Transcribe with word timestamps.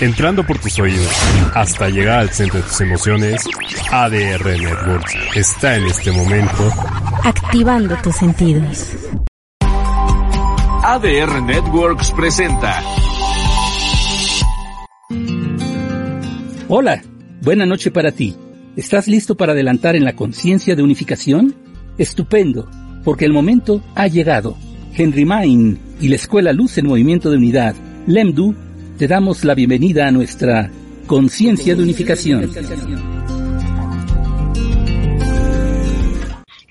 entrando 0.00 0.44
por 0.44 0.58
tus 0.58 0.78
oídos 0.78 1.12
hasta 1.54 1.88
llegar 1.88 2.20
al 2.20 2.30
centro 2.30 2.60
de 2.60 2.66
tus 2.66 2.80
emociones, 2.80 3.44
ADR 3.90 4.44
Networks 4.44 5.16
está 5.34 5.76
en 5.76 5.86
este 5.86 6.12
momento 6.12 6.72
activando 7.24 7.96
tus 8.02 8.16
sentidos. 8.16 8.96
ADR 10.82 11.42
Networks 11.42 12.12
presenta. 12.12 12.82
Hola, 16.68 17.02
buena 17.42 17.66
noche 17.66 17.90
para 17.90 18.12
ti. 18.12 18.36
¿Estás 18.76 19.08
listo 19.08 19.36
para 19.36 19.52
adelantar 19.52 19.96
en 19.96 20.04
la 20.04 20.14
conciencia 20.14 20.76
de 20.76 20.82
unificación? 20.82 21.54
Estupendo, 21.98 22.70
porque 23.04 23.24
el 23.24 23.32
momento 23.32 23.82
ha 23.94 24.06
llegado. 24.06 24.56
Henry 24.96 25.24
Main 25.24 25.78
y 26.00 26.08
la 26.08 26.16
Escuela 26.16 26.52
Luz 26.52 26.78
en 26.78 26.86
Movimiento 26.86 27.30
de 27.30 27.36
Unidad, 27.36 27.74
LEMDU, 28.06 28.54
te 28.98 29.06
damos 29.06 29.44
la 29.44 29.54
bienvenida 29.54 30.08
a 30.08 30.10
nuestra 30.10 30.72
conciencia 31.06 31.76
de 31.76 31.82
unificación. 31.84 32.50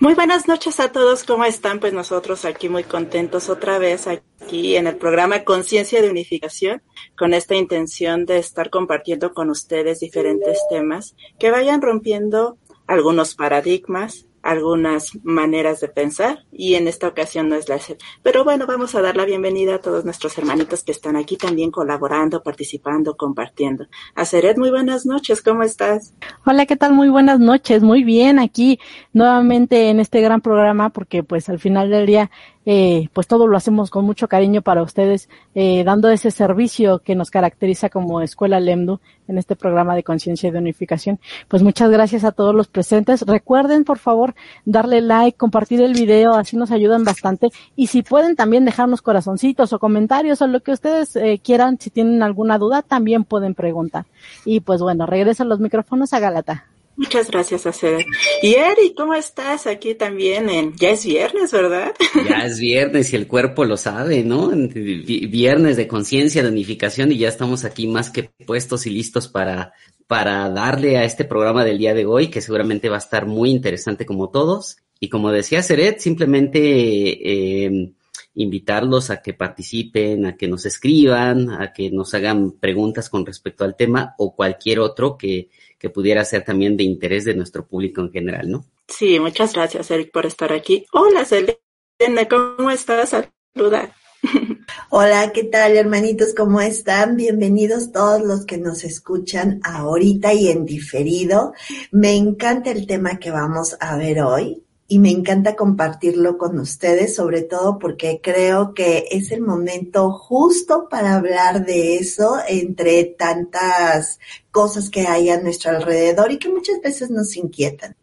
Muy 0.02 0.14
buenas 0.14 0.46
noches 0.46 0.82
a 0.82 0.92
todos, 0.92 1.24
¿cómo 1.24 1.46
están? 1.46 1.80
Pues 1.80 1.94
nosotros 1.94 2.44
aquí 2.44 2.68
muy 2.68 2.84
contentos 2.84 3.48
otra 3.48 3.80
vez 3.80 4.08
aquí 4.08 4.76
en 4.76 4.88
el 4.88 4.98
programa 4.98 5.46
Conciencia 5.46 6.02
de 6.02 6.10
Unificación, 6.10 6.82
con 7.18 7.34
esta 7.34 7.56
intención 7.56 8.26
de 8.26 8.40
estar 8.40 8.70
compartiendo 8.70 9.34
con 9.34 9.50
ustedes 9.50 10.02
diferentes 10.02 10.60
temas 10.70 11.16
que 11.40 11.50
vayan 11.50 11.82
rompiendo 11.82 12.58
algunos 12.88 13.36
paradigmas, 13.36 14.27
algunas 14.48 15.12
maneras 15.24 15.82
de 15.82 15.90
pensar 15.90 16.46
y 16.54 16.76
en 16.76 16.88
esta 16.88 17.10
ocasión 17.10 17.50
no 17.50 17.56
es 17.56 17.68
la 17.68 17.76
excepción. 17.76 18.10
Pero 18.24 18.46
bueno, 18.46 18.66
vamos 18.66 18.96
a 18.96 19.02
dar 19.02 19.18
la 19.18 19.26
bienvenida 19.26 19.76
a 19.76 19.80
todos 19.80 20.06
nuestros 20.06 20.38
hermanitos 20.38 20.86
que 20.86 20.94
están 20.94 21.18
aquí 21.18 21.36
también 21.36 21.70
colaborando, 21.70 22.42
participando, 22.44 23.18
compartiendo. 23.18 23.88
A 24.16 24.24
Seret, 24.24 24.58
muy 24.58 24.70
buenas 24.70 25.06
noches, 25.06 25.42
¿cómo 25.42 25.64
estás? 25.64 26.14
Hola, 26.46 26.66
¿qué 26.66 26.78
tal? 26.78 26.94
Muy 26.94 27.10
buenas 27.10 27.42
noches, 27.42 27.84
muy 27.84 28.06
bien, 28.06 28.40
aquí 28.40 28.80
nuevamente 29.12 29.90
en 29.90 30.00
este 30.00 30.22
gran 30.22 30.40
programa 30.40 30.92
porque 30.92 31.24
pues 31.24 31.50
al 31.50 31.60
final 31.60 31.90
del 31.90 32.06
día 32.06 32.32
eh, 32.70 33.08
pues 33.14 33.28
todo 33.28 33.48
lo 33.48 33.56
hacemos 33.56 33.90
con 33.90 34.04
mucho 34.04 34.28
cariño 34.28 34.62
para 34.62 34.84
ustedes, 34.84 35.30
eh, 35.56 35.86
dando 35.86 36.10
ese 36.10 36.32
servicio 36.32 37.00
que 37.00 37.16
nos 37.16 37.32
caracteriza 37.32 37.90
como 37.90 38.20
Escuela 38.20 38.60
LEMDU 38.60 39.00
en 39.30 39.38
este 39.38 39.56
programa 39.56 39.96
de 39.96 40.04
conciencia 40.04 40.50
y 40.50 40.52
de 40.52 40.60
unificación. 40.60 41.18
Pues 41.48 41.64
muchas 41.64 41.90
gracias 41.90 42.26
a 42.26 42.34
todos 42.34 42.54
los 42.54 42.68
presentes. 42.68 43.22
Recuerden, 43.22 43.86
por 43.86 44.00
favor, 44.00 44.36
darle 44.66 45.00
like, 45.00 45.38
compartir 45.38 45.80
el 45.82 45.94
video, 45.94 46.34
así 46.34 46.58
nos 46.58 46.72
ayudan 46.72 47.06
bastante. 47.06 47.52
Y 47.78 47.88
si 47.88 48.04
pueden 48.04 48.36
también 48.36 48.66
dejarnos 48.66 49.02
corazoncitos 49.02 49.72
o 49.72 49.80
comentarios 49.80 50.42
o 50.42 50.48
lo 50.48 50.60
que 50.60 50.74
ustedes 50.74 51.16
eh, 51.16 51.40
quieran, 51.42 51.80
si 51.80 51.90
tienen 51.90 52.22
alguna 52.22 52.58
duda, 52.58 52.82
también 52.82 53.24
pueden 53.24 53.56
preguntar. 53.56 54.04
Y 54.44 54.60
pues 54.60 54.82
bueno, 54.82 55.06
regresan 55.06 55.48
los 55.48 55.62
micrófonos 55.62 56.12
a 56.12 56.20
Galata. 56.20 56.66
Muchas 56.98 57.30
gracias, 57.30 57.68
Acera. 57.68 58.04
Y 58.42 58.56
Eri, 58.56 58.96
¿cómo 58.96 59.14
estás? 59.14 59.68
Aquí 59.68 59.94
también 59.94 60.50
en... 60.50 60.76
Ya 60.76 60.90
es 60.90 61.06
viernes, 61.06 61.52
¿verdad? 61.52 61.94
Ya 62.28 62.44
es 62.46 62.60
viernes 62.60 63.14
y 63.14 63.16
el 63.16 63.28
cuerpo 63.28 63.66
lo 63.66 63.78
sabe, 63.78 64.24
¿no? 64.24 64.50
Viernes 64.50 65.78
de 65.78 65.88
conciencia, 65.88 66.42
de 66.42 66.50
unificación 66.50 67.12
y 67.12 67.20
ya 67.20 67.30
estamos 67.30 67.66
aquí 67.66 67.86
más 67.86 68.10
que 68.10 68.24
puestos 68.24 68.88
y 68.88 68.90
listos 68.90 69.28
para, 69.28 69.74
para 70.08 70.50
darle 70.50 70.98
a 70.98 71.04
este 71.04 71.24
programa 71.24 71.64
del 71.64 71.78
día 71.78 71.94
de 71.94 72.08
hoy, 72.08 72.30
que 72.30 72.42
seguramente 72.42 72.90
va 72.90 72.96
a 72.96 73.00
estar 73.00 73.28
muy 73.28 73.52
interesante 73.52 74.08
como 74.08 74.32
todos. 74.32 74.78
Y 75.00 75.10
como 75.10 75.32
decía 75.32 75.62
Seret, 75.62 76.00
simplemente 76.00 76.58
eh, 76.60 77.94
invitarlos 78.34 79.12
a 79.12 79.22
que 79.22 79.36
participen, 79.36 80.26
a 80.26 80.36
que 80.36 80.48
nos 80.48 80.66
escriban, 80.66 81.52
a 81.52 81.74
que 81.74 81.92
nos 81.92 82.16
hagan 82.16 82.54
preguntas 82.54 83.08
con 83.08 83.24
respecto 83.24 83.64
al 83.64 83.76
tema 83.76 84.16
o 84.18 84.36
cualquier 84.36 84.80
otro 84.80 85.16
que 85.16 85.50
que 85.78 85.90
pudiera 85.90 86.26
ser 86.26 86.44
también 86.44 86.78
de 86.78 86.84
interés 86.84 87.26
de 87.26 87.36
nuestro 87.36 87.68
público 87.68 88.02
en 88.02 88.12
general, 88.12 88.50
¿no? 88.50 88.66
Sí, 88.88 89.20
muchas 89.20 89.54
gracias, 89.54 89.92
Eric, 89.92 90.12
por 90.12 90.26
estar 90.26 90.52
aquí. 90.52 90.86
Hola, 90.94 91.26
Selena, 91.26 92.28
¿cómo 92.30 92.72
estás? 92.72 93.10
Saluda. 93.56 93.96
Hola, 94.90 95.32
¿qué 95.34 95.44
tal, 95.44 95.78
hermanitos? 95.78 96.34
¿Cómo 96.36 96.62
están? 96.62 97.16
Bienvenidos 97.16 97.92
todos 97.92 98.22
los 98.22 98.46
que 98.46 98.58
nos 98.58 98.84
escuchan 98.84 99.60
ahorita 99.64 100.34
y 100.34 100.50
en 100.50 100.66
diferido. 100.66 101.54
Me 101.92 102.16
encanta 102.16 102.72
el 102.72 102.88
tema 102.88 103.20
que 103.20 103.32
vamos 103.32 103.78
a 103.80 103.96
ver 103.98 104.22
hoy 104.22 104.67
y 104.88 105.00
me 105.00 105.12
encanta 105.12 105.56
compartirlo 105.56 106.38
con 106.38 106.60
ustedes, 106.60 107.16
sobre 107.16 107.42
todo 107.42 107.78
porque 107.78 108.22
creo 108.24 108.74
que 108.74 109.06
es 109.12 109.32
el 109.32 109.42
momento 109.42 110.12
justo 110.12 110.88
para 110.90 111.16
hablar 111.16 111.66
de 111.66 111.96
eso 111.96 112.38
entre 112.48 113.04
tantas 113.04 114.20
cosas 114.50 114.90
que 114.90 115.08
hay 115.08 115.30
a 115.30 115.42
nuestro 115.42 115.72
alrededor 115.72 116.32
y 116.32 116.40
que 116.40 116.50
muchas 116.50 116.80
veces 116.82 117.10
nos 117.10 117.36
inquietan. 117.36 117.96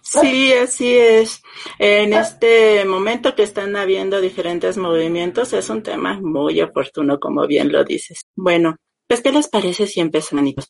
Sí, 0.00 0.52
así 0.52 0.96
es. 0.96 1.42
En 1.78 2.12
este 2.12 2.84
momento 2.84 3.34
que 3.34 3.42
están 3.42 3.76
habiendo 3.76 4.20
diferentes 4.20 4.76
movimientos 4.76 5.52
es 5.52 5.68
un 5.70 5.82
tema 5.82 6.18
muy 6.20 6.60
oportuno, 6.60 7.20
como 7.20 7.46
bien 7.46 7.70
lo 7.70 7.84
dices. 7.84 8.22
Bueno, 8.34 8.76
pues 9.06 9.20
¿qué 9.20 9.32
les 9.32 9.48
parece 9.48 9.86
si 9.86 10.00
empezamos? 10.00 10.68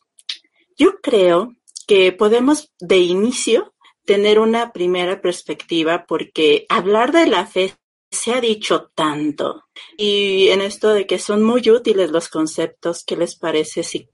Yo 0.77 0.99
creo 1.01 1.55
que 1.87 2.11
podemos 2.11 2.73
de 2.79 2.97
inicio 2.97 3.74
tener 4.05 4.39
una 4.39 4.71
primera 4.71 5.21
perspectiva 5.21 6.05
porque 6.07 6.65
hablar 6.69 7.11
de 7.11 7.27
la 7.27 7.45
fe 7.45 7.73
se 8.11 8.33
ha 8.33 8.41
dicho 8.41 8.91
tanto 8.95 9.65
y 9.97 10.49
en 10.49 10.61
esto 10.61 10.93
de 10.93 11.05
que 11.05 11.19
son 11.19 11.43
muy 11.43 11.69
útiles 11.69 12.11
los 12.11 12.29
conceptos, 12.29 13.03
¿qué 13.03 13.17
les 13.17 13.35
parece? 13.35 13.83
Si, 13.83 14.09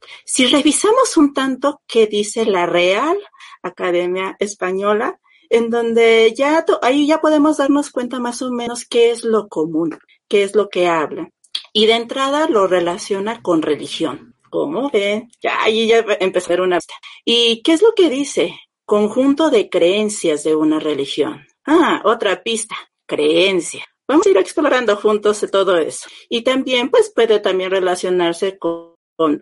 revisamos 0.48 1.18
un 1.18 1.34
tanto 1.34 1.82
qué 1.88 2.08
dice 2.08 2.46
la 2.46 2.66
Real 2.66 3.18
Academia 3.62 4.36
Española, 4.40 5.20
en 5.50 5.70
donde 5.70 6.34
ya 6.36 6.66
ahí 6.82 7.08
ya 7.08 7.22
podemos 7.22 7.58
darnos 7.58 7.92
cuenta 7.92 8.20
más 8.20 8.42
o 8.42 8.52
menos 8.52 8.86
qué 8.86 9.12
es 9.12 9.24
lo 9.24 9.50
común, 9.50 9.98
qué 10.28 10.44
es 10.44 10.56
lo 10.56 10.70
que 10.70 10.88
habla. 10.88 11.30
Y 11.74 11.86
de 11.86 11.94
entrada 11.94 12.48
lo 12.48 12.68
relaciona 12.68 13.42
con 13.42 13.62
religión. 13.62 14.36
¿Cómo 14.50 14.90
ven? 14.90 15.32
Ya 15.42 15.62
ahí 15.64 15.88
ya 15.88 16.04
empezar 16.20 16.62
una. 16.62 16.80
¿Y 17.24 17.62
qué 17.64 17.74
es 17.74 17.82
lo 17.82 17.94
que 17.94 18.10
dice? 18.10 18.54
Conjunto 18.86 19.50
de 19.50 19.70
creencias 19.70 20.44
de 20.44 20.56
una 20.56 20.80
religión. 20.80 21.46
Ah, 21.66 22.02
otra 22.04 22.44
pista, 22.44 22.76
creencia. 23.06 23.86
Vamos 24.08 24.28
a 24.28 24.30
ir 24.30 24.38
explorando 24.38 24.98
juntos 24.98 25.46
todo 25.50 25.78
eso. 25.78 26.10
Y 26.28 26.42
también, 26.42 26.90
pues 26.90 27.12
puede 27.16 27.40
también 27.40 27.72
relacionarse 27.72 28.58
con, 28.58 28.92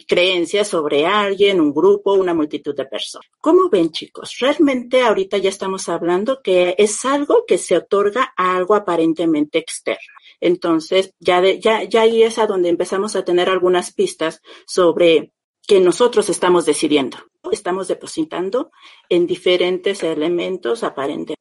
creencias 0.07 0.67
sobre 0.67 1.05
alguien, 1.05 1.61
un 1.61 1.73
grupo, 1.73 2.13
una 2.13 2.33
multitud 2.33 2.75
de 2.75 2.85
personas. 2.85 3.29
¿Cómo 3.39 3.69
ven, 3.69 3.91
chicos? 3.91 4.35
Realmente 4.39 5.01
ahorita 5.01 5.37
ya 5.37 5.49
estamos 5.49 5.87
hablando 5.89 6.41
que 6.43 6.75
es 6.77 7.05
algo 7.05 7.45
que 7.47 7.57
se 7.57 7.77
otorga 7.77 8.33
a 8.35 8.57
algo 8.57 8.75
aparentemente 8.75 9.57
externo. 9.57 10.13
Entonces, 10.41 11.13
ya, 11.19 11.41
de, 11.41 11.59
ya, 11.59 11.83
ya 11.83 12.01
ahí 12.01 12.23
es 12.23 12.37
a 12.37 12.45
donde 12.45 12.69
empezamos 12.69 13.15
a 13.15 13.23
tener 13.23 13.49
algunas 13.49 13.93
pistas 13.93 14.41
sobre 14.67 15.31
que 15.65 15.79
nosotros 15.79 16.29
estamos 16.29 16.65
decidiendo. 16.65 17.17
Estamos 17.51 17.87
depositando 17.87 18.71
en 19.07 19.27
diferentes 19.27 20.03
elementos 20.03 20.83
aparentes. 20.83 21.35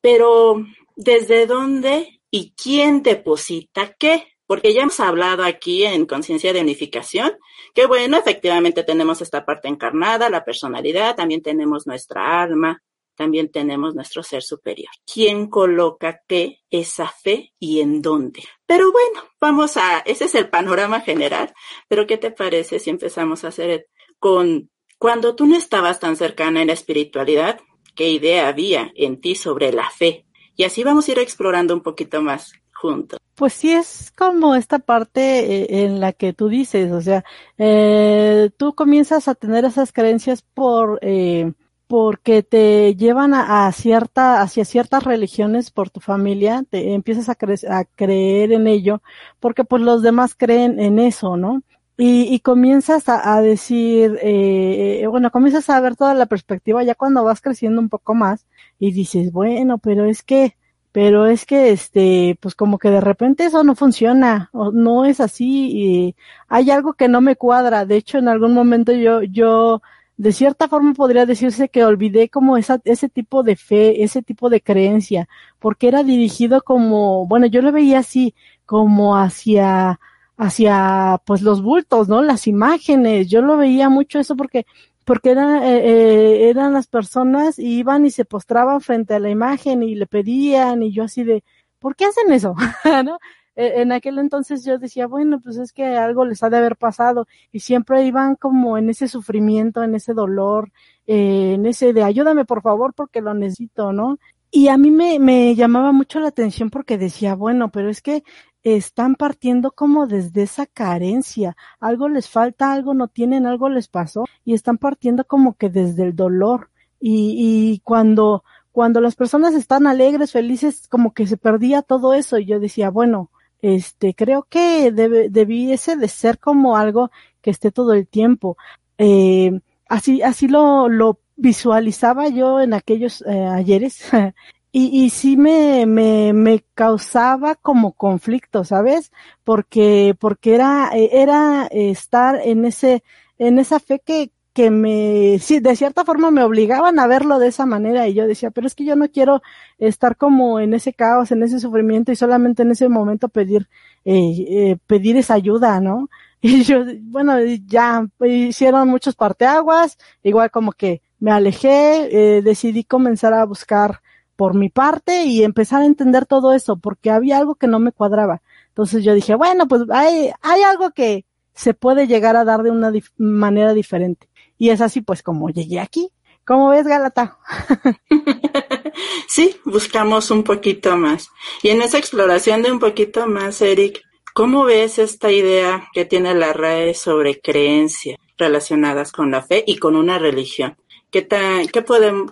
Pero, 0.00 0.64
¿desde 0.96 1.46
dónde 1.46 2.20
y 2.30 2.52
quién 2.52 3.02
deposita 3.02 3.94
qué? 3.98 4.28
Porque 4.46 4.74
ya 4.74 4.82
hemos 4.82 5.00
hablado 5.00 5.42
aquí 5.42 5.84
en 5.84 6.04
conciencia 6.06 6.52
de 6.52 6.60
unificación, 6.60 7.38
que 7.74 7.86
bueno, 7.86 8.18
efectivamente 8.18 8.84
tenemos 8.84 9.22
esta 9.22 9.44
parte 9.44 9.68
encarnada, 9.68 10.28
la 10.28 10.44
personalidad, 10.44 11.16
también 11.16 11.42
tenemos 11.42 11.86
nuestra 11.86 12.42
alma, 12.42 12.82
también 13.14 13.50
tenemos 13.50 13.94
nuestro 13.94 14.22
ser 14.22 14.42
superior. 14.42 14.90
¿Quién 15.10 15.48
coloca 15.48 16.20
qué, 16.28 16.60
esa 16.70 17.08
fe 17.08 17.52
y 17.58 17.80
en 17.80 18.02
dónde? 18.02 18.42
Pero 18.66 18.92
bueno, 18.92 19.22
vamos 19.40 19.76
a, 19.76 20.00
ese 20.00 20.24
es 20.24 20.34
el 20.34 20.50
panorama 20.50 21.00
general, 21.00 21.54
pero 21.88 22.06
¿qué 22.06 22.18
te 22.18 22.30
parece 22.30 22.78
si 22.78 22.90
empezamos 22.90 23.44
a 23.44 23.48
hacer 23.48 23.88
con 24.18 24.70
cuando 24.98 25.34
tú 25.34 25.46
no 25.46 25.56
estabas 25.56 26.00
tan 26.00 26.16
cercana 26.16 26.60
en 26.60 26.68
la 26.68 26.72
espiritualidad? 26.72 27.60
¿Qué 27.94 28.10
idea 28.10 28.48
había 28.48 28.90
en 28.94 29.20
ti 29.20 29.34
sobre 29.34 29.72
la 29.72 29.88
fe? 29.90 30.24
Y 30.56 30.64
así 30.64 30.84
vamos 30.84 31.08
a 31.08 31.12
ir 31.12 31.18
explorando 31.18 31.74
un 31.74 31.82
poquito 31.82 32.22
más 32.22 32.52
juntos. 32.72 33.18
pues 33.34 33.54
sí 33.54 33.72
es 33.72 34.12
como 34.16 34.54
esta 34.54 34.78
parte 34.78 35.62
eh, 35.62 35.84
en 35.84 36.00
la 36.00 36.12
que 36.12 36.32
tú 36.32 36.48
dices, 36.48 36.92
o 36.92 37.00
sea, 37.00 37.24
eh, 37.58 38.50
tú 38.56 38.74
comienzas 38.74 39.26
a 39.26 39.34
tener 39.34 39.64
esas 39.64 39.92
creencias 39.92 40.42
por 40.42 40.98
eh, 41.02 41.52
porque 41.86 42.42
te 42.42 42.94
llevan 42.96 43.34
a, 43.34 43.70
cierta 43.72 44.40
hacia 44.40 44.64
ciertas 44.64 45.04
religiones 45.04 45.70
por 45.70 45.90
tu 45.90 46.00
familia, 46.00 46.64
te 46.68 46.94
empiezas 46.94 47.28
a, 47.28 47.36
a 47.70 47.84
creer 47.84 48.52
en 48.52 48.66
ello, 48.66 49.02
porque 49.38 49.64
pues 49.64 49.82
los 49.82 50.02
demás 50.02 50.34
creen 50.34 50.80
en 50.80 50.98
eso, 50.98 51.36
¿no? 51.36 51.62
Y, 51.96 52.34
y 52.34 52.40
comienzas 52.40 53.08
a, 53.08 53.36
a 53.36 53.40
decir, 53.42 54.18
eh, 54.22 55.06
bueno, 55.08 55.30
comienzas 55.30 55.70
a 55.70 55.80
ver 55.80 55.94
toda 55.96 56.14
la 56.14 56.26
perspectiva 56.26 56.82
ya 56.82 56.96
cuando 56.96 57.22
vas 57.22 57.40
creciendo 57.40 57.80
un 57.80 57.88
poco 57.88 58.14
más 58.14 58.46
y 58.80 58.92
dices, 58.92 59.30
bueno, 59.32 59.78
pero 59.78 60.04
es 60.06 60.22
que 60.22 60.56
pero 60.92 61.26
es 61.26 61.44
que 61.46 61.72
este 61.72 62.38
pues 62.40 62.54
como 62.54 62.78
que 62.78 62.88
de 62.90 63.00
repente 63.00 63.44
eso 63.46 63.64
no 63.64 63.74
funciona 63.74 64.48
o 64.52 64.70
no 64.72 65.04
es 65.04 65.20
así 65.20 65.70
y 65.72 66.16
hay 66.48 66.70
algo 66.70 66.94
que 66.94 67.08
no 67.08 67.20
me 67.20 67.34
cuadra 67.36 67.84
de 67.84 67.96
hecho 67.96 68.18
en 68.18 68.28
algún 68.28 68.54
momento 68.54 68.92
yo 68.92 69.22
yo 69.22 69.82
de 70.16 70.32
cierta 70.32 70.68
forma 70.68 70.94
podría 70.94 71.26
decirse 71.26 71.68
que 71.68 71.84
olvidé 71.84 72.28
como 72.28 72.56
esa, 72.56 72.80
ese 72.84 73.08
tipo 73.08 73.42
de 73.42 73.56
fe, 73.56 74.04
ese 74.04 74.22
tipo 74.22 74.48
de 74.50 74.60
creencia, 74.60 75.28
porque 75.58 75.88
era 75.88 76.02
dirigido 76.04 76.62
como, 76.62 77.26
bueno, 77.26 77.46
yo 77.46 77.62
lo 77.62 77.72
veía 77.72 77.98
así, 78.00 78.34
como 78.66 79.16
hacia, 79.16 79.98
hacia, 80.36 81.20
pues 81.26 81.42
los 81.42 81.62
bultos, 81.62 82.08
¿no? 82.08 82.22
Las 82.22 82.46
imágenes, 82.46 83.28
yo 83.28 83.42
lo 83.42 83.56
veía 83.56 83.88
mucho 83.88 84.18
eso 84.18 84.36
porque 84.36 84.66
porque 85.04 85.32
era, 85.32 85.68
eh, 85.68 85.82
eh, 85.84 86.48
eran 86.48 86.72
las 86.72 86.86
personas 86.86 87.58
y 87.58 87.78
iban 87.78 88.06
y 88.06 88.10
se 88.10 88.24
postraban 88.24 88.80
frente 88.80 89.14
a 89.14 89.18
la 89.18 89.30
imagen 89.30 89.82
y 89.82 89.94
le 89.94 90.06
pedían 90.06 90.82
y 90.82 90.92
yo 90.92 91.04
así 91.04 91.24
de, 91.24 91.44
¿por 91.78 91.94
qué 91.94 92.06
hacen 92.06 92.32
eso? 92.32 92.54
¿no? 93.04 93.18
E, 93.56 93.82
en 93.82 93.92
aquel 93.92 94.18
entonces 94.18 94.64
yo 94.64 94.78
decía, 94.78 95.06
bueno, 95.06 95.40
pues 95.40 95.56
es 95.58 95.72
que 95.72 95.84
algo 95.96 96.24
les 96.24 96.42
ha 96.42 96.50
de 96.50 96.56
haber 96.56 96.76
pasado 96.76 97.26
y 97.52 97.60
siempre 97.60 98.04
iban 98.06 98.36
como 98.36 98.78
en 98.78 98.90
ese 98.90 99.08
sufrimiento, 99.08 99.82
en 99.82 99.94
ese 99.94 100.14
dolor, 100.14 100.70
eh, 101.06 101.52
en 101.54 101.66
ese 101.66 101.92
de 101.92 102.02
ayúdame 102.02 102.44
por 102.44 102.62
favor 102.62 102.94
porque 102.94 103.20
lo 103.20 103.34
necesito, 103.34 103.92
¿no? 103.92 104.18
Y 104.50 104.68
a 104.68 104.78
mí 104.78 104.90
me, 104.90 105.18
me 105.18 105.54
llamaba 105.56 105.92
mucho 105.92 106.20
la 106.20 106.28
atención 106.28 106.70
porque 106.70 106.96
decía, 106.96 107.34
bueno, 107.34 107.70
pero 107.70 107.90
es 107.90 108.00
que 108.02 108.22
están 108.64 109.14
partiendo 109.14 109.70
como 109.70 110.06
desde 110.06 110.42
esa 110.42 110.66
carencia, 110.66 111.56
algo 111.78 112.08
les 112.08 112.28
falta, 112.28 112.72
algo 112.72 112.94
no 112.94 113.08
tienen, 113.08 113.46
algo 113.46 113.68
les 113.68 113.88
pasó 113.88 114.24
y 114.44 114.54
están 114.54 114.78
partiendo 114.78 115.24
como 115.24 115.54
que 115.54 115.68
desde 115.68 116.02
el 116.02 116.16
dolor. 116.16 116.70
Y, 116.98 117.36
y 117.74 117.80
cuando 117.80 118.42
cuando 118.74 119.00
las 119.00 119.14
personas 119.14 119.54
están 119.54 119.86
alegres, 119.86 120.32
felices, 120.32 120.88
como 120.88 121.14
que 121.14 121.28
se 121.28 121.36
perdía 121.36 121.82
todo 121.82 122.12
eso 122.12 122.38
y 122.38 122.44
yo 122.44 122.58
decía, 122.58 122.90
bueno, 122.90 123.30
este, 123.62 124.14
creo 124.14 124.48
que 124.50 124.90
debe, 124.90 125.28
debiese 125.30 125.94
de 125.94 126.08
ser 126.08 126.40
como 126.40 126.76
algo 126.76 127.12
que 127.40 127.50
esté 127.50 127.70
todo 127.70 127.92
el 127.92 128.08
tiempo. 128.08 128.56
Eh, 128.98 129.60
así, 129.88 130.22
así 130.22 130.48
lo, 130.48 130.88
lo 130.88 131.20
visualizaba 131.36 132.28
yo 132.30 132.60
en 132.60 132.74
aquellos 132.74 133.22
eh, 133.22 133.46
ayeres 133.46 134.10
y, 134.76 135.04
y 135.04 135.10
sí 135.10 135.36
me, 135.36 135.86
me, 135.86 136.32
me 136.32 136.64
causaba 136.74 137.54
como 137.54 137.92
conflicto, 137.92 138.64
¿sabes? 138.64 139.12
Porque, 139.44 140.16
porque 140.18 140.56
era, 140.56 140.90
era 140.94 141.66
estar 141.70 142.40
en 142.42 142.64
ese, 142.64 143.04
en 143.38 143.60
esa 143.60 143.78
fe 143.78 144.00
que, 144.04 144.32
que 144.52 144.70
me, 144.70 145.38
sí, 145.40 145.60
de 145.60 145.76
cierta 145.76 146.04
forma 146.04 146.32
me 146.32 146.42
obligaban 146.42 146.98
a 146.98 147.06
verlo 147.06 147.38
de 147.38 147.46
esa 147.48 147.66
manera 147.66 148.08
y 148.08 148.14
yo 148.14 148.26
decía, 148.26 148.50
pero 148.50 148.66
es 148.66 148.74
que 148.74 148.84
yo 148.84 148.96
no 148.96 149.08
quiero 149.08 149.42
estar 149.78 150.16
como 150.16 150.58
en 150.58 150.74
ese 150.74 150.92
caos, 150.92 151.30
en 151.30 151.44
ese 151.44 151.60
sufrimiento 151.60 152.10
y 152.10 152.16
solamente 152.16 152.62
en 152.62 152.72
ese 152.72 152.88
momento 152.88 153.28
pedir, 153.28 153.68
eh, 154.04 154.44
eh, 154.48 154.76
pedir 154.88 155.16
esa 155.16 155.34
ayuda, 155.34 155.80
¿no? 155.80 156.08
Y 156.40 156.62
yo, 156.64 156.84
bueno, 157.02 157.38
ya 157.66 158.06
hicieron 158.20 158.88
muchos 158.88 159.14
parteaguas, 159.14 159.96
igual 160.24 160.50
como 160.50 160.72
que 160.72 161.00
me 161.20 161.30
alejé, 161.30 162.08
eh, 162.38 162.42
decidí 162.42 162.84
comenzar 162.84 163.32
a 163.32 163.44
buscar 163.46 164.00
por 164.36 164.54
mi 164.54 164.68
parte 164.68 165.24
y 165.24 165.42
empezar 165.42 165.82
a 165.82 165.86
entender 165.86 166.26
todo 166.26 166.52
eso, 166.52 166.76
porque 166.76 167.10
había 167.10 167.38
algo 167.38 167.54
que 167.54 167.66
no 167.66 167.78
me 167.78 167.92
cuadraba. 167.92 168.42
Entonces 168.68 169.04
yo 169.04 169.14
dije, 169.14 169.34
bueno, 169.34 169.68
pues 169.68 169.82
hay, 169.90 170.30
hay 170.42 170.62
algo 170.62 170.90
que 170.90 171.24
se 171.54 171.74
puede 171.74 172.06
llegar 172.06 172.36
a 172.36 172.44
dar 172.44 172.62
de 172.62 172.70
una 172.70 172.92
manera 173.16 173.72
diferente. 173.74 174.28
Y 174.58 174.70
es 174.70 174.80
así 174.80 175.00
pues 175.00 175.22
como 175.22 175.50
llegué 175.50 175.80
aquí. 175.80 176.10
¿Cómo 176.44 176.68
ves, 176.68 176.86
Galata? 176.86 177.38
sí, 179.28 179.56
buscamos 179.64 180.30
un 180.30 180.42
poquito 180.42 180.96
más. 180.96 181.30
Y 181.62 181.70
en 181.70 181.80
esa 181.80 181.98
exploración 181.98 182.62
de 182.62 182.70
un 182.70 182.78
poquito 182.78 183.26
más, 183.26 183.62
Eric, 183.62 184.02
¿cómo 184.34 184.64
ves 184.64 184.98
esta 184.98 185.32
idea 185.32 185.88
que 185.94 186.04
tiene 186.04 186.34
la 186.34 186.52
RAE 186.52 186.92
sobre 186.92 187.40
creencias 187.40 188.18
relacionadas 188.36 189.10
con 189.10 189.30
la 189.30 189.40
fe 189.40 189.64
y 189.66 189.78
con 189.78 189.96
una 189.96 190.18
religión? 190.18 190.76
¿Qué, 191.14 191.28
qué, 191.28 191.84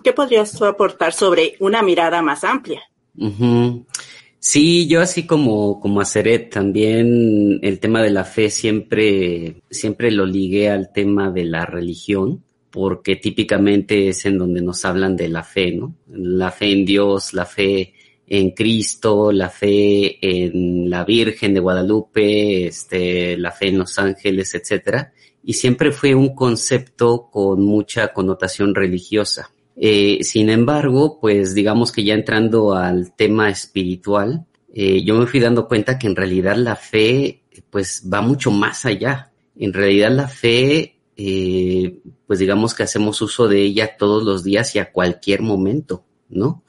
qué 0.03 0.11
podrías 0.11 0.51
tú 0.51 0.65
aportar 0.65 1.13
sobre 1.13 1.55
una 1.61 1.81
mirada 1.81 2.21
más 2.21 2.43
amplia? 2.43 2.81
Sí, 4.39 4.87
yo 4.89 4.99
así 4.99 5.25
como, 5.25 5.79
como 5.79 6.01
Aceret, 6.01 6.49
también 6.49 7.59
el 7.61 7.79
tema 7.79 8.01
de 8.01 8.09
la 8.09 8.25
fe 8.25 8.49
siempre, 8.49 9.61
siempre 9.69 10.11
lo 10.11 10.25
ligué 10.25 10.69
al 10.69 10.91
tema 10.91 11.31
de 11.31 11.45
la 11.45 11.65
religión, 11.65 12.43
porque 12.71 13.15
típicamente 13.15 14.09
es 14.09 14.25
en 14.25 14.37
donde 14.37 14.61
nos 14.61 14.83
hablan 14.83 15.15
de 15.15 15.29
la 15.29 15.43
fe, 15.43 15.71
¿no? 15.71 15.95
La 16.09 16.51
fe 16.51 16.73
en 16.73 16.83
Dios, 16.83 17.33
la 17.33 17.45
fe 17.45 17.93
en 18.27 18.51
Cristo, 18.51 19.31
la 19.31 19.49
fe 19.49 20.17
en 20.19 20.89
la 20.89 21.05
Virgen 21.05 21.53
de 21.53 21.61
Guadalupe, 21.61 22.67
este, 22.67 23.37
la 23.37 23.51
fe 23.51 23.69
en 23.69 23.77
los 23.77 23.97
ángeles, 23.97 24.53
etcétera 24.55 25.13
y 25.43 25.53
siempre 25.53 25.91
fue 25.91 26.15
un 26.15 26.33
concepto 26.33 27.29
con 27.29 27.61
mucha 27.61 28.13
connotación 28.13 28.73
religiosa. 28.73 29.51
Eh, 29.75 30.19
sin 30.21 30.49
embargo, 30.49 31.19
pues 31.19 31.53
digamos 31.53 31.91
que 31.91 32.03
ya 32.03 32.13
entrando 32.13 32.73
al 32.73 33.13
tema 33.15 33.49
espiritual, 33.49 34.45
eh, 34.73 35.03
yo 35.03 35.15
me 35.15 35.27
fui 35.27 35.39
dando 35.39 35.67
cuenta 35.67 35.99
que 35.99 36.07
en 36.07 36.15
realidad 36.15 36.55
la 36.55 36.75
fe 36.75 37.41
pues 37.69 38.03
va 38.11 38.21
mucho 38.21 38.51
más 38.51 38.85
allá. 38.85 39.31
En 39.55 39.73
realidad 39.73 40.11
la 40.11 40.27
fe, 40.27 40.99
eh, 41.17 41.99
pues 42.25 42.39
digamos 42.39 42.73
que 42.73 42.83
hacemos 42.83 43.21
uso 43.21 43.47
de 43.47 43.61
ella 43.61 43.97
todos 43.97 44.23
los 44.23 44.43
días 44.43 44.75
y 44.75 44.79
a 44.79 44.91
cualquier 44.91 45.41
momento, 45.41 46.05
¿no? 46.29 46.63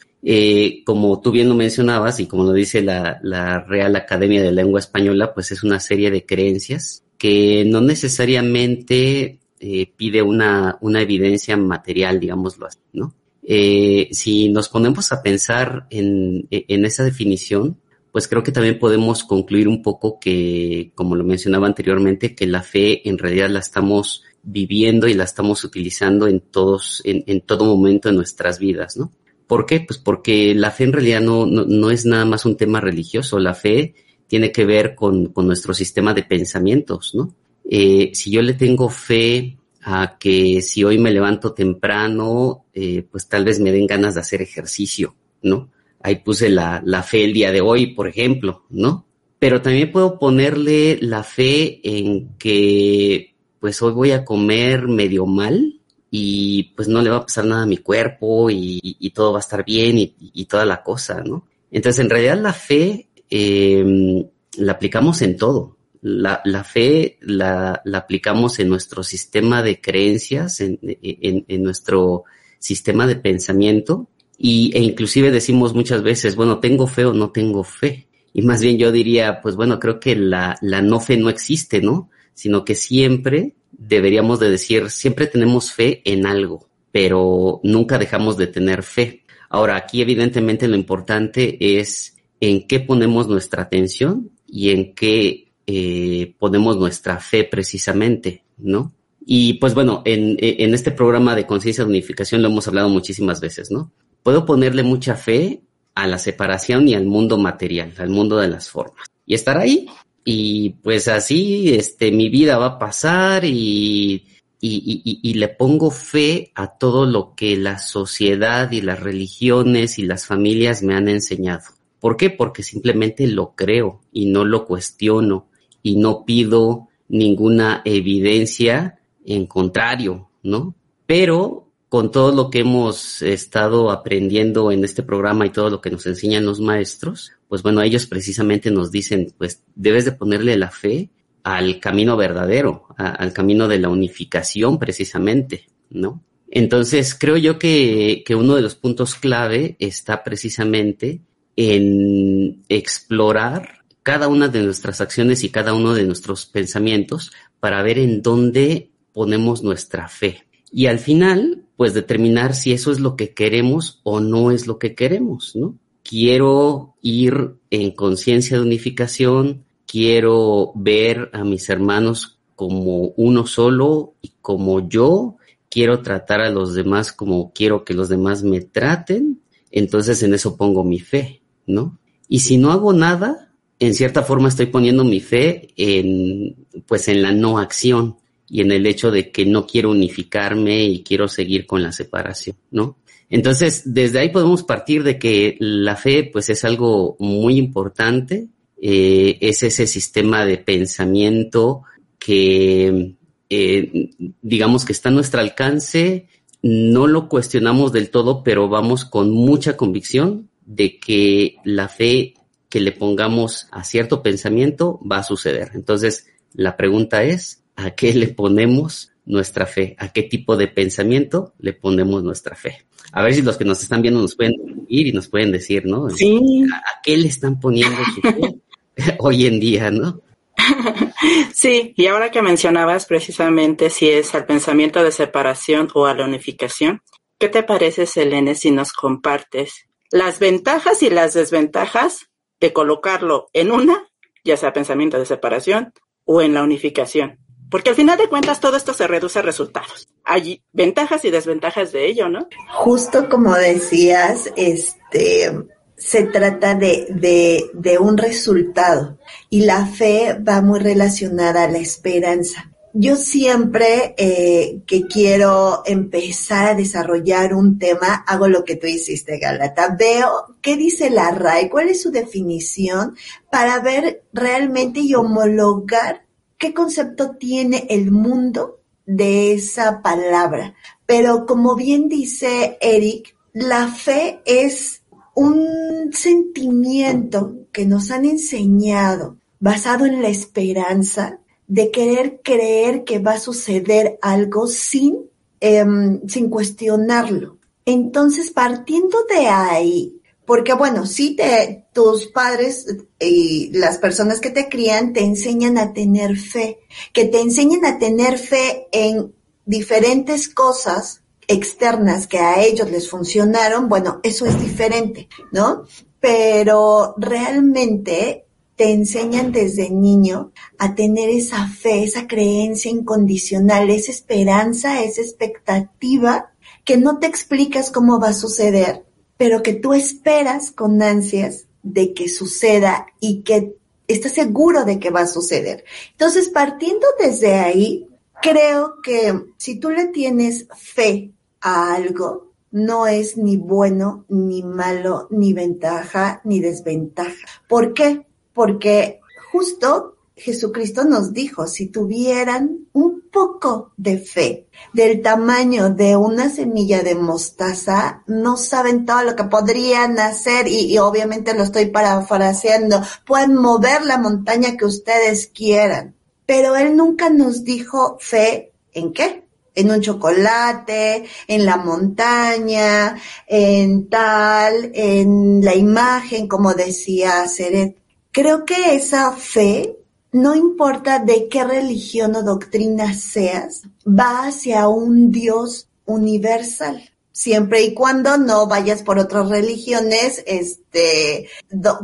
como 0.86 1.20
tú 1.20 1.32
bien 1.32 1.50
lo 1.50 1.54
mencionabas 1.54 2.18
y 2.18 2.26
como 2.26 2.44
lo 2.44 2.54
dice 2.54 2.80
la, 2.80 3.20
la 3.22 3.60
Real 3.60 3.94
Academia 3.94 4.42
de 4.42 4.52
Lengua 4.52 4.80
Española, 4.80 5.34
pues 5.34 5.52
es 5.52 5.62
una 5.62 5.78
serie 5.80 6.10
de 6.10 6.24
creencias 6.24 7.03
que 7.24 7.64
no 7.64 7.80
necesariamente 7.80 9.38
eh, 9.58 9.92
pide 9.96 10.20
una, 10.20 10.76
una 10.82 11.00
evidencia 11.00 11.56
material, 11.56 12.20
digámoslo 12.20 12.66
así, 12.66 12.80
¿no? 12.92 13.14
Eh, 13.42 14.08
si 14.12 14.50
nos 14.50 14.68
ponemos 14.68 15.10
a 15.10 15.22
pensar 15.22 15.86
en, 15.88 16.46
en 16.50 16.84
esa 16.84 17.02
definición, 17.02 17.78
pues 18.12 18.28
creo 18.28 18.42
que 18.42 18.52
también 18.52 18.78
podemos 18.78 19.24
concluir 19.24 19.68
un 19.68 19.80
poco 19.80 20.18
que, 20.20 20.92
como 20.94 21.16
lo 21.16 21.24
mencionaba 21.24 21.66
anteriormente, 21.66 22.34
que 22.34 22.46
la 22.46 22.62
fe 22.62 23.08
en 23.08 23.16
realidad 23.16 23.48
la 23.48 23.60
estamos 23.60 24.22
viviendo 24.42 25.08
y 25.08 25.14
la 25.14 25.24
estamos 25.24 25.64
utilizando 25.64 26.28
en 26.28 26.40
todos, 26.40 27.00
en, 27.06 27.24
en 27.26 27.40
todo 27.40 27.64
momento 27.64 28.10
de 28.10 28.16
nuestras 28.16 28.58
vidas, 28.58 28.98
¿no? 28.98 29.12
¿Por 29.46 29.64
qué? 29.64 29.80
Pues 29.80 29.98
porque 29.98 30.54
la 30.54 30.70
fe 30.70 30.84
en 30.84 30.92
realidad 30.92 31.22
no, 31.22 31.46
no, 31.46 31.64
no 31.64 31.90
es 31.90 32.04
nada 32.04 32.26
más 32.26 32.44
un 32.44 32.58
tema 32.58 32.82
religioso. 32.82 33.38
La 33.38 33.54
fe 33.54 33.94
tiene 34.26 34.52
que 34.52 34.64
ver 34.64 34.94
con, 34.94 35.26
con 35.26 35.46
nuestro 35.46 35.74
sistema 35.74 36.14
de 36.14 36.22
pensamientos, 36.22 37.14
¿no? 37.14 37.34
Eh, 37.68 38.10
si 38.14 38.30
yo 38.30 38.42
le 38.42 38.54
tengo 38.54 38.88
fe 38.88 39.56
a 39.82 40.16
que 40.18 40.60
si 40.62 40.84
hoy 40.84 40.98
me 40.98 41.10
levanto 41.10 41.52
temprano, 41.52 42.66
eh, 42.72 43.06
pues 43.10 43.28
tal 43.28 43.44
vez 43.44 43.60
me 43.60 43.72
den 43.72 43.86
ganas 43.86 44.14
de 44.14 44.20
hacer 44.20 44.42
ejercicio, 44.42 45.14
¿no? 45.42 45.70
Ahí 46.02 46.16
puse 46.16 46.48
la, 46.48 46.82
la 46.84 47.02
fe 47.02 47.24
el 47.24 47.32
día 47.32 47.52
de 47.52 47.60
hoy, 47.60 47.94
por 47.94 48.08
ejemplo, 48.08 48.64
¿no? 48.70 49.06
Pero 49.38 49.60
también 49.60 49.92
puedo 49.92 50.18
ponerle 50.18 50.98
la 51.00 51.22
fe 51.22 51.80
en 51.82 52.34
que 52.38 53.34
pues 53.60 53.80
hoy 53.82 53.92
voy 53.92 54.10
a 54.10 54.24
comer 54.24 54.88
medio 54.88 55.26
mal 55.26 55.80
y 56.10 56.74
pues 56.76 56.86
no 56.86 57.02
le 57.02 57.10
va 57.10 57.16
a 57.16 57.26
pasar 57.26 57.44
nada 57.46 57.62
a 57.62 57.66
mi 57.66 57.78
cuerpo 57.78 58.50
y, 58.50 58.78
y 58.82 59.10
todo 59.10 59.32
va 59.32 59.38
a 59.38 59.40
estar 59.40 59.64
bien 59.64 59.98
y, 59.98 60.14
y, 60.18 60.44
toda 60.44 60.64
la 60.64 60.82
cosa, 60.82 61.22
¿no? 61.22 61.46
Entonces 61.70 62.04
en 62.04 62.10
realidad 62.10 62.38
la 62.40 62.52
fe 62.52 63.08
eh, 63.36 64.24
la 64.58 64.72
aplicamos 64.72 65.20
en 65.22 65.36
todo. 65.36 65.76
La, 66.00 66.40
la 66.44 66.62
fe 66.62 67.18
la, 67.20 67.82
aplicamos 67.92 68.60
en 68.60 68.68
nuestro 68.68 69.02
sistema 69.02 69.62
de 69.62 69.80
creencias, 69.80 70.60
en, 70.60 70.78
en, 70.82 71.44
en 71.48 71.62
nuestro 71.62 72.24
sistema 72.60 73.08
de 73.08 73.16
pensamiento 73.16 74.08
y, 74.38 74.70
e 74.74 74.80
inclusive 74.80 75.32
decimos 75.32 75.74
muchas 75.74 76.02
veces, 76.02 76.36
bueno, 76.36 76.60
tengo 76.60 76.86
fe 76.86 77.04
o 77.06 77.12
no 77.12 77.30
tengo 77.30 77.64
fe. 77.64 78.06
Y 78.32 78.42
más 78.42 78.60
bien 78.62 78.78
yo 78.78 78.92
diría, 78.92 79.40
pues 79.40 79.56
bueno, 79.56 79.80
creo 79.80 79.98
que 79.98 80.14
la, 80.14 80.56
la 80.60 80.80
no 80.80 81.00
fe 81.00 81.16
no 81.16 81.28
existe, 81.28 81.80
¿no? 81.80 82.10
Sino 82.34 82.64
que 82.64 82.74
siempre 82.74 83.54
deberíamos 83.72 84.38
de 84.38 84.50
decir, 84.50 84.90
siempre 84.90 85.26
tenemos 85.26 85.72
fe 85.72 86.02
en 86.04 86.26
algo, 86.26 86.68
pero 86.92 87.60
nunca 87.64 87.98
dejamos 87.98 88.36
de 88.36 88.46
tener 88.46 88.82
fe. 88.82 89.24
Ahora, 89.48 89.76
aquí 89.76 90.02
evidentemente 90.02 90.68
lo 90.68 90.76
importante 90.76 91.78
es 91.80 92.13
en 92.40 92.66
qué 92.66 92.80
ponemos 92.80 93.28
nuestra 93.28 93.62
atención 93.62 94.30
y 94.46 94.70
en 94.70 94.94
qué 94.94 95.52
eh, 95.66 96.34
ponemos 96.38 96.76
nuestra 96.76 97.20
fe 97.20 97.44
precisamente, 97.44 98.44
¿no? 98.58 98.92
Y 99.26 99.54
pues 99.54 99.74
bueno, 99.74 100.02
en, 100.04 100.36
en 100.38 100.74
este 100.74 100.90
programa 100.90 101.34
de 101.34 101.46
conciencia 101.46 101.84
de 101.84 101.90
unificación 101.90 102.42
lo 102.42 102.48
hemos 102.48 102.68
hablado 102.68 102.88
muchísimas 102.90 103.40
veces, 103.40 103.70
¿no? 103.70 103.90
Puedo 104.22 104.44
ponerle 104.44 104.82
mucha 104.82 105.16
fe 105.16 105.62
a 105.94 106.06
la 106.06 106.18
separación 106.18 106.88
y 106.88 106.94
al 106.94 107.06
mundo 107.06 107.38
material, 107.38 107.94
al 107.98 108.10
mundo 108.10 108.36
de 108.36 108.48
las 108.48 108.68
formas. 108.68 109.06
Y 109.26 109.34
estar 109.34 109.56
ahí. 109.56 109.86
Y 110.24 110.70
pues 110.82 111.08
así, 111.08 111.74
este, 111.74 112.10
mi 112.10 112.28
vida 112.28 112.58
va 112.58 112.66
a 112.66 112.78
pasar 112.78 113.44
y, 113.44 114.24
y, 114.60 115.02
y, 115.04 115.20
y, 115.22 115.34
le 115.34 115.48
pongo 115.48 115.90
fe 115.90 116.50
a 116.54 116.78
todo 116.78 117.04
lo 117.04 117.34
que 117.34 117.56
la 117.56 117.78
sociedad 117.78 118.70
y 118.72 118.80
las 118.80 119.00
religiones 119.00 119.98
y 119.98 120.02
las 120.02 120.26
familias 120.26 120.82
me 120.82 120.94
han 120.94 121.08
enseñado. 121.08 121.64
¿Por 122.04 122.18
qué? 122.18 122.28
Porque 122.28 122.62
simplemente 122.62 123.26
lo 123.26 123.54
creo 123.54 124.02
y 124.12 124.26
no 124.26 124.44
lo 124.44 124.66
cuestiono 124.66 125.46
y 125.82 125.96
no 125.96 126.26
pido 126.26 126.88
ninguna 127.08 127.80
evidencia 127.86 128.98
en 129.24 129.46
contrario, 129.46 130.28
¿no? 130.42 130.74
Pero 131.06 131.70
con 131.88 132.10
todo 132.10 132.30
lo 132.30 132.50
que 132.50 132.58
hemos 132.58 133.22
estado 133.22 133.90
aprendiendo 133.90 134.70
en 134.70 134.84
este 134.84 135.02
programa 135.02 135.46
y 135.46 135.50
todo 135.50 135.70
lo 135.70 135.80
que 135.80 135.90
nos 135.90 136.04
enseñan 136.04 136.44
los 136.44 136.60
maestros, 136.60 137.32
pues 137.48 137.62
bueno, 137.62 137.80
ellos 137.80 138.04
precisamente 138.06 138.70
nos 138.70 138.90
dicen, 138.90 139.32
pues 139.38 139.62
debes 139.74 140.04
de 140.04 140.12
ponerle 140.12 140.58
la 140.58 140.70
fe 140.70 141.08
al 141.42 141.80
camino 141.80 142.18
verdadero, 142.18 142.84
al 142.98 143.32
camino 143.32 143.66
de 143.66 143.78
la 143.78 143.88
unificación 143.88 144.78
precisamente, 144.78 145.68
¿no? 145.88 146.22
Entonces, 146.50 147.14
creo 147.14 147.38
yo 147.38 147.58
que, 147.58 148.22
que 148.26 148.34
uno 148.34 148.56
de 148.56 148.60
los 148.60 148.74
puntos 148.74 149.14
clave 149.14 149.76
está 149.78 150.22
precisamente 150.22 151.22
en 151.56 152.62
explorar 152.68 153.84
cada 154.02 154.28
una 154.28 154.48
de 154.48 154.62
nuestras 154.62 155.00
acciones 155.00 155.44
y 155.44 155.50
cada 155.50 155.72
uno 155.72 155.94
de 155.94 156.04
nuestros 156.04 156.46
pensamientos 156.46 157.32
para 157.60 157.82
ver 157.82 157.98
en 157.98 158.22
dónde 158.22 158.90
ponemos 159.12 159.62
nuestra 159.62 160.08
fe. 160.08 160.44
Y 160.70 160.86
al 160.86 160.98
final, 160.98 161.64
pues 161.76 161.94
determinar 161.94 162.54
si 162.54 162.72
eso 162.72 162.90
es 162.90 163.00
lo 163.00 163.16
que 163.16 163.32
queremos 163.32 164.00
o 164.02 164.20
no 164.20 164.50
es 164.50 164.66
lo 164.66 164.78
que 164.78 164.94
queremos, 164.94 165.56
¿no? 165.56 165.78
Quiero 166.02 166.96
ir 167.00 167.54
en 167.70 167.92
conciencia 167.92 168.58
de 168.58 168.64
unificación, 168.64 169.64
quiero 169.86 170.72
ver 170.74 171.30
a 171.32 171.44
mis 171.44 171.70
hermanos 171.70 172.38
como 172.56 173.14
uno 173.16 173.46
solo 173.46 174.14
y 174.20 174.32
como 174.42 174.86
yo, 174.88 175.36
quiero 175.70 176.02
tratar 176.02 176.40
a 176.40 176.50
los 176.50 176.74
demás 176.74 177.12
como 177.12 177.52
quiero 177.52 177.84
que 177.84 177.94
los 177.94 178.08
demás 178.08 178.42
me 178.42 178.60
traten, 178.60 179.40
entonces 179.70 180.22
en 180.22 180.34
eso 180.34 180.56
pongo 180.56 180.84
mi 180.84 181.00
fe, 181.00 181.40
¿no? 181.66 181.98
Y 182.28 182.40
si 182.40 182.56
no 182.56 182.72
hago 182.72 182.92
nada, 182.92 183.52
en 183.78 183.94
cierta 183.94 184.22
forma 184.22 184.48
estoy 184.48 184.66
poniendo 184.66 185.04
mi 185.04 185.20
fe 185.20 185.68
en, 185.76 186.56
pues 186.86 187.08
en 187.08 187.22
la 187.22 187.32
no 187.32 187.58
acción, 187.58 188.16
y 188.48 188.60
en 188.60 188.72
el 188.72 188.86
hecho 188.86 189.10
de 189.10 189.30
que 189.30 189.46
no 189.46 189.66
quiero 189.66 189.90
unificarme 189.90 190.84
y 190.84 191.02
quiero 191.02 191.28
seguir 191.28 191.66
con 191.66 191.82
la 191.82 191.92
separación, 191.92 192.56
¿no? 192.70 192.98
Entonces, 193.30 193.82
desde 193.84 194.20
ahí 194.20 194.28
podemos 194.28 194.62
partir 194.62 195.02
de 195.02 195.18
que 195.18 195.56
la 195.58 195.96
fe, 195.96 196.28
pues, 196.32 196.50
es 196.50 196.64
algo 196.64 197.16
muy 197.18 197.56
importante, 197.56 198.48
eh, 198.80 199.38
es 199.40 199.62
ese 199.62 199.86
sistema 199.86 200.44
de 200.44 200.58
pensamiento 200.58 201.82
que, 202.18 203.14
eh, 203.48 204.10
digamos 204.42 204.84
que 204.84 204.92
está 204.92 205.08
a 205.08 205.12
nuestro 205.12 205.40
alcance, 205.40 206.28
no 206.62 207.06
lo 207.06 207.28
cuestionamos 207.28 207.92
del 207.92 208.10
todo, 208.10 208.44
pero 208.44 208.68
vamos 208.68 209.04
con 209.04 209.30
mucha 209.30 209.76
convicción 209.76 210.48
de 210.66 210.98
que 210.98 211.56
la 211.64 211.88
fe 211.88 212.34
que 212.68 212.80
le 212.80 212.92
pongamos 212.92 213.68
a 213.70 213.84
cierto 213.84 214.22
pensamiento 214.22 214.98
va 215.10 215.18
a 215.18 215.22
suceder. 215.22 215.70
Entonces, 215.74 216.26
la 216.54 216.76
pregunta 216.76 217.22
es, 217.22 217.62
a 217.76 217.92
qué 217.92 218.12
le 218.14 218.28
ponemos 218.28 219.12
nuestra 219.26 219.66
fe, 219.66 219.96
a 219.98 220.12
qué 220.12 220.22
tipo 220.22 220.56
de 220.56 220.68
pensamiento 220.68 221.54
le 221.58 221.72
ponemos 221.72 222.22
nuestra 222.22 222.56
fe. 222.56 222.84
A 223.12 223.22
ver 223.22 223.34
si 223.34 223.42
los 223.42 223.56
que 223.56 223.64
nos 223.64 223.82
están 223.82 224.02
viendo 224.02 224.20
nos 224.20 224.34
pueden 224.34 224.54
ir 224.88 225.06
y 225.06 225.12
nos 225.12 225.28
pueden 225.28 225.52
decir, 225.52 225.86
¿no? 225.86 226.10
Sí. 226.10 226.64
¿A, 226.72 227.00
qué 227.02 227.16
le 227.16 227.28
están 227.28 227.60
poniendo 227.60 227.96
su 228.14 228.20
fe 228.20 228.60
hoy 229.18 229.46
en 229.46 229.60
día, 229.60 229.90
no? 229.90 230.20
Sí, 231.54 231.94
y 231.96 232.06
ahora 232.06 232.30
que 232.30 232.42
mencionabas 232.42 233.06
precisamente 233.06 233.88
si 233.88 234.10
es 234.10 234.34
al 234.34 234.44
pensamiento 234.44 235.02
de 235.02 235.12
separación 235.12 235.88
o 235.94 236.06
a 236.06 236.14
la 236.14 236.24
unificación, 236.24 237.02
¿qué 237.38 237.48
te 237.48 237.62
parece, 237.62 238.04
Selene, 238.06 238.54
si 238.54 238.70
nos 238.70 238.92
compartes 238.92 239.86
las 240.14 240.38
ventajas 240.38 241.02
y 241.02 241.10
las 241.10 241.34
desventajas 241.34 242.30
de 242.60 242.72
colocarlo 242.72 243.48
en 243.52 243.72
una, 243.72 244.12
ya 244.44 244.56
sea 244.56 244.72
pensamiento 244.72 245.18
de 245.18 245.26
separación 245.26 245.92
o 246.24 246.40
en 246.40 246.54
la 246.54 246.62
unificación? 246.62 247.40
Porque 247.68 247.90
al 247.90 247.96
final 247.96 248.16
de 248.16 248.28
cuentas 248.28 248.60
todo 248.60 248.76
esto 248.76 248.92
se 248.94 249.08
reduce 249.08 249.40
a 249.40 249.42
resultados. 249.42 250.06
Hay 250.22 250.62
ventajas 250.72 251.24
y 251.24 251.32
desventajas 251.32 251.90
de 251.90 252.06
ello, 252.06 252.28
¿no? 252.28 252.46
Justo 252.68 253.28
como 253.28 253.56
decías, 253.56 254.52
este, 254.54 255.50
se 255.96 256.22
trata 256.26 256.76
de, 256.76 257.08
de, 257.10 257.68
de 257.74 257.98
un 257.98 258.16
resultado 258.16 259.18
y 259.50 259.64
la 259.64 259.84
fe 259.84 260.38
va 260.48 260.62
muy 260.62 260.78
relacionada 260.78 261.64
a 261.64 261.68
la 261.68 261.78
esperanza. 261.78 262.70
Yo 262.96 263.16
siempre 263.16 264.14
eh, 264.16 264.82
que 264.86 265.08
quiero 265.08 265.82
empezar 265.84 266.68
a 266.68 266.74
desarrollar 266.76 267.52
un 267.52 267.76
tema, 267.76 268.22
hago 268.24 268.46
lo 268.46 268.64
que 268.64 268.76
tú 268.76 268.86
hiciste, 268.86 269.38
Galata. 269.38 269.96
Veo 269.98 270.56
qué 270.62 270.76
dice 270.76 271.10
la 271.10 271.32
RAI, 271.32 271.68
cuál 271.68 271.88
es 271.88 272.02
su 272.02 272.12
definición 272.12 273.16
para 273.50 273.80
ver 273.80 274.22
realmente 274.32 275.00
y 275.00 275.12
homologar 275.16 276.24
qué 276.56 276.72
concepto 276.72 277.34
tiene 277.34 277.88
el 277.90 278.12
mundo 278.12 278.78
de 279.06 279.54
esa 279.54 280.00
palabra. 280.00 280.74
Pero 281.04 281.46
como 281.46 281.74
bien 281.74 282.08
dice 282.08 282.78
Eric, 282.80 283.34
la 283.52 283.88
fe 283.88 284.40
es 284.46 285.02
un 285.34 286.12
sentimiento 286.12 287.66
que 287.72 287.86
nos 287.86 288.12
han 288.12 288.24
enseñado 288.24 289.38
basado 289.58 290.06
en 290.06 290.22
la 290.22 290.28
esperanza 290.28 291.40
de 291.66 291.90
querer 291.90 292.40
creer 292.42 293.04
que 293.04 293.18
va 293.18 293.32
a 293.32 293.40
suceder 293.40 294.18
algo 294.22 294.66
sin, 294.66 295.30
eh, 295.60 295.84
sin 296.28 296.50
cuestionarlo. 296.50 297.58
Entonces, 297.86 298.50
partiendo 298.50 299.18
de 299.28 299.46
ahí, 299.46 300.20
porque 300.46 300.74
bueno, 300.74 301.06
sí 301.06 301.36
te, 301.36 301.86
tus 301.92 302.26
padres 302.26 302.86
y 303.18 303.70
las 303.72 303.98
personas 303.98 304.40
que 304.40 304.50
te 304.50 304.68
crían 304.68 305.12
te 305.12 305.20
enseñan 305.20 305.78
a 305.78 305.92
tener 305.92 306.36
fe, 306.36 306.80
que 307.12 307.24
te 307.24 307.40
enseñan 307.40 307.84
a 307.84 307.98
tener 307.98 308.38
fe 308.38 308.88
en 308.92 309.34
diferentes 309.64 310.48
cosas 310.48 311.22
externas 311.46 312.26
que 312.26 312.38
a 312.38 312.62
ellos 312.62 312.90
les 312.90 313.08
funcionaron, 313.08 313.88
bueno, 313.88 314.20
eso 314.22 314.46
es 314.46 314.58
diferente, 314.60 315.28
¿no? 315.52 315.84
Pero 316.20 317.14
realmente 317.18 318.46
te 318.76 318.92
enseñan 318.92 319.52
desde 319.52 319.90
niño 319.90 320.52
a 320.78 320.94
tener 320.94 321.30
esa 321.30 321.68
fe, 321.68 322.04
esa 322.04 322.26
creencia 322.26 322.90
incondicional, 322.90 323.90
esa 323.90 324.10
esperanza, 324.10 325.02
esa 325.02 325.20
expectativa 325.20 326.52
que 326.84 326.96
no 326.96 327.18
te 327.18 327.26
explicas 327.26 327.90
cómo 327.90 328.20
va 328.20 328.28
a 328.28 328.34
suceder, 328.34 329.04
pero 329.36 329.62
que 329.62 329.74
tú 329.74 329.94
esperas 329.94 330.70
con 330.70 331.02
ansias 331.02 331.66
de 331.82 332.14
que 332.14 332.28
suceda 332.28 333.06
y 333.20 333.42
que 333.42 333.76
estás 334.08 334.32
seguro 334.32 334.84
de 334.84 334.98
que 334.98 335.10
va 335.10 335.20
a 335.20 335.26
suceder. 335.26 335.84
Entonces, 336.12 336.48
partiendo 336.48 337.06
desde 337.18 337.54
ahí, 337.54 338.06
creo 338.42 339.00
que 339.02 339.40
si 339.56 339.78
tú 339.78 339.90
le 339.90 340.06
tienes 340.08 340.66
fe 340.76 341.30
a 341.60 341.94
algo, 341.94 342.52
no 342.70 343.06
es 343.06 343.36
ni 343.36 343.56
bueno, 343.56 344.24
ni 344.28 344.62
malo, 344.62 345.28
ni 345.30 345.52
ventaja, 345.52 346.40
ni 346.44 346.58
desventaja. 346.60 347.46
¿Por 347.68 347.94
qué? 347.94 348.26
Porque 348.54 349.20
justo 349.52 350.14
Jesucristo 350.36 351.04
nos 351.04 351.32
dijo, 351.32 351.66
si 351.66 351.86
tuvieran 351.86 352.88
un 352.92 353.22
poco 353.30 353.92
de 353.96 354.18
fe 354.18 354.66
del 354.92 355.22
tamaño 355.22 355.90
de 355.90 356.16
una 356.16 356.48
semilla 356.48 357.02
de 357.02 357.14
mostaza, 357.14 358.22
no 358.26 358.56
saben 358.56 359.06
todo 359.06 359.22
lo 359.22 359.36
que 359.36 359.44
podrían 359.44 360.18
hacer 360.18 360.66
y, 360.66 360.98
obviamente 360.98 361.54
lo 361.54 361.62
estoy 361.62 361.86
parafraseando, 361.86 363.02
pueden 363.24 363.54
mover 363.54 364.04
la 364.04 364.18
montaña 364.18 364.76
que 364.76 364.86
ustedes 364.86 365.46
quieran. 365.46 366.14
Pero 366.46 366.76
Él 366.76 366.96
nunca 366.96 367.30
nos 367.30 367.64
dijo 367.64 368.16
fe 368.20 368.72
en 368.92 369.12
qué? 369.12 369.44
En 369.76 369.90
un 369.90 370.00
chocolate, 370.00 371.24
en 371.48 371.64
la 371.64 371.76
montaña, 371.76 373.16
en 373.46 374.08
tal, 374.08 374.92
en 374.94 375.64
la 375.64 375.74
imagen, 375.74 376.46
como 376.46 376.74
decía 376.74 377.46
Seret. 377.48 378.03
Creo 378.34 378.64
que 378.64 378.96
esa 378.96 379.30
fe 379.30 379.96
no 380.32 380.56
importa 380.56 381.20
de 381.20 381.48
qué 381.48 381.62
religión 381.62 382.34
o 382.34 382.42
doctrina 382.42 383.14
seas, 383.14 383.82
va 384.04 384.48
hacia 384.48 384.88
un 384.88 385.30
Dios 385.30 385.88
universal. 386.04 387.10
siempre 387.30 387.82
y 387.82 387.94
cuando 387.94 388.36
no 388.36 388.66
vayas 388.66 389.02
por 389.04 389.18
otras 389.20 389.48
religiones, 389.48 390.42
este, 390.46 391.48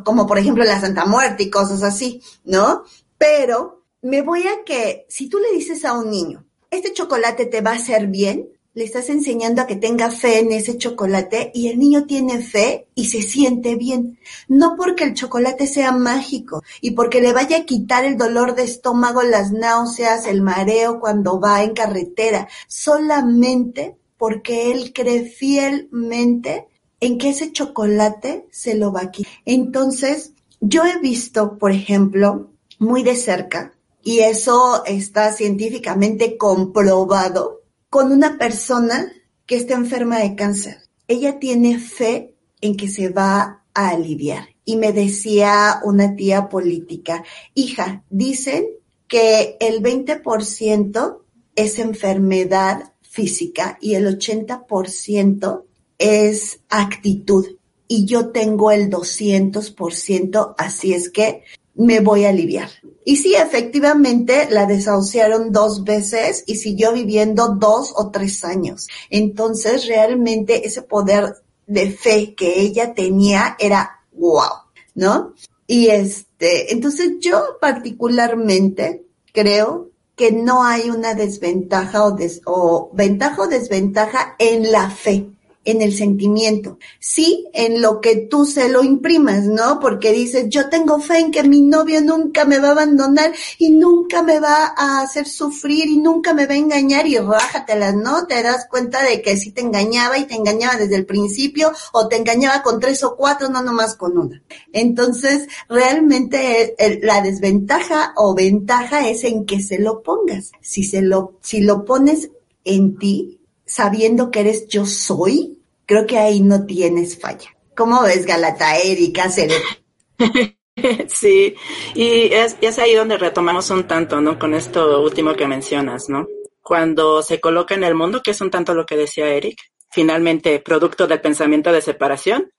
como 0.05 0.27
por 0.29 0.39
ejemplo 0.39 0.65
la 0.65 0.81
Santa 0.81 1.05
Muerte 1.05 1.45
y 1.45 1.51
cosas 1.51 1.83
así, 1.83 2.23
¿no? 2.45 2.85
Pero 3.19 3.85
me 4.03 4.23
voy 4.23 4.43
a 4.47 4.65
que 4.65 5.07
si 5.09 5.29
tú 5.29 5.39
le 5.39 5.53
dices 5.53 5.85
a 5.85 5.95
un 5.95 6.11
niño, 6.11 6.45
este 6.71 6.93
chocolate 6.93 7.47
te 7.47 7.61
va 7.61 7.73
a 7.73 7.77
hacer 7.77 8.07
bien, 8.07 8.49
le 8.73 8.85
estás 8.85 9.09
enseñando 9.09 9.63
a 9.63 9.67
que 9.67 9.77
tenga 9.77 10.11
fe 10.11 10.39
en 10.39 10.53
ese 10.53 10.79
chocolate 10.79 11.51
y 11.55 11.69
el 11.69 11.79
niño 11.79 12.07
tiene 12.07 12.41
fe 12.41 12.87
y 12.95 13.07
se 13.07 13.23
siente 13.23 13.75
bien. 13.75 14.19
No 14.49 14.77
porque 14.77 15.05
el 15.05 15.15
chocolate 15.15 15.67
sea 15.67 15.93
mágico 15.93 16.63
y 16.81 16.93
porque 16.93 17.21
le 17.21 17.33
vaya 17.33 17.59
a 17.59 17.65
quitar 17.65 18.05
el 18.05 18.17
dolor 18.17 18.55
de 18.55 18.63
estómago, 18.63 19.23
las 19.23 19.53
náuseas, 19.53 20.27
el 20.27 20.43
mareo 20.43 21.01
cuando 21.01 21.41
va 21.41 21.63
en 21.63 21.75
carretera, 21.75 22.49
solamente 22.69 23.97
porque 24.17 24.71
él 24.71 24.93
cree 24.93 25.25
fielmente 25.25 26.69
en 27.01 27.19
que 27.19 27.31
ese 27.31 27.53
chocolate 27.53 28.47
se 28.51 28.75
lo 28.75 28.93
va 28.93 29.03
a 29.03 29.11
quitar. 29.11 29.33
Entonces, 29.47 30.35
yo 30.61 30.85
he 30.85 30.99
visto, 31.01 31.59
por 31.59 31.73
ejemplo, 31.73 32.51
muy 32.79 33.03
de 33.03 33.17
cerca, 33.17 33.73
y 34.03 34.21
eso 34.21 34.85
está 34.85 35.33
científicamente 35.33 36.37
comprobado, 36.37 37.60
con 37.91 38.13
una 38.13 38.39
persona 38.39 39.13
que 39.47 39.57
está 39.57 39.75
enferma 39.75 40.21
de 40.21 40.37
cáncer. 40.37 40.79
Ella 41.09 41.41
tiene 41.41 41.79
fe 41.79 42.37
en 42.61 42.77
que 42.77 42.89
se 42.89 43.09
va 43.09 43.65
a 43.75 43.89
aliviar. 43.89 44.49
Y 44.65 44.77
me 44.77 44.93
decía 44.93 45.81
una 45.83 46.15
tía 46.15 46.49
política, 46.49 47.25
hija, 47.55 48.05
dicen 48.09 48.67
que 49.09 49.57
el 49.59 49.83
20% 49.83 51.19
es 51.57 51.79
enfermedad 51.81 52.93
física 53.03 53.77
y 53.81 53.95
el 53.95 54.07
80% 54.07 55.65
es 55.99 56.61
actitud. 56.69 57.57
Y 57.89 58.05
yo 58.05 58.29
tengo 58.31 58.71
el 58.71 58.89
200%, 58.89 60.55
así 60.57 60.95
es 60.95 61.11
que 61.11 61.43
me 61.75 61.99
voy 61.99 62.25
a 62.25 62.29
aliviar. 62.29 62.71
Y 63.05 63.17
sí, 63.17 63.35
efectivamente, 63.35 64.49
la 64.51 64.67
desahuciaron 64.67 65.53
dos 65.53 65.85
veces 65.85 66.45
y 66.47 66.57
siguió 66.57 66.93
viviendo 66.93 67.57
dos 67.59 67.93
o 67.97 68.11
tres 68.11 68.45
años. 68.45 68.89
Entonces, 69.09 69.87
realmente 69.87 70.67
ese 70.67 70.83
poder 70.83 71.35
de 71.67 71.91
fe 71.93 72.35
que 72.35 72.61
ella 72.61 72.95
tenía 72.95 73.57
era 73.59 74.01
wow, 74.13 74.65
¿no? 74.95 75.35
Y 75.67 75.87
este, 75.89 76.73
entonces 76.73 77.13
yo 77.21 77.59
particularmente 77.61 79.07
creo 79.33 79.91
que 80.17 80.33
no 80.33 80.65
hay 80.65 80.91
una 80.91 81.15
desventaja 81.15 82.05
o, 82.05 82.91
ventaja 82.93 83.43
o 83.43 83.47
desventaja 83.47 84.35
en 84.39 84.71
la 84.71 84.91
fe 84.91 85.31
en 85.71 85.83
el 85.83 85.95
sentimiento, 85.95 86.79
sí 86.99 87.47
en 87.53 87.81
lo 87.81 88.01
que 88.01 88.17
tú 88.17 88.47
se 88.47 88.69
lo 88.69 88.83
imprimas, 88.83 89.45
¿no? 89.45 89.81
Porque 89.81 90.13
dices, 90.13 90.47
yo 90.49 90.69
tengo 90.69 91.01
fe 91.01 91.19
en 91.19 91.31
que 91.31 91.43
mi 91.43 91.61
novio 91.61 92.01
nunca 92.01 92.45
me 92.45 92.59
va 92.59 92.69
a 92.69 92.73
abandonar 92.73 93.33
y 93.59 93.71
nunca 93.71 94.23
me 94.23 94.41
va 94.41 94.75
a 94.77 95.03
hacer 95.03 95.27
sufrir 95.27 95.89
y 95.89 95.99
nunca 95.99 96.35
me 96.35 96.47
va 96.47 96.55
a 96.55 96.59
engañar 96.59 97.07
y 97.07 97.19
rájatelas, 97.19 97.95
¿no? 97.95 98.27
Te 98.27 98.43
das 98.43 98.67
cuenta 98.69 99.03
de 99.03 99.23
que 99.23 99.37
sí 99.37 99.53
te 99.53 99.61
engañaba 99.61 100.19
y 100.19 100.27
te 100.27 100.35
engañaba 100.35 100.77
desde 100.77 100.97
el 100.97 101.07
principio 101.07 101.73
o 101.93 102.09
te 102.09 102.17
engañaba 102.17 102.63
con 102.63 102.81
tres 102.81 103.03
o 103.05 103.17
cuatro, 103.17 103.49
no 103.49 103.63
nomás 103.63 103.95
con 103.95 104.19
una. 104.19 104.43
Entonces, 104.73 105.49
realmente 105.69 106.75
la 107.03 107.21
desventaja 107.21 108.13
o 108.17 108.35
ventaja 108.35 109.09
es 109.09 109.25
en 109.25 109.47
que 109.47 109.61
se 109.61 109.79
lo 109.79 110.03
pongas. 110.03 110.53
Si 110.61 110.83
se 110.83 111.03
lo, 111.03 111.39
si 111.41 111.61
lo 111.61 111.85
pones 111.85 112.31
en 112.65 112.99
ti, 112.99 113.41
sabiendo 113.65 114.31
que 114.31 114.41
eres 114.41 114.67
yo 114.69 114.85
soy, 114.87 115.60
creo 115.91 116.07
que 116.07 116.19
ahí 116.19 116.41
no 116.41 116.67
tienes 116.67 117.21
falla. 117.21 117.51
¿Cómo 117.77 118.03
ves, 118.03 118.25
Galata, 118.25 118.79
Erika, 118.79 119.29
Sí, 121.09 121.57
y 121.97 122.33
es, 122.33 122.57
es 122.61 122.79
ahí 122.79 122.95
donde 122.95 123.19
retomamos 123.19 123.69
un 123.71 123.89
tanto, 123.89 124.21
¿no? 124.21 124.39
Con 124.39 124.55
esto 124.55 125.03
último 125.03 125.35
que 125.35 125.49
mencionas, 125.49 126.09
¿no? 126.09 126.29
Cuando 126.63 127.25
se 127.25 127.41
coloca 127.41 127.75
en 127.75 127.83
el 127.83 127.97
mundo, 127.97 128.21
que 128.23 128.31
es 128.31 128.41
un 128.41 128.53
tanto 128.53 128.73
lo 128.73 128.87
que 128.87 128.97
decía 128.97 129.27
Eric, 129.27 129.59
finalmente, 129.91 130.61
producto 130.61 131.09
del 131.09 131.21
pensamiento 131.21 131.73
de 131.73 131.83
separación, 131.83 132.53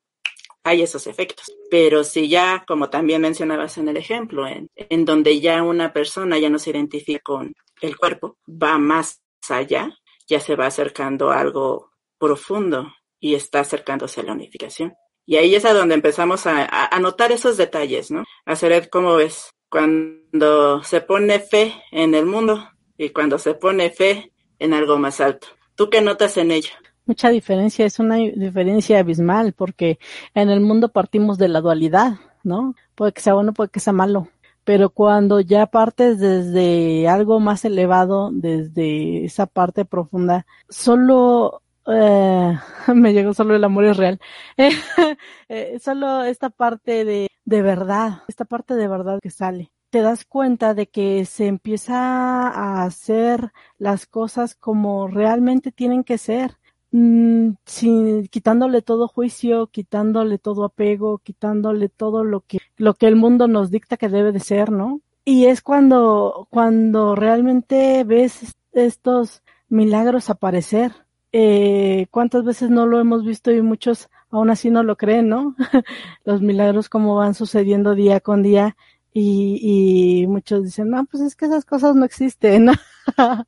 hay 0.65 0.81
esos 0.81 1.07
efectos. 1.07 1.53
Pero 1.69 2.03
si 2.03 2.27
ya, 2.27 2.65
como 2.67 2.89
también 2.89 3.21
mencionabas 3.21 3.77
en 3.77 3.87
el 3.87 3.95
ejemplo, 3.95 4.45
en, 4.45 4.67
en 4.75 5.05
donde 5.05 5.39
ya 5.39 5.63
una 5.63 5.93
persona 5.93 6.37
ya 6.37 6.49
no 6.49 6.59
se 6.59 6.71
identifica 6.71 7.21
con 7.23 7.53
el 7.81 7.95
cuerpo, 7.95 8.37
va 8.45 8.77
más 8.77 9.21
allá, 9.47 9.97
ya 10.27 10.41
se 10.41 10.57
va 10.57 10.65
acercando 10.65 11.31
a 11.31 11.39
algo 11.39 11.91
profundo, 12.19 12.91
y 13.21 13.35
está 13.35 13.61
acercándose 13.61 14.19
a 14.19 14.23
la 14.23 14.33
unificación. 14.33 14.95
Y 15.25 15.37
ahí 15.37 15.55
es 15.55 15.63
a 15.63 15.73
donde 15.73 15.95
empezamos 15.95 16.45
a, 16.47 16.67
a, 16.93 16.99
notar 16.99 17.31
esos 17.31 17.55
detalles, 17.55 18.11
¿no? 18.11 18.25
A 18.45 18.57
saber 18.57 18.89
cómo 18.89 19.15
ves 19.15 19.51
cuando 19.69 20.83
se 20.83 20.99
pone 20.99 21.39
fe 21.39 21.73
en 21.91 22.15
el 22.15 22.25
mundo 22.25 22.67
y 22.97 23.11
cuando 23.11 23.37
se 23.37 23.53
pone 23.53 23.91
fe 23.91 24.33
en 24.59 24.73
algo 24.73 24.97
más 24.97 25.21
alto. 25.21 25.47
¿Tú 25.75 25.89
qué 25.89 26.01
notas 26.01 26.35
en 26.37 26.51
ello? 26.51 26.71
Mucha 27.05 27.29
diferencia, 27.29 27.85
es 27.85 27.99
una 27.99 28.15
diferencia 28.15 28.99
abismal, 28.99 29.53
porque 29.53 29.99
en 30.33 30.49
el 30.49 30.59
mundo 30.59 30.89
partimos 30.89 31.37
de 31.37 31.47
la 31.47 31.61
dualidad, 31.61 32.19
¿no? 32.43 32.75
Puede 32.95 33.13
que 33.13 33.21
sea 33.21 33.33
bueno, 33.33 33.53
puede 33.53 33.69
que 33.69 33.79
sea 33.79 33.93
malo, 33.93 34.29
pero 34.63 34.89
cuando 34.89 35.39
ya 35.39 35.65
partes 35.67 36.19
desde 36.19 37.07
algo 37.07 37.39
más 37.39 37.65
elevado, 37.65 38.29
desde 38.31 39.25
esa 39.25 39.45
parte 39.45 39.85
profunda, 39.85 40.45
solo 40.69 41.61
eh, 41.87 42.59
me 42.95 43.13
llegó 43.13 43.33
solo 43.33 43.55
el 43.55 43.63
amor 43.63 43.85
es 43.85 43.97
real. 43.97 44.19
Eh, 45.53 45.79
solo 45.81 46.23
esta 46.23 46.49
parte 46.49 47.03
de, 47.03 47.27
de 47.43 47.61
verdad, 47.61 48.23
esta 48.29 48.45
parte 48.45 48.75
de 48.75 48.87
verdad 48.87 49.19
que 49.21 49.29
sale. 49.29 49.69
Te 49.89 50.01
das 50.01 50.23
cuenta 50.23 50.73
de 50.73 50.87
que 50.87 51.25
se 51.25 51.47
empieza 51.47 52.47
a 52.47 52.83
hacer 52.83 53.51
las 53.77 54.05
cosas 54.05 54.55
como 54.55 55.09
realmente 55.09 55.73
tienen 55.73 56.05
que 56.05 56.17
ser. 56.17 56.57
Mm, 56.91 57.55
sin, 57.65 58.27
quitándole 58.27 58.81
todo 58.81 59.09
juicio, 59.09 59.67
quitándole 59.67 60.37
todo 60.37 60.63
apego, 60.63 61.17
quitándole 61.17 61.89
todo 61.89 62.23
lo 62.23 62.41
que, 62.41 62.59
lo 62.77 62.93
que 62.93 63.07
el 63.07 63.17
mundo 63.17 63.49
nos 63.49 63.71
dicta 63.71 63.97
que 63.97 64.07
debe 64.07 64.31
de 64.31 64.39
ser, 64.39 64.71
¿no? 64.71 65.01
Y 65.25 65.45
es 65.45 65.61
cuando, 65.61 66.47
cuando 66.49 67.15
realmente 67.15 68.05
ves 68.05 68.55
estos 68.71 69.43
milagros 69.67 70.29
aparecer 70.29 71.00
eh, 71.31 72.07
cuántas 72.11 72.43
veces 72.43 72.69
no 72.69 72.85
lo 72.85 72.99
hemos 72.99 73.25
visto 73.25 73.51
y 73.51 73.61
muchos 73.61 74.09
aún 74.29 74.49
así 74.49 74.69
no 74.69 74.83
lo 74.83 74.97
creen, 74.97 75.29
¿no? 75.29 75.55
Los 76.25 76.41
milagros 76.41 76.89
como 76.89 77.15
van 77.15 77.33
sucediendo 77.33 77.95
día 77.95 78.19
con 78.19 78.43
día 78.43 78.75
y, 79.13 80.21
y 80.23 80.27
muchos 80.27 80.63
dicen, 80.63 80.89
no, 80.89 81.05
pues 81.05 81.23
es 81.23 81.35
que 81.35 81.45
esas 81.45 81.65
cosas 81.65 81.95
no 81.95 82.05
existen, 82.05 82.65
¿no? 82.65 82.73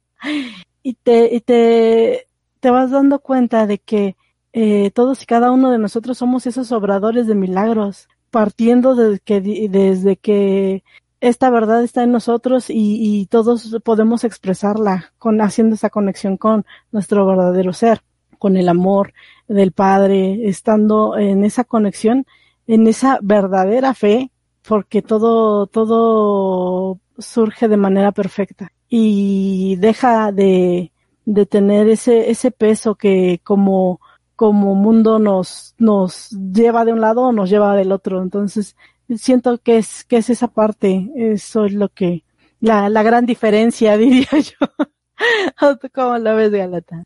y 0.83 0.93
te, 0.95 1.33
y 1.33 1.41
te, 1.41 2.27
te 2.59 2.69
vas 2.69 2.91
dando 2.91 3.19
cuenta 3.19 3.65
de 3.67 3.79
que 3.79 4.15
eh, 4.53 4.91
todos 4.91 5.23
y 5.23 5.25
cada 5.25 5.51
uno 5.51 5.71
de 5.71 5.79
nosotros 5.79 6.17
somos 6.17 6.45
esos 6.45 6.71
obradores 6.71 7.27
de 7.27 7.35
milagros, 7.35 8.07
partiendo 8.29 8.95
desde 8.95 9.19
que, 9.19 9.41
desde 9.69 10.17
que 10.17 10.83
esta 11.23 11.49
verdad 11.49 11.83
está 11.83 12.03
en 12.03 12.11
nosotros 12.11 12.65
y, 12.67 13.27
todos 13.31 13.77
podemos 13.85 14.25
expresarla 14.25 15.13
con 15.17 15.39
haciendo 15.41 15.75
esa 15.75 15.89
conexión 15.89 16.35
con 16.35 16.65
nuestro 16.91 17.25
verdadero 17.25 17.71
ser, 17.71 18.01
con 18.39 18.57
el 18.57 18.67
amor 18.67 19.13
del 19.47 19.71
Padre, 19.71 20.49
estando 20.49 21.17
en 21.17 21.45
esa 21.45 21.63
conexión, 21.63 22.25
en 22.67 22.87
esa 22.87 23.19
verdadera 23.21 23.93
fe, 23.93 24.31
porque 24.67 25.01
todo, 25.01 25.67
todo 25.67 26.99
surge 27.17 27.69
de 27.69 27.77
manera 27.77 28.11
perfecta 28.11 28.73
y 28.89 29.77
deja 29.77 30.33
de, 30.33 30.91
de 31.23 31.45
tener 31.45 31.87
ese, 31.87 32.31
ese 32.31 32.51
peso 32.51 32.95
que 32.95 33.39
como, 33.45 34.01
como 34.35 34.75
mundo 34.75 35.19
nos, 35.19 35.73
nos 35.77 36.31
lleva 36.31 36.83
de 36.83 36.91
un 36.91 36.99
lado 36.99 37.21
o 37.21 37.31
nos 37.31 37.49
lleva 37.49 37.77
del 37.77 37.93
otro. 37.93 38.21
Entonces, 38.21 38.75
siento 39.17 39.57
que 39.57 39.77
es, 39.77 40.03
que 40.03 40.17
es 40.17 40.29
esa 40.29 40.47
parte, 40.47 41.09
eso 41.15 41.65
es 41.65 41.73
lo 41.73 41.89
que, 41.89 42.23
la, 42.59 42.89
la 42.89 43.03
gran 43.03 43.25
diferencia, 43.25 43.97
diría 43.97 44.29
yo. 44.31 45.77
¿Cómo 45.93 46.17
la 46.17 46.33
ves, 46.33 46.51
Galata? 46.51 47.03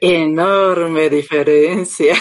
Enorme 0.00 1.08
diferencia. 1.08 2.14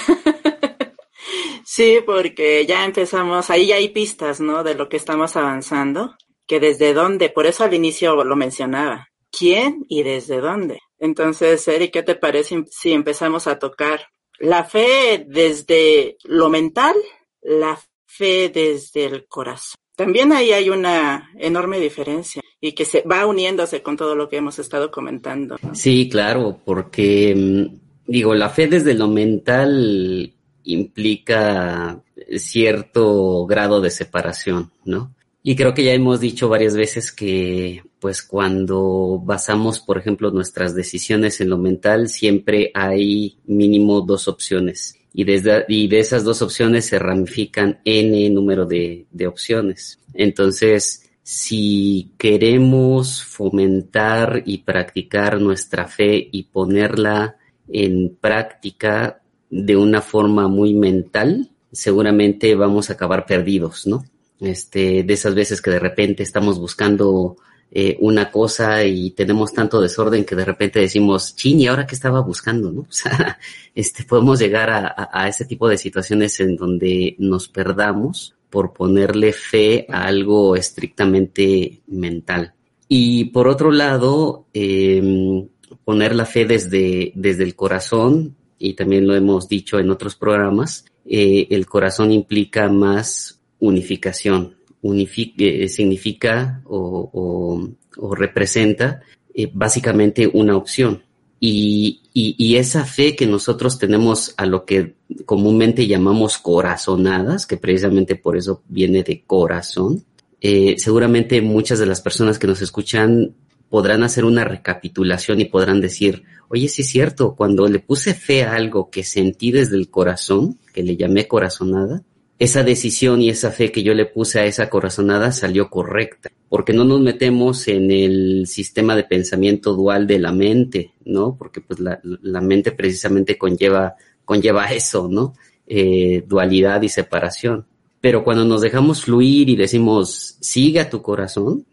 sí, 1.65 1.99
porque 2.05 2.65
ya 2.65 2.85
empezamos, 2.85 3.49
ahí 3.49 3.67
ya 3.67 3.75
hay 3.75 3.89
pistas, 3.89 4.39
¿no? 4.39 4.63
De 4.63 4.75
lo 4.75 4.89
que 4.89 4.97
estamos 4.97 5.35
avanzando, 5.35 6.15
que 6.45 6.59
desde 6.59 6.93
dónde, 6.93 7.29
por 7.29 7.45
eso 7.45 7.63
al 7.63 7.73
inicio 7.73 8.23
lo 8.23 8.35
mencionaba, 8.35 9.09
quién 9.31 9.85
y 9.89 10.03
desde 10.03 10.39
dónde. 10.39 10.79
Entonces, 10.99 11.67
Eric, 11.67 11.93
¿qué 11.93 12.03
te 12.03 12.15
parece 12.15 12.63
si 12.69 12.93
empezamos 12.93 13.47
a 13.47 13.59
tocar 13.59 14.07
la 14.39 14.63
fe 14.63 15.25
desde 15.27 16.17
lo 16.23 16.49
mental, 16.49 16.95
la 17.41 17.79
fe 18.17 18.49
desde 18.49 19.05
el 19.05 19.27
corazón. 19.27 19.75
También 19.95 20.31
ahí 20.31 20.51
hay 20.51 20.69
una 20.69 21.31
enorme 21.39 21.79
diferencia 21.79 22.41
y 22.61 22.73
que 22.73 22.85
se 22.85 23.01
va 23.01 23.25
uniéndose 23.25 23.81
con 23.81 23.97
todo 23.97 24.15
lo 24.15 24.29
que 24.29 24.37
hemos 24.37 24.59
estado 24.59 24.91
comentando. 24.91 25.57
Sí, 25.73 26.07
claro, 26.09 26.59
porque 26.63 27.33
mm, 27.35 28.11
digo, 28.11 28.35
la 28.35 28.49
fe 28.49 28.67
desde 28.67 28.93
lo 28.93 29.07
mental 29.07 30.33
implica 30.63 32.01
cierto 32.37 33.45
grado 33.45 33.81
de 33.81 33.89
separación, 33.89 34.71
¿no? 34.85 35.15
Y 35.43 35.55
creo 35.55 35.73
que 35.73 35.85
ya 35.85 35.93
hemos 35.93 36.19
dicho 36.19 36.49
varias 36.49 36.75
veces 36.75 37.13
que, 37.13 37.81
pues, 37.99 38.21
cuando 38.21 39.21
basamos, 39.23 39.79
por 39.79 39.97
ejemplo, 39.97 40.29
nuestras 40.29 40.75
decisiones 40.75 41.39
en 41.39 41.49
lo 41.49 41.57
mental, 41.57 42.09
siempre 42.09 42.69
hay 42.73 43.37
mínimo 43.45 44.01
dos 44.01 44.27
opciones. 44.27 44.97
Y, 45.17 45.23
desde, 45.23 45.65
y 45.67 45.87
de 45.87 45.99
esas 45.99 46.23
dos 46.23 46.41
opciones 46.43 46.85
se 46.85 46.99
ramifican 46.99 47.79
n 47.83 48.29
número 48.29 48.65
de, 48.65 49.07
de 49.09 49.25
opciones. 49.25 49.99
Entonces, 50.13 51.09
si 51.23 52.13
queremos 52.17 53.23
fomentar 53.23 54.43
y 54.45 54.59
practicar 54.59 55.41
nuestra 55.41 55.87
fe 55.87 56.29
y 56.31 56.43
ponerla 56.43 57.37
en 57.67 58.15
práctica 58.21 59.21
de 59.49 59.75
una 59.75 60.01
forma 60.01 60.47
muy 60.47 60.75
mental, 60.75 61.49
seguramente 61.71 62.53
vamos 62.53 62.89
a 62.89 62.93
acabar 62.93 63.25
perdidos, 63.25 63.87
¿no? 63.87 64.05
este, 64.39 65.03
de 65.03 65.13
esas 65.13 65.35
veces 65.35 65.61
que 65.61 65.71
de 65.71 65.79
repente 65.79 66.23
estamos 66.23 66.59
buscando 66.59 67.37
eh, 67.71 67.97
una 67.99 68.31
cosa 68.31 68.83
y 68.85 69.11
tenemos 69.11 69.53
tanto 69.53 69.81
desorden 69.81 70.25
que 70.25 70.35
de 70.35 70.45
repente 70.45 70.79
decimos, 70.79 71.35
chin, 71.35 71.59
¿y 71.59 71.67
ahora 71.67 71.85
qué 71.85 71.95
estaba 71.95 72.21
buscando? 72.21 72.71
¿no? 72.71 72.81
O 72.89 72.91
sea, 72.91 73.39
este, 73.75 74.03
podemos 74.03 74.39
llegar 74.39 74.69
a, 74.69 75.09
a, 75.11 75.27
ese 75.27 75.45
tipo 75.45 75.67
de 75.67 75.77
situaciones 75.77 76.39
en 76.39 76.55
donde 76.55 77.15
nos 77.19 77.47
perdamos 77.49 78.35
por 78.49 78.73
ponerle 78.73 79.33
fe 79.33 79.85
a 79.89 80.05
algo 80.05 80.55
estrictamente 80.55 81.81
mental. 81.87 82.53
Y 82.87 83.25
por 83.25 83.47
otro 83.47 83.71
lado, 83.71 84.47
eh, 84.53 85.45
poner 85.83 86.15
la 86.15 86.25
fe 86.25 86.45
desde, 86.45 87.11
desde 87.15 87.43
el 87.43 87.55
corazón, 87.55 88.35
y 88.59 88.73
también 88.73 89.07
lo 89.07 89.15
hemos 89.15 89.47
dicho 89.47 89.79
en 89.79 89.89
otros 89.89 90.15
programas, 90.15 90.85
eh, 91.05 91.47
el 91.51 91.65
corazón 91.65 92.11
implica 92.11 92.69
más 92.69 93.39
unificación. 93.59 94.56
Eh, 94.93 95.69
significa 95.69 96.61
o, 96.65 97.69
representa 98.13 99.01
eh, 99.33 99.49
básicamente 99.53 100.27
una 100.27 100.55
opción. 100.55 101.03
Y, 101.39 102.01
y, 102.13 102.55
esa 102.55 102.83
fe 102.83 103.15
que 103.15 103.27
nosotros 103.27 103.77
tenemos 103.77 104.33
a 104.37 104.47
lo 104.47 104.65
que 104.65 104.95
comúnmente 105.25 105.85
llamamos 105.85 106.39
corazonadas, 106.39 107.45
que 107.45 107.57
precisamente 107.57 108.15
por 108.15 108.37
eso 108.37 108.63
viene 108.67 109.03
de 109.03 109.21
corazón, 109.21 110.03
eh, 110.41 110.75
seguramente 110.79 111.41
muchas 111.41 111.77
de 111.77 111.85
las 111.85 112.01
personas 112.01 112.39
que 112.39 112.47
nos 112.47 112.63
escuchan 112.63 113.35
podrán 113.69 114.03
hacer 114.03 114.25
una 114.25 114.45
recapitulación 114.45 115.41
y 115.41 115.45
podrán 115.45 115.79
decir, 115.79 116.23
oye, 116.49 116.67
sí 116.69 116.81
es 116.81 116.89
cierto, 116.89 117.35
cuando 117.35 117.67
le 117.67 117.79
puse 117.79 118.13
fe 118.15 118.43
a 118.43 118.55
algo 118.55 118.89
que 118.89 119.03
sentí 119.03 119.51
desde 119.51 119.75
el 119.75 119.89
corazón, 119.89 120.57
que 120.73 120.83
le 120.83 120.95
llamé 120.95 121.27
corazonada, 121.27 122.03
esa 122.39 122.63
decisión 122.63 123.21
y 123.21 123.29
esa 123.29 123.51
fe 123.51 123.71
que 123.71 123.83
yo 123.83 123.93
le 123.93 124.05
puse 124.05 124.39
a 124.39 124.45
esa 124.45 124.69
corazonada 124.69 125.31
salió 125.31 125.69
correcta, 125.69 126.31
porque 126.49 126.73
no 126.73 126.83
nos 126.83 127.01
metemos 127.01 127.67
en 127.67 127.89
el 127.89 128.45
sistema 128.47 128.95
de 128.95 129.03
pensamiento 129.03 129.73
dual 129.73 130.05
de 130.05 130.19
la 130.19 130.31
mente, 130.31 130.91
¿no? 131.05 131.35
Porque 131.37 131.61
pues 131.61 131.79
la, 131.79 131.99
la 132.03 132.41
mente 132.41 132.71
precisamente 132.71 133.37
conlleva, 133.37 133.95
conlleva 134.23 134.71
eso, 134.71 135.07
¿no? 135.09 135.33
Eh, 135.65 136.23
dualidad 136.27 136.81
y 136.83 136.89
separación. 136.89 137.65
Pero 137.99 138.23
cuando 138.23 138.45
nos 138.45 138.61
dejamos 138.61 139.01
fluir 139.01 139.49
y 139.49 139.55
decimos, 139.55 140.37
sigue 140.39 140.79
a 140.79 140.89
tu 140.89 141.01
corazón, 141.01 141.65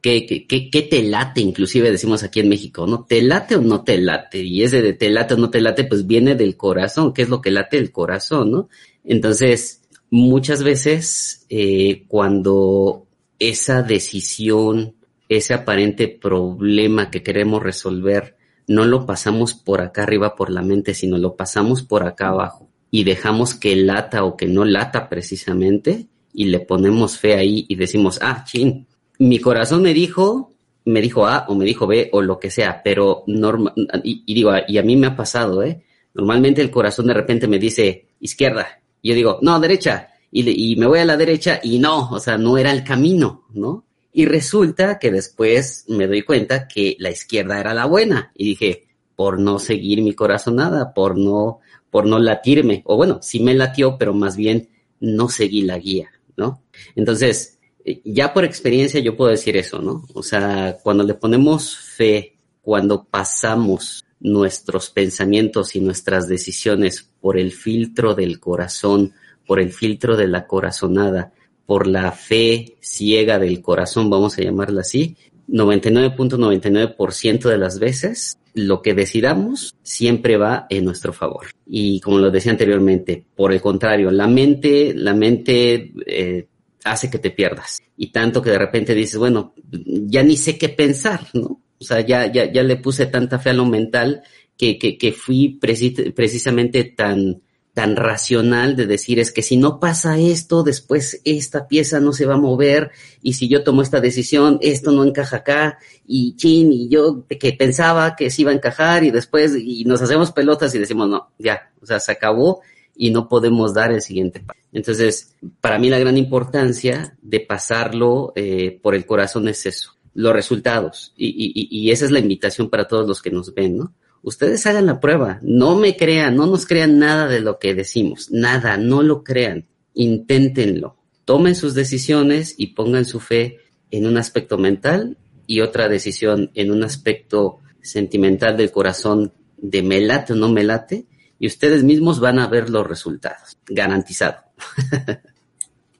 ¿qué, 0.00 0.26
qué, 0.26 0.70
qué, 0.70 0.82
te 0.82 1.02
late? 1.02 1.42
Inclusive 1.42 1.90
decimos 1.90 2.22
aquí 2.22 2.40
en 2.40 2.48
México, 2.48 2.86
¿no? 2.86 3.04
¿Te 3.04 3.22
late 3.22 3.56
o 3.56 3.60
no 3.60 3.84
te 3.84 3.98
late? 3.98 4.42
Y 4.42 4.62
ese 4.62 4.80
de 4.80 4.94
te 4.94 5.10
late 5.10 5.34
o 5.34 5.36
no 5.36 5.50
te 5.50 5.60
late, 5.60 5.84
pues 5.84 6.06
viene 6.06 6.34
del 6.34 6.56
corazón. 6.56 7.12
¿Qué 7.12 7.22
es 7.22 7.28
lo 7.28 7.40
que 7.40 7.50
late 7.50 7.76
el 7.76 7.92
corazón, 7.92 8.50
no? 8.50 8.68
Entonces, 9.04 9.82
muchas 10.10 10.62
veces 10.62 11.46
eh, 11.48 12.04
cuando 12.08 13.06
esa 13.38 13.82
decisión, 13.82 14.94
ese 15.28 15.54
aparente 15.54 16.08
problema 16.08 17.10
que 17.10 17.22
queremos 17.22 17.62
resolver, 17.62 18.36
no 18.66 18.84
lo 18.84 19.06
pasamos 19.06 19.54
por 19.54 19.80
acá 19.80 20.02
arriba 20.02 20.34
por 20.34 20.50
la 20.50 20.62
mente, 20.62 20.94
sino 20.94 21.18
lo 21.18 21.36
pasamos 21.36 21.82
por 21.82 22.04
acá 22.04 22.28
abajo 22.28 22.68
y 22.90 23.04
dejamos 23.04 23.54
que 23.54 23.76
lata 23.76 24.24
o 24.24 24.36
que 24.36 24.46
no 24.46 24.64
lata 24.64 25.08
precisamente 25.08 26.06
y 26.32 26.46
le 26.46 26.60
ponemos 26.60 27.18
fe 27.18 27.34
ahí 27.34 27.66
y 27.68 27.76
decimos, 27.76 28.18
ah, 28.22 28.44
chin, 28.44 28.86
mi 29.18 29.38
corazón 29.38 29.82
me 29.82 29.94
dijo, 29.94 30.52
me 30.84 31.00
dijo 31.00 31.26
A 31.26 31.46
o 31.48 31.54
me 31.54 31.64
dijo 31.64 31.86
B 31.86 32.10
o 32.12 32.22
lo 32.22 32.38
que 32.38 32.50
sea, 32.50 32.82
pero 32.82 33.24
normal, 33.26 33.74
y, 34.04 34.22
y 34.26 34.34
digo, 34.34 34.52
y 34.66 34.78
a 34.78 34.82
mí 34.82 34.96
me 34.96 35.08
ha 35.08 35.16
pasado, 35.16 35.62
¿eh? 35.62 35.82
Normalmente 36.14 36.60
el 36.60 36.70
corazón 36.70 37.06
de 37.06 37.14
repente 37.14 37.46
me 37.46 37.58
dice 37.58 38.08
izquierda 38.20 38.80
y 39.02 39.10
yo 39.10 39.14
digo, 39.14 39.38
no, 39.42 39.58
derecha. 39.60 40.08
Y, 40.30 40.72
y 40.72 40.76
me 40.76 40.86
voy 40.86 40.98
a 40.98 41.04
la 41.04 41.16
derecha 41.16 41.60
y 41.62 41.78
no, 41.78 42.10
o 42.10 42.20
sea, 42.20 42.36
no 42.36 42.58
era 42.58 42.70
el 42.70 42.84
camino, 42.84 43.46
¿no? 43.54 43.84
Y 44.12 44.26
resulta 44.26 44.98
que 44.98 45.10
después 45.10 45.84
me 45.88 46.06
doy 46.06 46.22
cuenta 46.22 46.66
que 46.66 46.96
la 46.98 47.10
izquierda 47.10 47.60
era 47.60 47.74
la 47.74 47.86
buena. 47.86 48.32
Y 48.34 48.46
dije, 48.46 48.88
por 49.14 49.38
no 49.38 49.58
seguir 49.58 50.02
mi 50.02 50.14
corazonada, 50.14 50.94
por 50.94 51.16
no, 51.16 51.60
por 51.90 52.06
no 52.06 52.18
latirme. 52.18 52.82
O 52.86 52.96
bueno, 52.96 53.18
sí 53.22 53.40
me 53.40 53.54
latió, 53.54 53.96
pero 53.98 54.14
más 54.14 54.36
bien 54.36 54.68
no 55.00 55.28
seguí 55.28 55.62
la 55.62 55.78
guía, 55.78 56.10
¿no? 56.36 56.62
Entonces, 56.94 57.58
eh, 57.84 58.00
ya 58.04 58.32
por 58.32 58.44
experiencia 58.44 59.00
yo 59.00 59.16
puedo 59.16 59.30
decir 59.30 59.56
eso, 59.56 59.80
¿no? 59.80 60.04
O 60.14 60.22
sea, 60.22 60.78
cuando 60.82 61.04
le 61.04 61.14
ponemos 61.14 61.76
fe, 61.76 62.36
cuando 62.60 63.04
pasamos 63.04 64.04
nuestros 64.20 64.90
pensamientos 64.90 65.76
y 65.76 65.80
nuestras 65.80 66.28
decisiones 66.28 67.07
por 67.20 67.38
el 67.38 67.52
filtro 67.52 68.14
del 68.14 68.40
corazón, 68.40 69.12
por 69.46 69.60
el 69.60 69.72
filtro 69.72 70.16
de 70.16 70.28
la 70.28 70.46
corazonada, 70.46 71.32
por 71.66 71.86
la 71.86 72.12
fe 72.12 72.76
ciega 72.80 73.38
del 73.38 73.60
corazón, 73.60 74.10
vamos 74.10 74.38
a 74.38 74.42
llamarla 74.42 74.80
así, 74.80 75.16
99.99% 75.48 77.48
de 77.48 77.58
las 77.58 77.78
veces 77.78 78.38
lo 78.54 78.82
que 78.82 78.94
decidamos 78.94 79.74
siempre 79.82 80.36
va 80.36 80.66
en 80.68 80.84
nuestro 80.84 81.12
favor. 81.12 81.46
Y 81.66 82.00
como 82.00 82.18
lo 82.18 82.30
decía 82.30 82.52
anteriormente, 82.52 83.24
por 83.34 83.52
el 83.52 83.60
contrario, 83.60 84.10
la 84.10 84.26
mente, 84.26 84.92
la 84.94 85.14
mente 85.14 85.92
eh, 86.06 86.46
hace 86.84 87.10
que 87.10 87.18
te 87.18 87.30
pierdas. 87.30 87.80
Y 87.96 88.08
tanto 88.08 88.42
que 88.42 88.50
de 88.50 88.58
repente 88.58 88.94
dices, 88.94 89.18
bueno, 89.18 89.54
ya 89.70 90.22
ni 90.22 90.36
sé 90.36 90.58
qué 90.58 90.68
pensar, 90.68 91.26
¿no? 91.34 91.60
O 91.80 91.84
sea, 91.84 92.00
ya, 92.00 92.30
ya, 92.30 92.50
ya 92.50 92.62
le 92.62 92.76
puse 92.76 93.06
tanta 93.06 93.38
fe 93.38 93.50
a 93.50 93.54
lo 93.54 93.64
mental 93.64 94.22
que, 94.58 94.78
que, 94.78 94.98
que 94.98 95.12
fui 95.12 95.58
precisamente 95.60 96.84
tan, 96.84 97.40
tan 97.78 97.94
racional 97.94 98.74
de 98.74 98.86
decir 98.86 99.20
es 99.20 99.30
que 99.30 99.40
si 99.40 99.56
no 99.56 99.78
pasa 99.78 100.18
esto, 100.18 100.64
después 100.64 101.20
esta 101.24 101.68
pieza 101.68 102.00
no 102.00 102.12
se 102.12 102.26
va 102.26 102.34
a 102.34 102.38
mover 102.38 102.90
y 103.22 103.34
si 103.34 103.48
yo 103.48 103.62
tomo 103.62 103.82
esta 103.82 104.00
decisión, 104.00 104.58
esto 104.62 104.90
no 104.90 105.04
encaja 105.04 105.36
acá 105.36 105.78
y 106.04 106.34
chin, 106.34 106.72
y 106.72 106.88
yo 106.88 107.24
que 107.28 107.52
pensaba 107.52 108.16
que 108.16 108.30
sí 108.30 108.42
iba 108.42 108.50
a 108.50 108.54
encajar 108.54 109.04
y 109.04 109.12
después 109.12 109.54
y 109.56 109.84
nos 109.84 110.02
hacemos 110.02 110.32
pelotas 110.32 110.74
y 110.74 110.80
decimos 110.80 111.08
no, 111.08 111.30
ya, 111.38 111.70
o 111.80 111.86
sea, 111.86 112.00
se 112.00 112.10
acabó 112.10 112.62
y 112.96 113.12
no 113.12 113.28
podemos 113.28 113.74
dar 113.74 113.92
el 113.92 114.02
siguiente 114.02 114.40
paso. 114.40 114.58
Entonces, 114.72 115.36
para 115.60 115.78
mí 115.78 115.88
la 115.88 116.00
gran 116.00 116.16
importancia 116.16 117.16
de 117.22 117.38
pasarlo 117.38 118.32
eh, 118.34 118.80
por 118.82 118.96
el 118.96 119.06
corazón 119.06 119.46
es 119.46 119.64
eso, 119.66 119.92
los 120.14 120.32
resultados. 120.32 121.14
Y, 121.16 121.28
y, 121.28 121.68
y 121.70 121.92
esa 121.92 122.06
es 122.06 122.10
la 122.10 122.18
invitación 122.18 122.68
para 122.68 122.88
todos 122.88 123.06
los 123.06 123.22
que 123.22 123.30
nos 123.30 123.54
ven, 123.54 123.76
¿no? 123.76 123.94
Ustedes 124.22 124.66
hagan 124.66 124.86
la 124.86 125.00
prueba, 125.00 125.38
no 125.42 125.76
me 125.76 125.96
crean, 125.96 126.36
no 126.36 126.46
nos 126.46 126.66
crean 126.66 126.98
nada 126.98 127.28
de 127.28 127.40
lo 127.40 127.58
que 127.58 127.74
decimos, 127.74 128.30
nada, 128.30 128.76
no 128.76 129.02
lo 129.02 129.22
crean, 129.22 129.68
inténtenlo. 129.94 130.96
Tomen 131.24 131.54
sus 131.54 131.74
decisiones 131.74 132.54
y 132.56 132.68
pongan 132.68 133.04
su 133.04 133.20
fe 133.20 133.58
en 133.90 134.06
un 134.06 134.16
aspecto 134.16 134.58
mental 134.58 135.16
y 135.46 135.60
otra 135.60 135.88
decisión 135.88 136.50
en 136.54 136.70
un 136.70 136.82
aspecto 136.82 137.60
sentimental 137.80 138.56
del 138.56 138.70
corazón 138.70 139.32
de 139.56 139.82
me 139.82 140.00
late 140.00 140.32
o 140.32 140.36
no 140.36 140.48
me 140.48 140.64
late 140.64 141.06
y 141.38 141.46
ustedes 141.46 141.84
mismos 141.84 142.20
van 142.20 142.38
a 142.38 142.48
ver 142.48 142.70
los 142.70 142.86
resultados, 142.86 143.56
garantizado. 143.66 144.38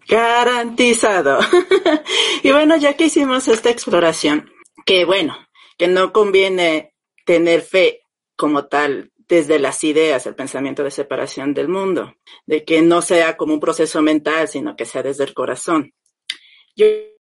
Garantizado. 0.08 1.38
y 2.42 2.50
bueno, 2.50 2.78
ya 2.78 2.94
que 2.94 3.06
hicimos 3.06 3.46
esta 3.46 3.68
exploración, 3.68 4.50
que 4.86 5.04
bueno, 5.04 5.36
que 5.76 5.86
no 5.86 6.14
conviene 6.14 6.94
tener 7.26 7.60
fe 7.60 8.00
como 8.38 8.66
tal 8.66 9.10
desde 9.28 9.58
las 9.58 9.82
ideas, 9.84 10.26
el 10.26 10.36
pensamiento 10.36 10.84
de 10.84 10.92
separación 10.92 11.52
del 11.52 11.68
mundo, 11.68 12.14
de 12.46 12.64
que 12.64 12.80
no 12.80 13.02
sea 13.02 13.36
como 13.36 13.52
un 13.52 13.60
proceso 13.60 14.00
mental, 14.00 14.48
sino 14.48 14.76
que 14.76 14.86
sea 14.86 15.02
desde 15.02 15.24
el 15.24 15.34
corazón. 15.34 15.92
Yo, 16.76 16.86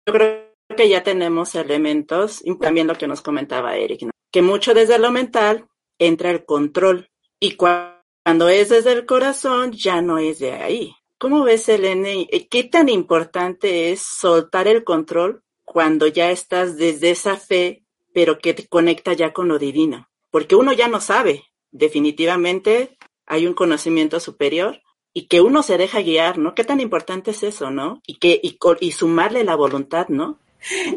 creo 0.04 0.54
que 0.74 0.88
ya 0.88 1.02
tenemos 1.02 1.54
elementos, 1.54 2.40
y 2.42 2.58
también 2.58 2.86
lo 2.86 2.96
que 2.96 3.06
nos 3.06 3.20
comentaba 3.20 3.76
Eric, 3.76 4.08
que 4.32 4.42
mucho 4.42 4.72
desde 4.72 4.98
lo 4.98 5.12
mental 5.12 5.68
entra 5.98 6.30
el 6.30 6.44
control 6.44 7.10
y 7.38 7.56
cuando 7.56 8.48
es 8.48 8.70
desde 8.70 8.92
el 8.92 9.06
corazón 9.06 9.72
ya 9.72 10.00
no 10.00 10.18
es 10.18 10.38
de 10.38 10.52
ahí. 10.52 10.96
¿Cómo 11.18 11.44
ves, 11.44 11.68
Elene? 11.68 12.26
¿Qué 12.50 12.64
tan 12.64 12.88
importante 12.88 13.92
es 13.92 14.02
soltar 14.02 14.66
el 14.66 14.82
control 14.82 15.42
cuando 15.64 16.06
ya 16.06 16.30
estás 16.30 16.76
desde 16.76 17.10
esa 17.10 17.36
fe, 17.36 17.84
pero 18.12 18.38
que 18.38 18.54
te 18.54 18.66
conecta 18.66 19.12
ya 19.12 19.32
con 19.32 19.48
lo 19.48 19.58
divino? 19.58 20.08
Porque 20.34 20.56
uno 20.56 20.72
ya 20.72 20.88
no 20.88 21.00
sabe, 21.00 21.44
definitivamente 21.70 22.98
hay 23.24 23.46
un 23.46 23.54
conocimiento 23.54 24.18
superior 24.18 24.82
y 25.12 25.28
que 25.28 25.40
uno 25.40 25.62
se 25.62 25.78
deja 25.78 26.00
guiar, 26.00 26.38
¿no? 26.38 26.56
Qué 26.56 26.64
tan 26.64 26.80
importante 26.80 27.30
es 27.30 27.44
eso, 27.44 27.70
¿no? 27.70 28.02
Y 28.04 28.16
que 28.18 28.40
y, 28.42 28.90
sumarle 28.90 29.44
la 29.44 29.54
voluntad, 29.54 30.08
¿no? 30.08 30.40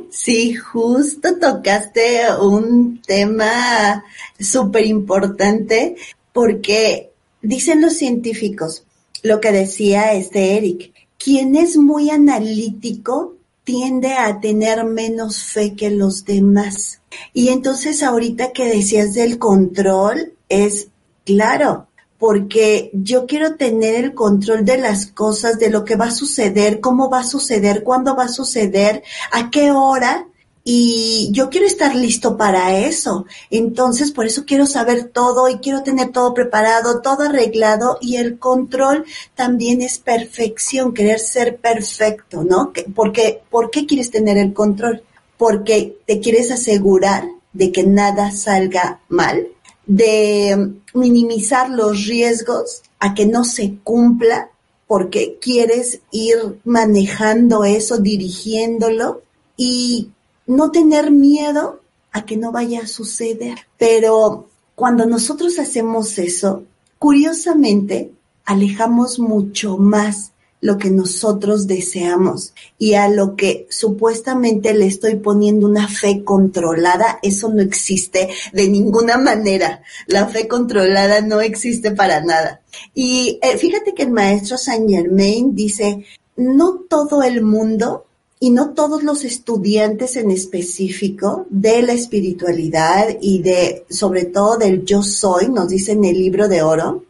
Sí, 0.10 0.56
justo 0.56 1.38
tocaste 1.40 2.22
un 2.42 3.00
tema 3.04 4.04
súper 4.40 4.88
importante 4.88 5.98
porque 6.34 7.12
dicen 7.44 7.80
los 7.80 7.94
científicos, 7.94 8.86
lo 9.22 9.40
que 9.40 9.52
decía 9.52 10.14
este 10.14 10.58
Eric, 10.58 10.96
quien 11.20 11.56
es 11.56 11.78
muy 11.78 12.10
analítico 12.10 13.37
tiende 13.68 14.14
a 14.14 14.40
tener 14.40 14.86
menos 14.86 15.44
fe 15.44 15.76
que 15.76 15.92
los 15.92 16.24
demás. 16.24 17.02
Y 17.34 17.50
entonces 17.50 18.02
ahorita 18.02 18.54
que 18.54 18.64
decías 18.64 19.14
del 19.14 19.40
control, 19.40 20.36
es 20.48 20.88
claro, 21.26 21.88
porque 22.18 22.90
yo 22.94 23.26
quiero 23.26 23.56
tener 23.56 23.96
el 23.96 24.14
control 24.14 24.64
de 24.64 24.78
las 24.78 25.08
cosas, 25.08 25.60
de 25.60 25.70
lo 25.70 25.84
que 25.84 25.98
va 25.98 26.06
a 26.06 26.12
suceder, 26.12 26.80
cómo 26.80 27.10
va 27.10 27.20
a 27.20 27.24
suceder, 27.26 27.84
cuándo 27.84 28.16
va 28.16 28.24
a 28.24 28.30
suceder, 28.30 29.04
a 29.34 29.50
qué 29.50 29.72
hora, 29.72 30.28
y 30.70 31.30
yo 31.32 31.50
quiero 31.50 31.66
estar 31.66 31.96
listo 31.96 32.36
para 32.36 32.78
eso. 32.78 33.26
Entonces, 33.50 34.12
por 34.12 34.26
eso 34.26 34.44
quiero 34.46 34.66
saber 34.66 35.06
todo 35.06 35.48
y 35.48 35.60
quiero 35.60 35.82
tener 35.82 36.12
todo 36.12 36.34
preparado, 36.34 37.00
todo 37.00 37.24
arreglado 37.24 37.98
y 38.02 38.18
el 38.18 38.38
control 38.38 39.06
también 39.34 39.82
es 39.82 39.98
perfección, 39.98 40.94
querer 40.94 41.20
ser 41.20 41.56
perfecto, 41.56 42.44
¿no? 42.44 42.74
Porque, 42.94 43.44
¿por 43.50 43.72
qué 43.72 43.86
quieres 43.86 44.12
tener 44.12 44.38
el 44.38 44.52
control? 44.52 45.04
Porque 45.38 46.00
te 46.06 46.20
quieres 46.20 46.52
asegurar 46.52 47.24
de 47.54 47.72
que 47.72 47.84
nada 47.84 48.32
salga 48.32 49.00
mal, 49.08 49.48
de 49.86 50.74
minimizar 50.94 51.70
los 51.70 52.08
riesgos 52.08 52.82
a 53.00 53.14
que 53.14 53.26
no 53.26 53.46
se 53.46 53.78
cumpla 53.86 54.50
porque 54.86 55.38
quieres 55.40 56.02
ir 56.12 56.60
manejando 56.66 57.64
eso, 57.64 58.00
dirigiéndolo 58.00 59.22
y 59.56 60.10
no 60.48 60.72
tener 60.72 61.12
miedo 61.12 61.82
a 62.12 62.26
que 62.26 62.38
no 62.38 62.52
vaya 62.52 62.82
a 62.82 62.88
suceder. 62.88 63.60
Pero 63.78 64.48
cuando 64.76 65.06
nosotros 65.06 65.60
hacemos 65.60 66.18
eso, 66.18 66.64
curiosamente, 66.98 68.12
alejamos 68.46 69.20
mucho 69.20 69.78
más 69.78 70.32
lo 70.60 70.78
que 70.78 70.90
nosotros 70.90 71.68
deseamos 71.68 72.54
y 72.80 72.96
a 72.96 73.10
lo 73.10 73.36
que 73.36 73.68
supuestamente 73.70 74.74
le 74.74 74.88
estoy 74.88 75.18
poniendo 75.18 75.68
una 75.68 75.88
fe 75.88 76.24
controlada, 76.24 77.20
eso 77.22 77.50
no 77.50 77.62
existe 77.62 78.30
de 78.54 78.68
ninguna 78.68 79.18
manera. 79.18 79.84
La 80.08 80.28
fe 80.28 80.48
controlada 80.48 81.22
no 81.22 81.42
existe 81.42 81.92
para 81.92 82.22
nada. 82.22 82.62
Y 82.96 83.40
eh, 83.44 83.58
fíjate 83.58 83.94
que 83.94 84.04
el 84.04 84.12
maestro 84.12 84.58
Saint 84.58 84.90
Germain 84.90 85.54
dice, 85.54 86.06
no 86.36 86.80
todo 86.90 87.22
el 87.22 87.44
mundo 87.44 88.07
y 88.40 88.52
no 88.52 88.74
todos 88.74 89.04
los 89.04 89.24
estudiantes 89.24 90.16
en 90.16 90.32
específico 90.32 91.48
de 91.50 91.82
la 91.82 91.94
espiritualidad 91.94 93.18
y 93.22 93.42
de, 93.42 93.86
sobre 93.90 94.26
todo 94.26 94.58
del 94.58 94.86
yo 94.86 95.02
soy, 95.02 95.50
nos 95.50 95.70
dice 95.70 95.94
en 95.94 96.06
el 96.06 96.18
libro 96.18 96.48
de 96.48 96.62
oro, 96.62 97.04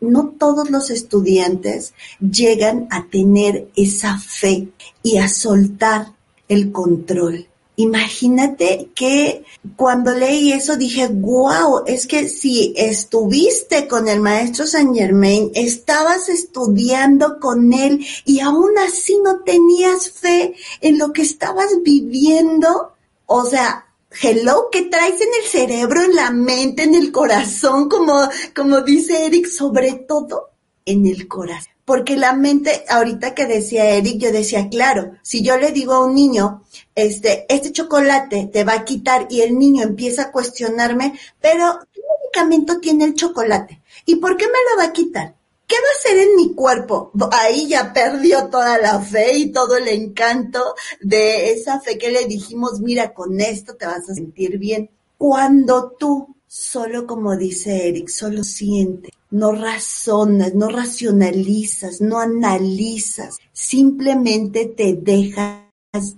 no 0.00 0.34
todos 0.38 0.70
los 0.70 0.90
estudiantes 0.90 1.94
llegan 2.20 2.88
a 2.90 3.06
tener 3.08 3.68
esa 3.76 4.18
fe 4.18 4.68
y 5.02 5.18
a 5.18 5.28
soltar 5.28 6.12
el 6.48 6.72
control. 6.72 7.46
Imagínate 7.76 8.90
que 8.94 9.44
cuando 9.74 10.12
leí 10.12 10.52
eso 10.52 10.76
dije, 10.76 11.08
wow, 11.08 11.82
es 11.86 12.06
que 12.06 12.28
si 12.28 12.72
estuviste 12.76 13.88
con 13.88 14.06
el 14.06 14.20
maestro 14.20 14.64
Saint 14.66 14.94
Germain, 14.94 15.50
estabas 15.54 16.28
estudiando 16.28 17.40
con 17.40 17.72
él 17.72 18.06
y 18.24 18.38
aún 18.38 18.78
así 18.78 19.18
no 19.24 19.40
tenías 19.40 20.08
fe 20.08 20.54
en 20.80 20.98
lo 20.98 21.12
que 21.12 21.22
estabas 21.22 21.82
viviendo, 21.82 22.92
o 23.26 23.44
sea, 23.44 23.86
hello, 24.22 24.68
¿qué 24.70 24.82
traes 24.82 25.20
en 25.20 25.28
el 25.42 25.48
cerebro, 25.48 26.02
en 26.02 26.14
la 26.14 26.30
mente, 26.30 26.84
en 26.84 26.94
el 26.94 27.10
corazón, 27.10 27.88
como, 27.88 28.28
como 28.54 28.82
dice 28.82 29.26
Eric, 29.26 29.46
sobre 29.48 29.94
todo 29.94 30.50
en 30.86 31.06
el 31.06 31.26
corazón? 31.26 31.73
Porque 31.84 32.16
la 32.16 32.32
mente, 32.32 32.84
ahorita 32.88 33.34
que 33.34 33.46
decía 33.46 33.90
Eric, 33.90 34.18
yo 34.18 34.32
decía, 34.32 34.68
claro, 34.68 35.12
si 35.22 35.42
yo 35.42 35.58
le 35.58 35.70
digo 35.70 35.94
a 35.94 36.04
un 36.04 36.14
niño, 36.14 36.62
este, 36.94 37.44
este 37.48 37.72
chocolate 37.72 38.48
te 38.52 38.64
va 38.64 38.74
a 38.74 38.84
quitar 38.84 39.26
y 39.28 39.42
el 39.42 39.58
niño 39.58 39.82
empieza 39.82 40.22
a 40.22 40.32
cuestionarme, 40.32 41.18
pero 41.40 41.80
¿qué 41.92 42.00
medicamento 42.22 42.80
tiene 42.80 43.04
el 43.04 43.14
chocolate? 43.14 43.82
¿Y 44.06 44.16
por 44.16 44.36
qué 44.36 44.46
me 44.46 44.52
lo 44.70 44.78
va 44.78 44.84
a 44.84 44.92
quitar? 44.92 45.34
¿Qué 45.66 45.76
va 45.76 45.88
a 45.88 45.98
hacer 45.98 46.18
en 46.28 46.36
mi 46.36 46.54
cuerpo? 46.54 47.10
Ahí 47.32 47.68
ya 47.68 47.92
perdió 47.92 48.48
toda 48.48 48.78
la 48.78 49.00
fe 49.00 49.36
y 49.38 49.52
todo 49.52 49.76
el 49.76 49.88
encanto 49.88 50.74
de 51.00 51.52
esa 51.52 51.80
fe 51.80 51.96
que 51.96 52.10
le 52.10 52.26
dijimos, 52.26 52.80
mira, 52.80 53.14
con 53.14 53.40
esto 53.40 53.74
te 53.74 53.86
vas 53.86 54.08
a 54.08 54.14
sentir 54.14 54.58
bien. 54.58 54.90
Cuando 55.16 55.92
tú, 55.98 56.36
solo 56.56 57.04
como 57.04 57.36
dice 57.36 57.88
Eric, 57.88 58.06
solo 58.06 58.44
sientes, 58.44 59.10
no 59.32 59.50
razonas, 59.50 60.54
no 60.54 60.68
racionalizas, 60.68 62.00
no 62.00 62.20
analizas, 62.20 63.38
simplemente 63.52 64.66
te 64.66 64.94
dejas 64.94 65.64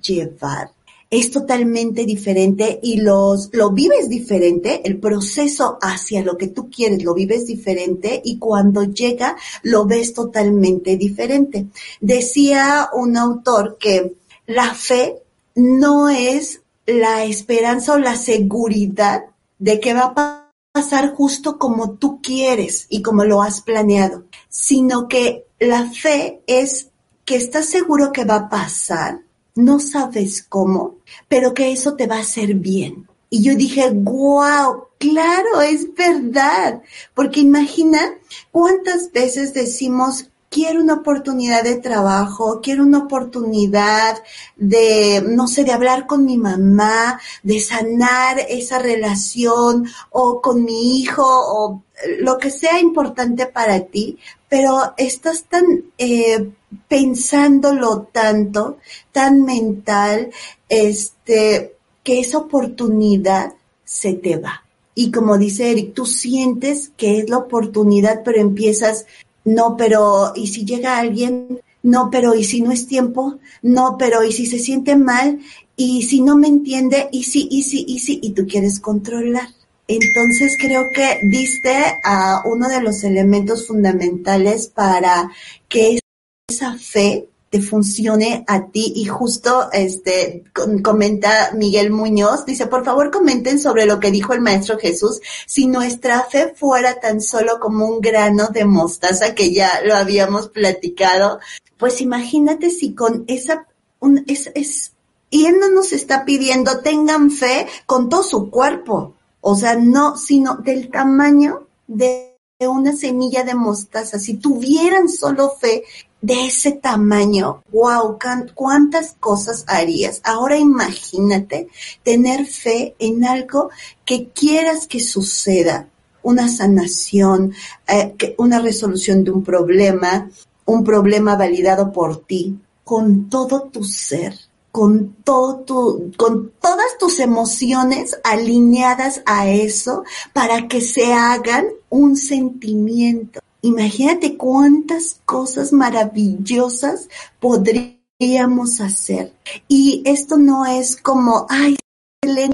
llevar. 0.06 0.72
Es 1.08 1.30
totalmente 1.30 2.04
diferente 2.04 2.78
y 2.82 2.98
los, 2.98 3.48
lo 3.54 3.70
vives 3.70 4.10
diferente, 4.10 4.82
el 4.84 4.98
proceso 4.98 5.78
hacia 5.80 6.22
lo 6.22 6.36
que 6.36 6.48
tú 6.48 6.68
quieres 6.68 7.02
lo 7.02 7.14
vives 7.14 7.46
diferente 7.46 8.20
y 8.22 8.38
cuando 8.38 8.84
llega 8.84 9.36
lo 9.62 9.86
ves 9.86 10.12
totalmente 10.12 10.98
diferente. 10.98 11.68
Decía 12.02 12.90
un 12.92 13.16
autor 13.16 13.78
que 13.80 14.16
la 14.46 14.74
fe 14.74 15.16
no 15.54 16.10
es 16.10 16.60
la 16.84 17.24
esperanza 17.24 17.94
o 17.94 17.98
la 17.98 18.16
seguridad 18.16 19.24
de 19.58 19.80
que 19.80 19.94
va 19.94 20.14
a 20.14 20.52
pasar 20.72 21.14
justo 21.14 21.58
como 21.58 21.92
tú 21.92 22.20
quieres 22.20 22.86
y 22.90 23.02
como 23.02 23.24
lo 23.24 23.42
has 23.42 23.60
planeado, 23.60 24.24
sino 24.48 25.08
que 25.08 25.46
la 25.58 25.90
fe 25.90 26.42
es 26.46 26.90
que 27.24 27.36
estás 27.36 27.66
seguro 27.66 28.12
que 28.12 28.24
va 28.24 28.36
a 28.36 28.48
pasar, 28.48 29.20
no 29.54 29.80
sabes 29.80 30.42
cómo, 30.42 30.96
pero 31.28 31.54
que 31.54 31.72
eso 31.72 31.94
te 31.94 32.06
va 32.06 32.16
a 32.16 32.20
hacer 32.20 32.54
bien. 32.54 33.08
Y 33.30 33.42
yo 33.42 33.56
dije, 33.56 33.90
wow, 33.90 34.84
claro, 34.98 35.60
es 35.60 35.92
verdad, 35.94 36.82
porque 37.14 37.40
imagina 37.40 38.14
cuántas 38.52 39.10
veces 39.12 39.52
decimos, 39.54 40.28
quiero 40.56 40.80
una 40.80 40.94
oportunidad 40.94 41.62
de 41.64 41.76
trabajo, 41.76 42.62
quiero 42.62 42.82
una 42.82 43.00
oportunidad 43.00 44.16
de, 44.56 45.22
no 45.28 45.48
sé, 45.48 45.64
de 45.64 45.72
hablar 45.72 46.06
con 46.06 46.24
mi 46.24 46.38
mamá, 46.38 47.20
de 47.42 47.60
sanar 47.60 48.38
esa 48.48 48.78
relación 48.78 49.86
o 50.08 50.40
con 50.40 50.64
mi 50.64 50.98
hijo 50.98 51.26
o 51.26 51.82
lo 52.20 52.38
que 52.38 52.50
sea 52.50 52.80
importante 52.80 53.44
para 53.44 53.80
ti, 53.80 54.16
pero 54.48 54.94
estás 54.96 55.44
tan 55.44 55.66
eh, 55.98 56.48
pensándolo 56.88 58.08
tanto, 58.10 58.78
tan 59.12 59.42
mental, 59.42 60.30
este, 60.70 61.76
que 62.02 62.20
esa 62.20 62.38
oportunidad 62.38 63.52
se 63.84 64.14
te 64.14 64.38
va. 64.38 64.62
Y 64.98 65.10
como 65.10 65.36
dice 65.36 65.70
Eric, 65.70 65.92
tú 65.92 66.06
sientes 66.06 66.90
que 66.96 67.18
es 67.18 67.28
la 67.28 67.36
oportunidad, 67.36 68.22
pero 68.24 68.40
empiezas, 68.40 69.04
no, 69.46 69.76
pero 69.76 70.32
¿y 70.34 70.48
si 70.48 70.64
llega 70.64 70.98
alguien? 70.98 71.60
No, 71.82 72.10
pero 72.10 72.34
¿y 72.34 72.42
si 72.42 72.60
no 72.60 72.72
es 72.72 72.88
tiempo? 72.88 73.38
No, 73.62 73.96
pero 73.96 74.24
¿y 74.24 74.32
si 74.32 74.44
se 74.44 74.58
siente 74.58 74.96
mal? 74.96 75.38
¿Y 75.76 76.02
si 76.02 76.20
no 76.20 76.36
me 76.36 76.48
entiende? 76.48 77.08
¿Y 77.12 77.22
si, 77.22 77.46
y 77.48 77.62
si, 77.62 77.84
y 77.86 78.00
si? 78.00 78.18
Y 78.22 78.32
tú 78.32 78.44
quieres 78.48 78.80
controlar. 78.80 79.48
Entonces 79.86 80.56
creo 80.60 80.90
que 80.92 81.20
diste 81.28 82.00
a 82.02 82.42
uno 82.44 82.68
de 82.68 82.82
los 82.82 83.04
elementos 83.04 83.68
fundamentales 83.68 84.66
para 84.66 85.30
que 85.68 86.00
esa 86.48 86.76
fe 86.76 87.28
te 87.50 87.60
funcione 87.60 88.44
a 88.46 88.66
ti. 88.66 88.92
Y 88.96 89.06
justo 89.06 89.68
este 89.72 90.44
comenta 90.82 91.52
Miguel 91.54 91.90
Muñoz 91.90 92.44
dice 92.44 92.66
por 92.66 92.84
favor 92.84 93.10
comenten 93.10 93.58
sobre 93.58 93.86
lo 93.86 94.00
que 94.00 94.10
dijo 94.10 94.32
el 94.32 94.40
maestro 94.40 94.78
Jesús. 94.78 95.20
Si 95.46 95.66
nuestra 95.66 96.22
fe 96.22 96.54
fuera 96.54 97.00
tan 97.00 97.20
solo 97.20 97.58
como 97.60 97.86
un 97.86 98.00
grano 98.00 98.48
de 98.48 98.64
mostaza 98.64 99.34
que 99.34 99.52
ya 99.52 99.80
lo 99.84 99.94
habíamos 99.94 100.48
platicado 100.48 101.38
pues 101.76 102.00
imagínate 102.00 102.70
si 102.70 102.94
con 102.94 103.24
esa 103.26 103.66
un, 104.00 104.24
es, 104.26 104.50
es 104.54 104.92
y 105.28 105.46
él 105.46 105.56
no 105.60 105.68
nos 105.70 105.92
está 105.92 106.24
pidiendo 106.24 106.80
tengan 106.80 107.30
fe 107.30 107.66
con 107.86 108.08
todo 108.08 108.22
su 108.22 108.50
cuerpo. 108.50 109.14
O 109.40 109.54
sea 109.54 109.76
no 109.76 110.16
sino 110.16 110.56
del 110.56 110.90
tamaño 110.90 111.66
de 111.86 112.36
una 112.58 112.96
semilla 112.96 113.44
de 113.44 113.54
mostaza, 113.54 114.18
si 114.18 114.38
tuvieran 114.38 115.10
solo 115.10 115.50
fe 115.60 115.84
de 116.26 116.46
ese 116.46 116.72
tamaño, 116.72 117.62
wow, 117.70 118.18
cuántas 118.52 119.14
cosas 119.20 119.64
harías. 119.68 120.20
Ahora 120.24 120.58
imagínate 120.58 121.68
tener 122.02 122.46
fe 122.46 122.96
en 122.98 123.24
algo 123.24 123.70
que 124.04 124.30
quieras 124.30 124.88
que 124.88 124.98
suceda. 125.00 125.88
una 126.22 126.48
sanación, 126.48 127.52
eh, 127.86 128.34
una 128.38 128.58
resolución 128.58 129.22
de 129.22 129.30
un 129.30 129.44
problema, 129.44 130.28
un 130.64 130.82
problema 130.82 131.36
validado 131.36 131.92
por 131.92 132.26
ti, 132.26 132.58
con 132.82 133.30
todo 133.30 133.68
tu 133.70 133.84
ser, 133.84 134.34
con 134.72 135.14
todo 135.22 135.60
tu, 135.60 136.12
con 136.16 136.50
todas 136.60 136.98
tus 136.98 137.20
emociones 137.20 138.18
alineadas 138.24 139.22
a 139.24 139.48
eso 139.48 140.02
para 140.32 140.66
que 140.66 140.80
se 140.80 141.12
hagan 141.12 141.66
un 141.90 142.16
sentimiento. 142.16 143.38
Imagínate 143.62 144.36
cuántas 144.36 145.20
cosas 145.24 145.72
maravillosas 145.72 147.08
podríamos 147.40 148.80
hacer. 148.80 149.32
Y 149.68 150.02
esto 150.04 150.36
no 150.36 150.66
es 150.66 150.96
como, 150.96 151.46
ay, 151.48 151.76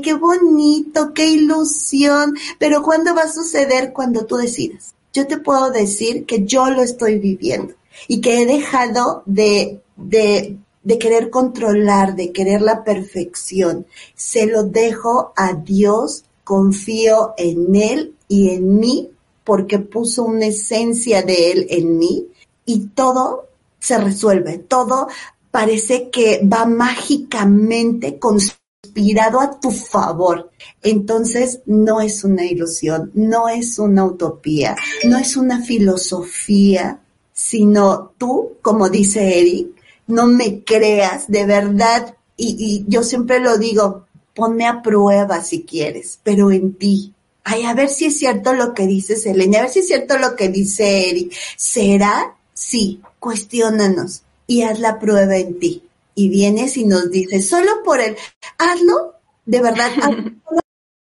qué 0.03 0.15
bonito, 0.15 1.13
qué 1.15 1.27
ilusión, 1.27 2.35
pero 2.59 2.83
¿cuándo 2.83 3.15
va 3.15 3.23
a 3.23 3.33
suceder 3.33 3.93
cuando 3.93 4.27
tú 4.27 4.37
decidas? 4.37 4.95
Yo 5.13 5.27
te 5.27 5.39
puedo 5.39 5.71
decir 5.71 6.25
que 6.25 6.45
yo 6.45 6.71
lo 6.71 6.83
estoy 6.83 7.19
viviendo 7.19 7.75
y 8.09 8.21
que 8.21 8.43
he 8.43 8.47
dejado 8.47 9.23
de, 9.27 9.81
de, 9.97 10.59
de 10.83 10.99
querer 10.99 11.31
controlar, 11.31 12.17
de 12.17 12.33
querer 12.33 12.63
la 12.63 12.85
perfección. 12.85 13.87
Se 14.15 14.47
lo 14.47 14.65
dejo 14.65 15.33
a 15.37 15.55
Dios, 15.55 16.25
confío 16.45 17.35
en 17.37 17.75
Él 17.77 18.15
y 18.29 18.51
en 18.51 18.79
mí 18.79 19.11
porque 19.45 19.79
puso 19.79 20.25
una 20.25 20.47
esencia 20.47 21.23
de 21.23 21.53
Él 21.53 21.67
en 21.71 21.99
mí 21.99 22.27
y 22.65 22.87
todo 22.89 23.49
se 23.79 23.99
resuelve, 23.99 24.59
todo 24.59 25.09
parece 25.51 26.11
que 26.11 26.41
va 26.45 26.65
mágicamente 26.65 28.19
conspirado 28.19 29.41
a 29.41 29.61
tu 29.61 29.71
favor. 29.71 30.51
Entonces 30.83 31.61
no 31.67 32.01
es 32.01 32.25
una 32.25 32.45
ilusión, 32.45 33.11
no 33.15 33.49
es 33.49 33.79
una 33.79 34.05
utopía, 34.05 34.77
no 35.05 35.19
es 35.19 35.37
una 35.37 35.63
filosofía, 35.63 37.01
sino 37.33 38.13
tú, 38.19 38.53
como 38.63 38.89
dice 38.89 39.39
Eric, 39.41 39.69
no 40.07 40.27
me 40.27 40.63
creas 40.65 41.29
de 41.29 41.47
verdad, 41.47 42.17
y, 42.37 42.85
yo 42.89 43.03
siempre 43.03 43.41
lo 43.41 43.57
digo, 43.59 44.07
ponme 44.35 44.67
a 44.67 44.83
prueba 44.83 45.43
si 45.43 45.63
quieres, 45.63 46.19
pero 46.23 46.51
en 46.51 46.75
ti, 46.75 47.15
ay, 47.45 47.65
a 47.65 47.75
ver 47.75 47.89
si 47.89 48.07
es 48.07 48.19
cierto 48.19 48.53
lo 48.55 48.75
que 48.75 48.87
dice 48.87 49.17
Selene, 49.17 49.59
a 49.59 49.63
ver 49.63 49.71
si 49.71 49.81
es 49.81 49.87
cierto 49.87 50.19
lo 50.19 50.37
que 50.37 50.49
dice 50.49 51.11
Eric. 51.11 51.35
¿Será? 51.57 52.37
Sí, 52.55 53.01
cuestiónanos 53.19 54.23
y 54.47 54.63
haz 54.63 54.79
la 54.79 54.99
prueba 54.99 55.37
en 55.37 55.59
ti. 55.59 55.89
Y 56.15 56.29
vienes 56.29 56.77
y 56.77 56.85
nos 56.85 57.11
dices, 57.11 57.49
solo 57.49 57.83
por 57.85 58.01
el, 58.01 58.17
hazlo, 58.59 59.15
de 59.47 59.63
verdad, 59.63 59.91
hazlo 60.03 60.33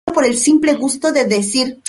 por 0.04 0.24
el 0.24 0.38
simple 0.38 0.74
gusto 0.74 1.12
de 1.12 1.24
decir, 1.24 1.80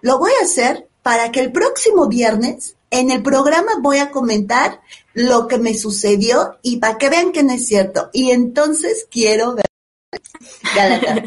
lo 0.00 0.18
voy 0.18 0.32
a 0.40 0.44
hacer 0.44 0.88
para 1.02 1.30
que 1.30 1.40
el 1.40 1.52
próximo 1.52 2.08
viernes 2.08 2.76
en 2.90 3.10
el 3.10 3.22
programa 3.22 3.72
voy 3.80 3.98
a 3.98 4.10
comentar 4.10 4.80
lo 5.12 5.46
que 5.46 5.58
me 5.58 5.74
sucedió 5.74 6.58
y 6.62 6.78
para 6.78 6.98
que 6.98 7.08
vean 7.08 7.32
que 7.32 7.42
no 7.42 7.52
es 7.52 7.66
cierto. 7.66 8.10
Y 8.12 8.30
entonces 8.30 9.06
quiero 9.10 9.54
ver. 9.54 9.66
Galata. 10.74 11.24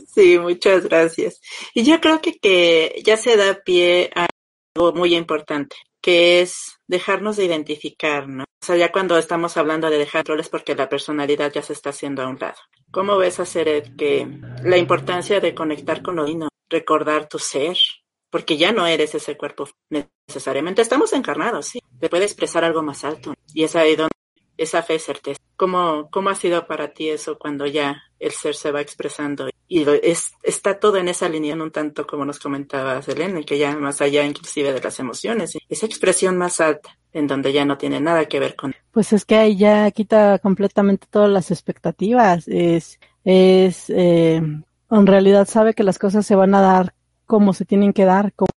Sí, 0.14 0.38
muchas 0.38 0.84
gracias. 0.84 1.40
Y 1.74 1.84
yo 1.84 2.00
creo 2.00 2.20
que, 2.20 2.38
que 2.38 3.02
ya 3.04 3.16
se 3.16 3.36
da 3.36 3.60
pie 3.64 4.10
a 4.14 4.26
algo 4.74 4.92
muy 4.92 5.14
importante, 5.14 5.76
que 6.00 6.40
es 6.40 6.78
dejarnos 6.86 7.36
de 7.36 7.44
identificar, 7.44 8.28
¿no? 8.28 8.44
O 8.44 8.66
sea, 8.66 8.76
ya 8.76 8.90
cuando 8.90 9.16
estamos 9.18 9.56
hablando 9.56 9.90
de 9.90 9.98
dejar 9.98 10.26
roles 10.26 10.48
porque 10.48 10.74
la 10.74 10.88
personalidad 10.88 11.52
ya 11.52 11.62
se 11.62 11.72
está 11.72 11.90
haciendo 11.90 12.22
a 12.22 12.28
un 12.28 12.38
lado. 12.38 12.56
¿Cómo 12.90 13.16
ves 13.18 13.38
hacer 13.40 13.94
que 13.96 14.26
la 14.62 14.76
importancia 14.76 15.40
de 15.40 15.54
conectar 15.54 16.02
con 16.02 16.16
lo 16.16 16.24
divino, 16.24 16.48
recordar 16.68 17.28
tu 17.28 17.38
ser, 17.38 17.76
porque 18.30 18.56
ya 18.56 18.72
no 18.72 18.86
eres 18.86 19.14
ese 19.14 19.36
cuerpo 19.36 19.68
necesariamente. 20.28 20.82
Estamos 20.82 21.12
encarnados, 21.12 21.66
sí. 21.66 21.80
Te 22.00 22.08
puede 22.08 22.24
expresar 22.24 22.64
algo 22.64 22.82
más 22.82 23.04
alto. 23.04 23.34
Y 23.54 23.64
es 23.64 23.76
ahí 23.76 23.96
donde 23.96 24.12
esa 24.56 24.82
fe 24.82 24.98
certeza. 24.98 25.40
¿Cómo, 25.56 26.08
¿Cómo 26.10 26.30
ha 26.30 26.34
sido 26.34 26.66
para 26.66 26.92
ti 26.92 27.08
eso 27.08 27.38
cuando 27.38 27.66
ya 27.66 28.02
el 28.18 28.30
ser 28.32 28.54
se 28.54 28.72
va 28.72 28.80
expresando? 28.80 29.48
Y 29.68 29.84
es, 30.02 30.32
está 30.42 30.78
todo 30.78 30.98
en 30.98 31.08
esa 31.08 31.28
línea, 31.28 31.54
un 31.54 31.70
tanto 31.70 32.06
como 32.06 32.24
nos 32.24 32.38
comentaba 32.38 33.02
Selene, 33.02 33.44
que 33.44 33.58
ya 33.58 33.76
más 33.76 34.00
allá 34.00 34.24
inclusive 34.24 34.72
de 34.72 34.80
las 34.80 35.00
emociones, 35.00 35.56
esa 35.68 35.86
expresión 35.86 36.36
más 36.36 36.60
alta, 36.60 36.96
en 37.12 37.26
donde 37.26 37.52
ya 37.52 37.64
no 37.64 37.78
tiene 37.78 38.00
nada 38.00 38.26
que 38.26 38.38
ver 38.38 38.54
con... 38.54 38.74
Pues 38.92 39.12
es 39.12 39.24
que 39.24 39.36
ahí 39.36 39.56
ya 39.56 39.90
quita 39.90 40.38
completamente 40.38 41.06
todas 41.10 41.30
las 41.30 41.50
expectativas. 41.50 42.46
Es, 42.48 43.00
es, 43.24 43.90
eh, 43.90 44.36
en 44.36 45.06
realidad 45.06 45.48
sabe 45.48 45.74
que 45.74 45.82
las 45.82 45.98
cosas 45.98 46.26
se 46.26 46.36
van 46.36 46.54
a 46.54 46.60
dar 46.60 46.94
como 47.24 47.52
se 47.54 47.64
tienen 47.64 47.92
que 47.92 48.04
dar, 48.04 48.32
como 48.34 48.50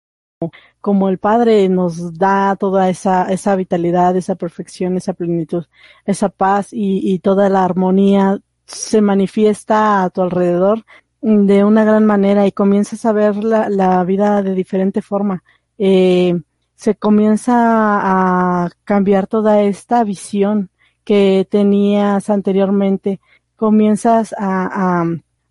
como 0.81 1.09
el 1.09 1.18
Padre 1.18 1.68
nos 1.68 2.14
da 2.14 2.57
toda 2.57 2.88
esa, 2.88 3.24
esa 3.33 3.57
vitalidad, 3.57 4.16
esa 4.16 4.37
perfección, 4.37 4.96
esa 4.96 5.12
plenitud, 5.12 5.64
esa 6.07 6.29
paz 6.29 6.68
y, 6.72 7.18
toda 7.18 7.48
la 7.48 7.64
armonía 7.64 8.38
se 8.66 9.01
manifiesta 9.01 10.05
a 10.05 10.11
tu 10.11 10.22
alrededor 10.22 10.85
de 11.20 11.64
una 11.64 11.85
gran 11.85 12.07
manera 12.07 12.46
y 12.46 12.53
comienzas 12.53 13.05
a 13.05 13.12
ver 13.12 13.37
la, 13.37 13.68
la 13.68 14.05
vida 14.05 14.42
de 14.42 14.55
diferente 14.55 15.03
forma. 15.03 15.42
Eh, 15.79 16.40
se 16.74 16.94
comienza 16.94 17.55
a 17.55 18.70
cambiar 18.85 19.27
toda 19.27 19.62
esta 19.62 20.05
visión 20.05 20.70
que 21.05 21.46
tenías 21.51 22.31
anteriormente. 22.31 23.20
Comienzas 23.57 24.33
a, 24.38 25.01
a 25.01 25.07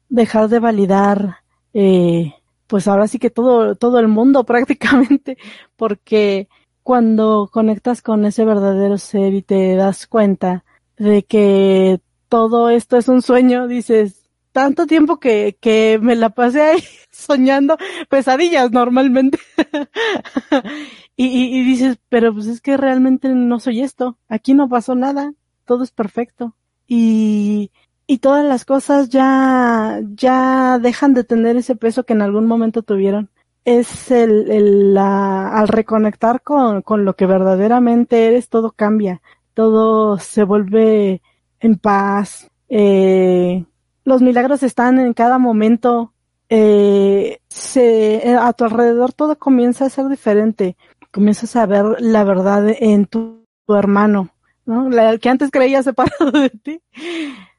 dejar 0.09 0.47
de 0.47 0.59
validar 0.59 1.37
eh, 1.73 2.33
pues 2.67 2.87
ahora 2.87 3.07
sí 3.07 3.19
que 3.19 3.29
todo, 3.29 3.75
todo 3.75 3.99
el 3.99 4.07
mundo 4.07 4.43
prácticamente, 4.45 5.37
porque 5.75 6.47
cuando 6.83 7.49
conectas 7.51 8.01
con 8.01 8.25
ese 8.25 8.45
verdadero 8.45 8.97
ser 8.97 9.33
y 9.33 9.41
te 9.41 9.75
das 9.75 10.07
cuenta 10.07 10.63
de 10.97 11.23
que 11.23 11.99
todo 12.29 12.69
esto 12.69 12.97
es 12.97 13.07
un 13.07 13.21
sueño, 13.21 13.67
dices, 13.67 14.29
tanto 14.51 14.87
tiempo 14.87 15.19
que, 15.19 15.57
que 15.59 15.99
me 16.01 16.15
la 16.15 16.29
pasé 16.29 16.61
ahí 16.61 16.83
soñando 17.11 17.77
pesadillas 18.09 18.71
normalmente. 18.71 19.37
y, 21.15 21.25
y, 21.27 21.63
dices, 21.63 21.97
pero 22.09 22.33
pues 22.33 22.47
es 22.47 22.61
que 22.61 22.77
realmente 22.77 23.29
no 23.29 23.59
soy 23.59 23.81
esto, 23.81 24.17
aquí 24.29 24.53
no 24.53 24.69
pasó 24.69 24.95
nada, 24.95 25.33
todo 25.65 25.83
es 25.83 25.91
perfecto. 25.91 26.55
Y 26.87 27.71
y 28.07 28.19
todas 28.19 28.45
las 28.45 28.65
cosas 28.65 29.09
ya, 29.09 29.99
ya 30.15 30.79
dejan 30.79 31.13
de 31.13 31.23
tener 31.23 31.57
ese 31.57 31.75
peso 31.75 32.05
que 32.05 32.13
en 32.13 32.21
algún 32.21 32.47
momento 32.47 32.81
tuvieron. 32.81 33.29
Es 33.65 34.11
el, 34.11 34.49
el 34.49 34.93
la, 34.93 35.49
al 35.49 35.67
reconectar 35.67 36.41
con, 36.41 36.81
con 36.81 37.03
lo 37.03 37.15
que 37.15 37.25
verdaderamente 37.25 38.27
eres, 38.27 38.47
todo 38.47 38.71
cambia, 38.71 39.21
todo 39.53 40.17
se 40.19 40.43
vuelve 40.43 41.21
en 41.59 41.77
paz, 41.77 42.49
eh, 42.69 43.65
los 44.05 44.21
milagros 44.21 44.63
están 44.63 44.99
en 44.99 45.13
cada 45.13 45.37
momento, 45.37 46.13
eh, 46.49 47.39
se, 47.49 48.35
a 48.39 48.53
tu 48.53 48.63
alrededor 48.63 49.11
todo 49.11 49.37
comienza 49.37 49.85
a 49.85 49.89
ser 49.89 50.07
diferente, 50.07 50.77
comienzas 51.11 51.55
a 51.57 51.65
ver 51.65 51.85
la 51.99 52.23
verdad 52.23 52.69
en 52.79 53.05
tu, 53.05 53.45
hermano, 53.67 54.29
¿no? 54.65 54.89
La, 54.89 55.17
que 55.17 55.27
antes 55.27 55.51
creía 55.51 55.83
separado 55.83 56.31
de 56.39 56.49
ti, 56.49 56.81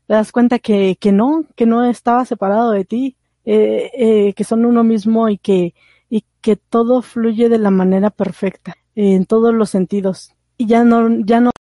te 0.09 0.15
das 0.15 0.33
cuenta 0.33 0.59
que, 0.59 0.97
que 0.99 1.13
no, 1.13 1.45
que 1.55 1.67
no 1.67 1.85
estaba 1.85 2.25
separado 2.25 2.73
de 2.73 2.87
ti, 2.87 3.17
eh, 3.45 3.91
eh, 3.95 4.33
que 4.33 4.43
son 4.43 4.65
uno 4.65 4.83
mismo 4.83 5.29
y 5.29 5.37
que, 5.37 5.75
y 6.09 6.25
que 6.41 6.57
todo 6.57 7.03
fluye 7.03 7.51
de 7.51 7.59
la 7.59 7.71
manera 7.71 8.09
perfecta, 8.09 8.79
en 8.95 9.27
todos 9.27 9.53
los 9.53 9.69
sentidos. 9.69 10.35
Y 10.57 10.65
ya 10.65 10.83
no, 10.83 11.21
ya 11.27 11.41
no 11.41 11.51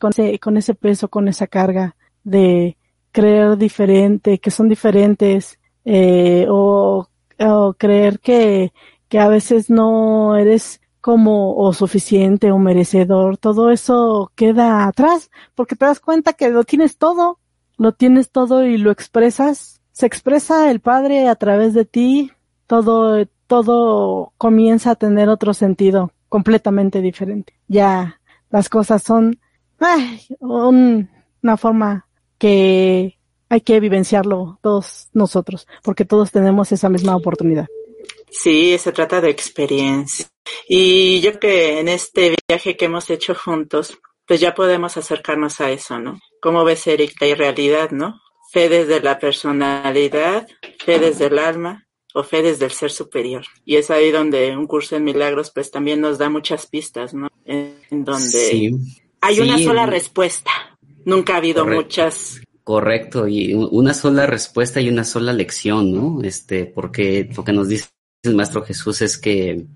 con 0.00 0.10
ese, 0.10 0.40
con 0.40 0.56
ese 0.56 0.74
peso, 0.74 1.06
con 1.08 1.28
esa 1.28 1.46
carga 1.46 1.94
de 2.24 2.76
creer 3.12 3.56
diferente, 3.58 4.40
que 4.40 4.50
son 4.50 4.68
diferentes, 4.68 5.60
eh, 5.84 6.46
o, 6.50 7.06
o 7.38 7.74
creer 7.74 8.18
que, 8.18 8.72
que 9.08 9.20
a 9.20 9.28
veces 9.28 9.70
no 9.70 10.36
eres 10.36 10.80
como 11.00 11.54
o 11.56 11.72
suficiente 11.72 12.50
o 12.50 12.58
merecedor, 12.58 13.36
todo 13.36 13.70
eso 13.70 14.32
queda 14.34 14.88
atrás, 14.88 15.30
porque 15.54 15.76
te 15.76 15.84
das 15.84 16.00
cuenta 16.00 16.32
que 16.32 16.48
lo 16.48 16.64
tienes 16.64 16.98
todo, 16.98 17.38
lo 17.76 17.92
tienes 17.92 18.30
todo 18.30 18.64
y 18.64 18.78
lo 18.78 18.90
expresas, 18.90 19.80
se 19.92 20.06
expresa 20.06 20.70
el 20.70 20.80
Padre 20.80 21.28
a 21.28 21.36
través 21.36 21.74
de 21.74 21.84
ti, 21.84 22.32
todo, 22.66 23.26
todo 23.46 24.32
comienza 24.38 24.92
a 24.92 24.96
tener 24.96 25.28
otro 25.28 25.54
sentido 25.54 26.12
completamente 26.28 27.00
diferente. 27.00 27.54
Ya 27.68 28.20
las 28.50 28.68
cosas 28.68 29.02
son 29.02 29.38
un, 30.40 31.10
una 31.42 31.56
forma 31.56 32.06
que 32.38 33.18
hay 33.48 33.60
que 33.60 33.78
vivenciarlo 33.80 34.58
todos 34.62 35.08
nosotros, 35.12 35.66
porque 35.82 36.04
todos 36.04 36.32
tenemos 36.32 36.72
esa 36.72 36.88
misma 36.88 37.14
oportunidad. 37.14 37.66
Sí, 38.30 38.76
se 38.78 38.92
trata 38.92 39.20
de 39.20 39.30
experiencia. 39.30 40.26
Y 40.68 41.20
yo 41.20 41.38
que 41.38 41.78
en 41.78 41.88
este 41.88 42.34
viaje 42.48 42.76
que 42.76 42.86
hemos 42.86 43.08
hecho 43.10 43.34
juntos, 43.34 43.98
pues 44.26 44.40
ya 44.40 44.54
podemos 44.54 44.96
acercarnos 44.96 45.60
a 45.60 45.70
eso, 45.70 45.98
¿no? 45.98 46.18
¿Cómo 46.40 46.64
ves, 46.64 46.86
Eric, 46.86 47.14
la 47.20 47.26
irrealidad, 47.28 47.90
no? 47.90 48.20
Fe 48.52 48.68
desde 48.68 49.00
la 49.00 49.18
personalidad, 49.18 50.46
fe 50.78 50.98
desde 50.98 51.26
el 51.26 51.38
alma, 51.38 51.84
o 52.14 52.22
fe 52.22 52.42
desde 52.42 52.64
el 52.64 52.70
ser 52.70 52.90
superior. 52.90 53.44
Y 53.64 53.76
es 53.76 53.90
ahí 53.90 54.10
donde 54.10 54.56
un 54.56 54.66
curso 54.66 54.96
en 54.96 55.04
milagros 55.04 55.50
pues 55.52 55.70
también 55.70 56.00
nos 56.00 56.16
da 56.16 56.30
muchas 56.30 56.66
pistas, 56.66 57.12
¿no? 57.12 57.28
En, 57.44 57.74
donde 57.90 58.72
hay 59.20 59.40
una 59.40 59.58
sola 59.58 59.84
respuesta. 59.84 60.50
Nunca 61.04 61.34
ha 61.34 61.38
habido 61.38 61.66
muchas. 61.66 62.40
Correcto, 62.62 63.28
y 63.28 63.52
una 63.52 63.92
sola 63.92 64.26
respuesta 64.26 64.80
y 64.80 64.88
una 64.88 65.04
sola 65.04 65.32
lección, 65.34 65.92
¿no? 65.92 66.22
Este, 66.22 66.64
porque 66.64 67.28
lo 67.36 67.44
que 67.44 67.52
nos 67.52 67.68
dice 67.68 67.88
el 68.22 68.36
Maestro 68.36 68.62
Jesús 68.64 69.02
es 69.02 69.18
que 69.18 69.66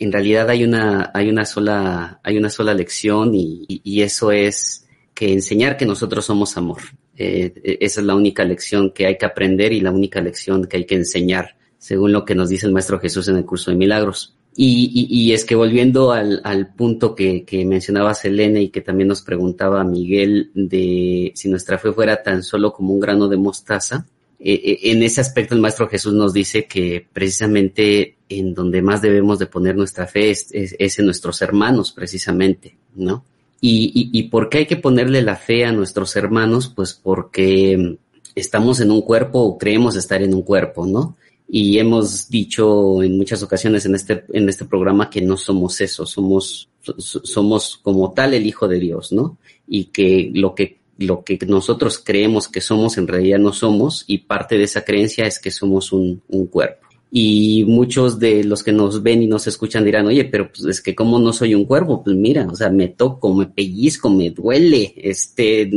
en 0.00 0.12
realidad 0.12 0.48
hay 0.48 0.64
una, 0.64 1.10
hay 1.14 1.28
una 1.28 1.44
sola, 1.44 2.20
hay 2.22 2.38
una 2.38 2.50
sola 2.50 2.74
lección 2.74 3.34
y, 3.34 3.64
y 3.68 4.02
eso 4.02 4.32
es 4.32 4.86
que 5.14 5.32
enseñar 5.32 5.76
que 5.76 5.84
nosotros 5.84 6.24
somos 6.24 6.56
amor. 6.56 6.80
Eh, 7.14 7.52
e, 7.62 7.78
esa 7.82 8.00
es 8.00 8.06
la 8.06 8.14
única 8.14 8.42
lección 8.44 8.92
que 8.92 9.04
hay 9.04 9.18
que 9.18 9.26
aprender 9.26 9.74
y 9.74 9.80
la 9.82 9.90
única 9.90 10.22
lección 10.22 10.64
que 10.64 10.78
hay 10.78 10.86
que 10.86 10.94
enseñar, 10.94 11.56
según 11.76 12.12
lo 12.12 12.24
que 12.24 12.34
nos 12.34 12.48
dice 12.48 12.66
el 12.66 12.72
Maestro 12.72 12.98
Jesús 12.98 13.28
en 13.28 13.36
el 13.36 13.44
curso 13.44 13.70
de 13.70 13.76
milagros. 13.76 14.34
Y, 14.56 15.06
y, 15.08 15.32
es 15.32 15.44
que 15.44 15.54
volviendo 15.54 16.10
al, 16.10 16.40
al 16.42 16.74
punto 16.74 17.14
que, 17.14 17.44
que, 17.44 17.64
mencionaba 17.64 18.14
Selene 18.14 18.62
y 18.62 18.68
que 18.70 18.80
también 18.80 19.08
nos 19.08 19.22
preguntaba 19.22 19.84
Miguel 19.84 20.50
de 20.54 21.32
si 21.36 21.48
nuestra 21.48 21.78
fe 21.78 21.92
fuera 21.92 22.22
tan 22.22 22.42
solo 22.42 22.72
como 22.72 22.92
un 22.92 23.00
grano 23.00 23.28
de 23.28 23.36
mostaza, 23.36 24.06
eh, 24.42 24.54
eh, 24.54 24.78
en 24.84 25.02
ese 25.02 25.20
aspecto 25.20 25.54
el 25.54 25.60
Maestro 25.60 25.88
Jesús 25.88 26.14
nos 26.14 26.32
dice 26.32 26.64
que 26.64 27.06
precisamente 27.12 28.16
en 28.28 28.54
donde 28.54 28.80
más 28.80 29.02
debemos 29.02 29.38
de 29.38 29.46
poner 29.46 29.76
nuestra 29.76 30.06
fe 30.06 30.30
es, 30.30 30.48
es 30.52 30.98
en 30.98 31.04
nuestros 31.04 31.42
hermanos, 31.42 31.92
precisamente, 31.92 32.76
¿no? 32.94 33.24
Y, 33.60 34.08
y, 34.14 34.22
por 34.24 34.48
qué 34.48 34.58
hay 34.58 34.66
que 34.66 34.76
ponerle 34.76 35.20
la 35.20 35.36
fe 35.36 35.66
a 35.66 35.72
nuestros 35.72 36.16
hermanos? 36.16 36.72
Pues 36.74 36.94
porque 36.94 37.98
estamos 38.34 38.80
en 38.80 38.90
un 38.90 39.02
cuerpo 39.02 39.40
o 39.40 39.58
creemos 39.58 39.96
estar 39.96 40.22
en 40.22 40.32
un 40.32 40.40
cuerpo, 40.40 40.86
¿no? 40.86 41.18
Y 41.46 41.78
hemos 41.78 42.30
dicho 42.30 43.02
en 43.02 43.18
muchas 43.18 43.42
ocasiones 43.42 43.84
en 43.84 43.94
este, 43.94 44.24
en 44.32 44.48
este 44.48 44.64
programa 44.64 45.10
que 45.10 45.20
no 45.20 45.36
somos 45.36 45.78
eso, 45.82 46.06
somos, 46.06 46.70
somos 46.96 47.78
como 47.82 48.12
tal 48.12 48.32
el 48.32 48.46
Hijo 48.46 48.66
de 48.66 48.78
Dios, 48.78 49.12
¿no? 49.12 49.36
Y 49.68 49.86
que 49.86 50.30
lo 50.32 50.54
que 50.54 50.79
lo 51.00 51.24
que 51.24 51.38
nosotros 51.46 52.00
creemos 52.02 52.48
que 52.48 52.60
somos 52.60 52.96
en 52.98 53.08
realidad 53.08 53.38
no 53.38 53.52
somos 53.52 54.04
y 54.06 54.18
parte 54.18 54.56
de 54.56 54.64
esa 54.64 54.84
creencia 54.84 55.26
es 55.26 55.38
que 55.38 55.50
somos 55.50 55.92
un, 55.92 56.22
un 56.28 56.46
cuerpo 56.46 56.90
y 57.10 57.64
muchos 57.66 58.18
de 58.18 58.44
los 58.44 58.62
que 58.62 58.72
nos 58.72 59.02
ven 59.02 59.22
y 59.22 59.26
nos 59.26 59.46
escuchan 59.46 59.84
dirán, 59.84 60.06
oye, 60.06 60.24
pero 60.24 60.50
pues 60.50 60.64
es 60.66 60.80
que 60.80 60.94
como 60.94 61.18
no 61.18 61.32
soy 61.32 61.54
un 61.54 61.64
cuervo, 61.64 62.04
pues 62.04 62.14
mira, 62.14 62.46
o 62.46 62.54
sea, 62.54 62.70
me 62.70 62.88
toco, 62.88 63.34
me 63.34 63.46
pellizco, 63.46 64.08
me 64.10 64.30
duele, 64.30 64.94
este, 64.96 65.68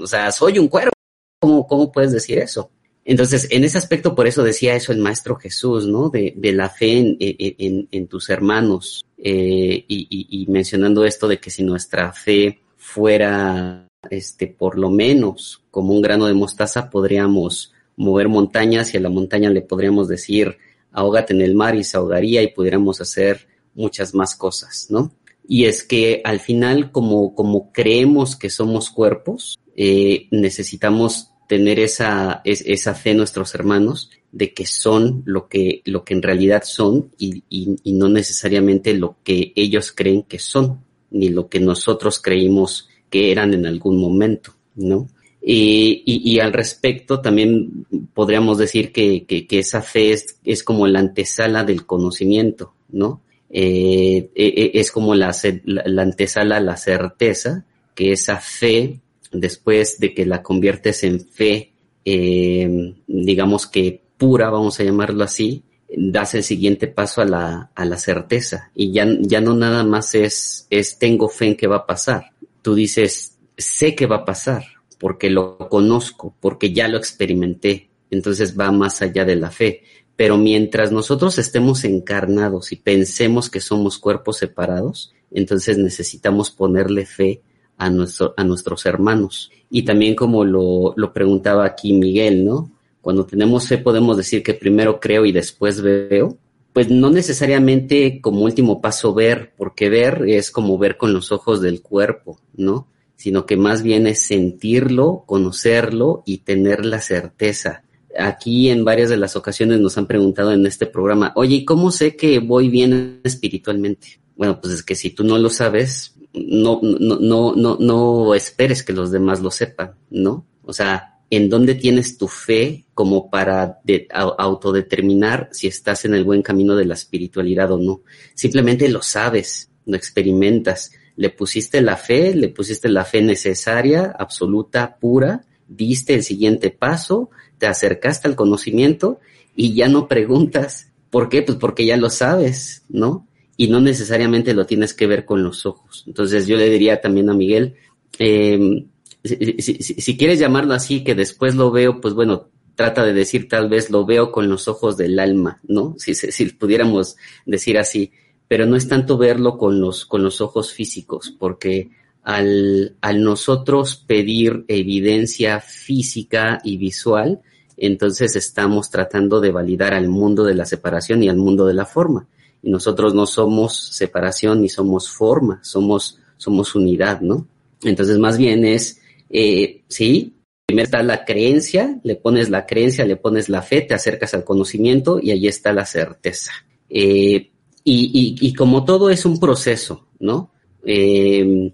o 0.00 0.06
sea, 0.06 0.30
soy 0.30 0.58
un 0.58 0.68
cuervo. 0.68 0.92
¿Cómo, 1.40 1.66
cómo 1.66 1.90
puedes 1.90 2.12
decir 2.12 2.38
eso? 2.38 2.70
Entonces, 3.04 3.48
en 3.50 3.64
ese 3.64 3.78
aspecto, 3.78 4.14
por 4.14 4.26
eso 4.26 4.44
decía 4.44 4.76
eso 4.76 4.92
el 4.92 4.98
Maestro 4.98 5.34
Jesús, 5.36 5.86
¿no? 5.86 6.08
De, 6.08 6.34
de 6.36 6.52
la 6.52 6.68
fe 6.68 6.98
en, 6.98 7.16
en, 7.18 7.88
en 7.90 8.06
tus 8.06 8.28
hermanos, 8.30 9.04
eh, 9.16 9.84
y, 9.88 10.06
y, 10.08 10.42
y 10.42 10.46
mencionando 10.46 11.04
esto 11.04 11.26
de 11.26 11.40
que 11.40 11.50
si 11.50 11.64
nuestra 11.64 12.12
fe 12.12 12.60
fuera, 12.76 13.88
este, 14.10 14.46
por 14.46 14.78
lo 14.78 14.90
menos 14.90 15.62
como 15.70 15.94
un 15.94 16.02
grano 16.02 16.26
de 16.26 16.34
mostaza, 16.34 16.90
podríamos 16.90 17.72
mover 17.96 18.28
montañas 18.28 18.92
y 18.92 18.96
a 18.96 19.00
la 19.00 19.08
montaña 19.08 19.50
le 19.50 19.62
podríamos 19.62 20.08
decir, 20.08 20.56
ahógate 20.90 21.34
en 21.34 21.42
el 21.42 21.54
mar 21.54 21.76
y 21.76 21.84
se 21.84 21.96
ahogaría 21.96 22.42
y 22.42 22.48
pudiéramos 22.48 23.00
hacer 23.00 23.48
muchas 23.74 24.14
más 24.14 24.36
cosas, 24.36 24.86
¿no? 24.90 25.12
Y 25.46 25.64
es 25.64 25.82
que 25.82 26.20
al 26.24 26.40
final, 26.40 26.92
como, 26.92 27.34
como 27.34 27.72
creemos 27.72 28.36
que 28.36 28.50
somos 28.50 28.90
cuerpos, 28.90 29.58
eh, 29.74 30.28
necesitamos 30.30 31.30
tener 31.48 31.80
esa, 31.80 32.40
esa 32.44 32.94
fe 32.94 33.10
en 33.10 33.18
nuestros 33.18 33.54
hermanos 33.54 34.10
de 34.30 34.54
que 34.54 34.64
son 34.66 35.22
lo 35.26 35.48
que, 35.48 35.82
lo 35.84 36.04
que 36.04 36.14
en 36.14 36.22
realidad 36.22 36.62
son 36.64 37.12
y, 37.18 37.44
y, 37.50 37.76
y 37.82 37.92
no 37.92 38.08
necesariamente 38.08 38.94
lo 38.94 39.16
que 39.22 39.52
ellos 39.56 39.92
creen 39.92 40.22
que 40.22 40.38
son, 40.38 40.84
ni 41.10 41.28
lo 41.28 41.48
que 41.48 41.60
nosotros 41.60 42.20
creímos 42.20 42.88
que 43.12 43.30
eran 43.30 43.52
en 43.52 43.66
algún 43.66 44.00
momento, 44.00 44.54
¿no? 44.74 45.06
Y, 45.44 46.38
al 46.40 46.52
respecto 46.52 47.20
también 47.20 47.84
podríamos 48.14 48.56
decir 48.56 48.90
que, 48.90 49.46
esa 49.50 49.82
fe 49.82 50.16
es, 50.44 50.62
como 50.62 50.86
la 50.86 51.00
antesala 51.00 51.62
del 51.62 51.84
conocimiento, 51.84 52.72
¿no? 52.88 53.20
Eh, 53.50 54.30
e, 54.34 54.46
e, 54.46 54.70
es 54.80 54.90
como 54.90 55.14
la, 55.14 55.36
la, 55.64 55.82
la 55.84 56.02
antesala 56.02 56.58
la 56.58 56.78
certeza, 56.78 57.66
que 57.94 58.12
esa 58.12 58.38
fe, 58.38 59.00
después 59.30 59.98
de 59.98 60.14
que 60.14 60.24
la 60.24 60.42
conviertes 60.42 61.04
en 61.04 61.20
fe, 61.20 61.72
eh, 62.06 62.94
digamos 63.06 63.66
que 63.66 64.00
pura, 64.16 64.48
vamos 64.48 64.80
a 64.80 64.84
llamarlo 64.84 65.24
así, 65.24 65.64
das 65.94 66.34
el 66.34 66.44
siguiente 66.44 66.86
paso 66.86 67.20
a 67.20 67.26
la, 67.26 67.70
a 67.74 67.84
la 67.84 67.98
certeza. 67.98 68.70
Y 68.74 68.90
ya, 68.92 69.06
ya 69.20 69.42
no 69.42 69.54
nada 69.54 69.84
más 69.84 70.14
es, 70.14 70.66
es 70.70 70.98
tengo 70.98 71.28
fe 71.28 71.48
en 71.48 71.56
que 71.56 71.66
va 71.66 71.76
a 71.76 71.86
pasar. 71.86 72.32
Tú 72.62 72.74
dices, 72.74 73.38
sé 73.56 73.94
que 73.94 74.06
va 74.06 74.16
a 74.16 74.24
pasar 74.24 74.64
porque 74.98 75.30
lo 75.30 75.58
conozco, 75.68 76.34
porque 76.38 76.72
ya 76.72 76.86
lo 76.86 76.96
experimenté. 76.96 77.90
Entonces 78.10 78.58
va 78.58 78.70
más 78.70 79.02
allá 79.02 79.24
de 79.24 79.34
la 79.34 79.50
fe. 79.50 79.82
Pero 80.14 80.36
mientras 80.36 80.92
nosotros 80.92 81.38
estemos 81.38 81.82
encarnados 81.84 82.70
y 82.70 82.76
pensemos 82.76 83.50
que 83.50 83.60
somos 83.60 83.98
cuerpos 83.98 84.36
separados, 84.38 85.12
entonces 85.32 85.76
necesitamos 85.76 86.52
ponerle 86.52 87.04
fe 87.04 87.42
a, 87.78 87.90
nuestro, 87.90 88.34
a 88.36 88.44
nuestros 88.44 88.86
hermanos. 88.86 89.50
Y 89.70 89.82
también 89.82 90.14
como 90.14 90.44
lo, 90.44 90.94
lo 90.96 91.12
preguntaba 91.12 91.64
aquí 91.64 91.92
Miguel, 91.92 92.44
¿no? 92.44 92.70
Cuando 93.00 93.26
tenemos 93.26 93.66
fe 93.66 93.78
podemos 93.78 94.16
decir 94.16 94.44
que 94.44 94.54
primero 94.54 95.00
creo 95.00 95.26
y 95.26 95.32
después 95.32 95.80
veo. 95.80 96.38
Pues 96.72 96.90
no 96.90 97.10
necesariamente 97.10 98.20
como 98.20 98.42
último 98.42 98.80
paso 98.80 99.12
ver, 99.12 99.52
porque 99.56 99.90
ver 99.90 100.24
es 100.26 100.50
como 100.50 100.78
ver 100.78 100.96
con 100.96 101.12
los 101.12 101.32
ojos 101.32 101.60
del 101.60 101.82
cuerpo, 101.82 102.40
¿no? 102.54 102.88
sino 103.22 103.46
que 103.46 103.56
más 103.56 103.84
bien 103.84 104.08
es 104.08 104.18
sentirlo, 104.18 105.22
conocerlo 105.26 106.24
y 106.26 106.38
tener 106.38 106.84
la 106.84 107.00
certeza. 107.00 107.84
Aquí 108.18 108.68
en 108.68 108.84
varias 108.84 109.10
de 109.10 109.16
las 109.16 109.36
ocasiones 109.36 109.78
nos 109.78 109.96
han 109.96 110.08
preguntado 110.08 110.50
en 110.50 110.66
este 110.66 110.86
programa, 110.86 111.32
oye, 111.36 111.54
¿y 111.54 111.64
cómo 111.64 111.92
sé 111.92 112.16
que 112.16 112.40
voy 112.40 112.68
bien 112.68 113.20
espiritualmente? 113.22 114.20
Bueno, 114.34 114.60
pues 114.60 114.74
es 114.74 114.82
que 114.82 114.96
si 114.96 115.10
tú 115.10 115.22
no 115.22 115.38
lo 115.38 115.50
sabes, 115.50 116.16
no, 116.34 116.80
no, 116.82 117.20
no, 117.20 117.54
no, 117.54 117.76
no 117.78 118.34
esperes 118.34 118.82
que 118.82 118.92
los 118.92 119.12
demás 119.12 119.40
lo 119.40 119.52
sepan, 119.52 119.92
¿no? 120.10 120.44
O 120.64 120.72
sea, 120.72 121.11
¿en 121.32 121.48
dónde 121.48 121.74
tienes 121.74 122.18
tu 122.18 122.28
fe 122.28 122.84
como 122.94 123.30
para 123.30 123.80
de, 123.84 124.06
autodeterminar 124.12 125.48
si 125.50 125.66
estás 125.66 126.04
en 126.04 126.14
el 126.14 126.24
buen 126.24 126.42
camino 126.42 126.76
de 126.76 126.84
la 126.84 126.94
espiritualidad 126.94 127.72
o 127.72 127.78
no? 127.78 128.02
Simplemente 128.34 128.88
lo 128.88 129.02
sabes, 129.02 129.70
lo 129.86 129.96
experimentas 129.96 130.92
le 131.16 131.30
pusiste 131.30 131.80
la 131.82 131.96
fe, 131.96 132.34
le 132.34 132.48
pusiste 132.48 132.88
la 132.88 133.04
fe 133.04 133.22
necesaria, 133.22 134.14
absoluta, 134.18 134.96
pura, 134.98 135.44
diste 135.68 136.14
el 136.14 136.22
siguiente 136.22 136.70
paso, 136.70 137.30
te 137.58 137.66
acercaste 137.66 138.28
al 138.28 138.36
conocimiento 138.36 139.20
y 139.54 139.74
ya 139.74 139.88
no 139.88 140.08
preguntas. 140.08 140.90
¿Por 141.10 141.28
qué? 141.28 141.42
Pues 141.42 141.58
porque 141.58 141.84
ya 141.84 141.96
lo 141.96 142.08
sabes, 142.08 142.84
¿no? 142.88 143.26
Y 143.56 143.68
no 143.68 143.80
necesariamente 143.80 144.54
lo 144.54 144.66
tienes 144.66 144.94
que 144.94 145.06
ver 145.06 145.24
con 145.24 145.42
los 145.42 145.66
ojos. 145.66 146.04
Entonces 146.06 146.46
yo 146.46 146.56
le 146.56 146.70
diría 146.70 147.00
también 147.00 147.28
a 147.28 147.34
Miguel, 147.34 147.74
eh, 148.18 148.86
si, 149.24 150.16
quieres 150.16 150.38
llamarlo 150.38 150.74
así, 150.74 151.04
que 151.04 151.14
después 151.14 151.54
lo 151.54 151.70
veo, 151.70 152.00
pues 152.00 152.14
bueno, 152.14 152.48
trata 152.74 153.04
de 153.04 153.12
decir 153.12 153.48
tal 153.48 153.68
vez 153.68 153.90
lo 153.90 154.04
veo 154.04 154.32
con 154.32 154.48
los 154.48 154.68
ojos 154.68 154.96
del 154.96 155.18
alma, 155.18 155.60
¿no? 155.64 155.94
Si, 155.98 156.14
si 156.14 156.46
pudiéramos 156.46 157.16
decir 157.46 157.78
así 157.78 158.12
pero 158.52 158.66
no 158.66 158.76
es 158.76 158.86
tanto 158.86 159.16
verlo 159.16 159.56
con 159.56 159.80
los, 159.80 160.04
con 160.04 160.22
los 160.22 160.42
ojos 160.42 160.74
físicos, 160.74 161.34
porque 161.38 161.88
al, 162.22 162.96
al 163.00 163.22
nosotros 163.22 163.96
pedir 163.96 164.66
evidencia 164.68 165.58
física 165.58 166.60
y 166.62 166.76
visual, 166.76 167.40
entonces 167.78 168.36
estamos 168.36 168.90
tratando 168.90 169.40
de 169.40 169.52
validar 169.52 169.94
al 169.94 170.10
mundo 170.10 170.44
de 170.44 170.54
la 170.54 170.66
separación 170.66 171.22
y 171.22 171.30
al 171.30 171.38
mundo 171.38 171.64
de 171.64 171.72
la 171.72 171.86
forma. 171.86 172.26
Y 172.62 172.68
nosotros 172.68 173.14
no 173.14 173.24
somos 173.24 173.74
separación 173.74 174.60
ni 174.60 174.68
somos 174.68 175.08
forma, 175.08 175.60
somos, 175.62 176.18
somos 176.36 176.74
unidad, 176.74 177.22
¿no? 177.22 177.46
Entonces 177.82 178.18
más 178.18 178.36
bien 178.36 178.66
es, 178.66 179.00
eh, 179.32 179.84
sí, 179.88 180.36
primero 180.66 180.84
está 180.84 181.02
la 181.02 181.24
creencia, 181.24 181.98
le 182.04 182.16
pones 182.16 182.50
la 182.50 182.66
creencia, 182.66 183.04
le 183.04 183.16
pones 183.16 183.48
la 183.48 183.62
fe, 183.62 183.80
te 183.80 183.94
acercas 183.94 184.34
al 184.34 184.44
conocimiento 184.44 185.18
y 185.20 185.30
ahí 185.30 185.48
está 185.48 185.72
la 185.72 185.86
certeza. 185.86 186.52
Eh, 186.88 187.50
y, 187.84 188.36
y, 188.40 188.48
y 188.48 188.54
como 188.54 188.84
todo 188.84 189.10
es 189.10 189.24
un 189.24 189.40
proceso, 189.40 190.08
¿no? 190.20 190.52
Eh, 190.84 191.72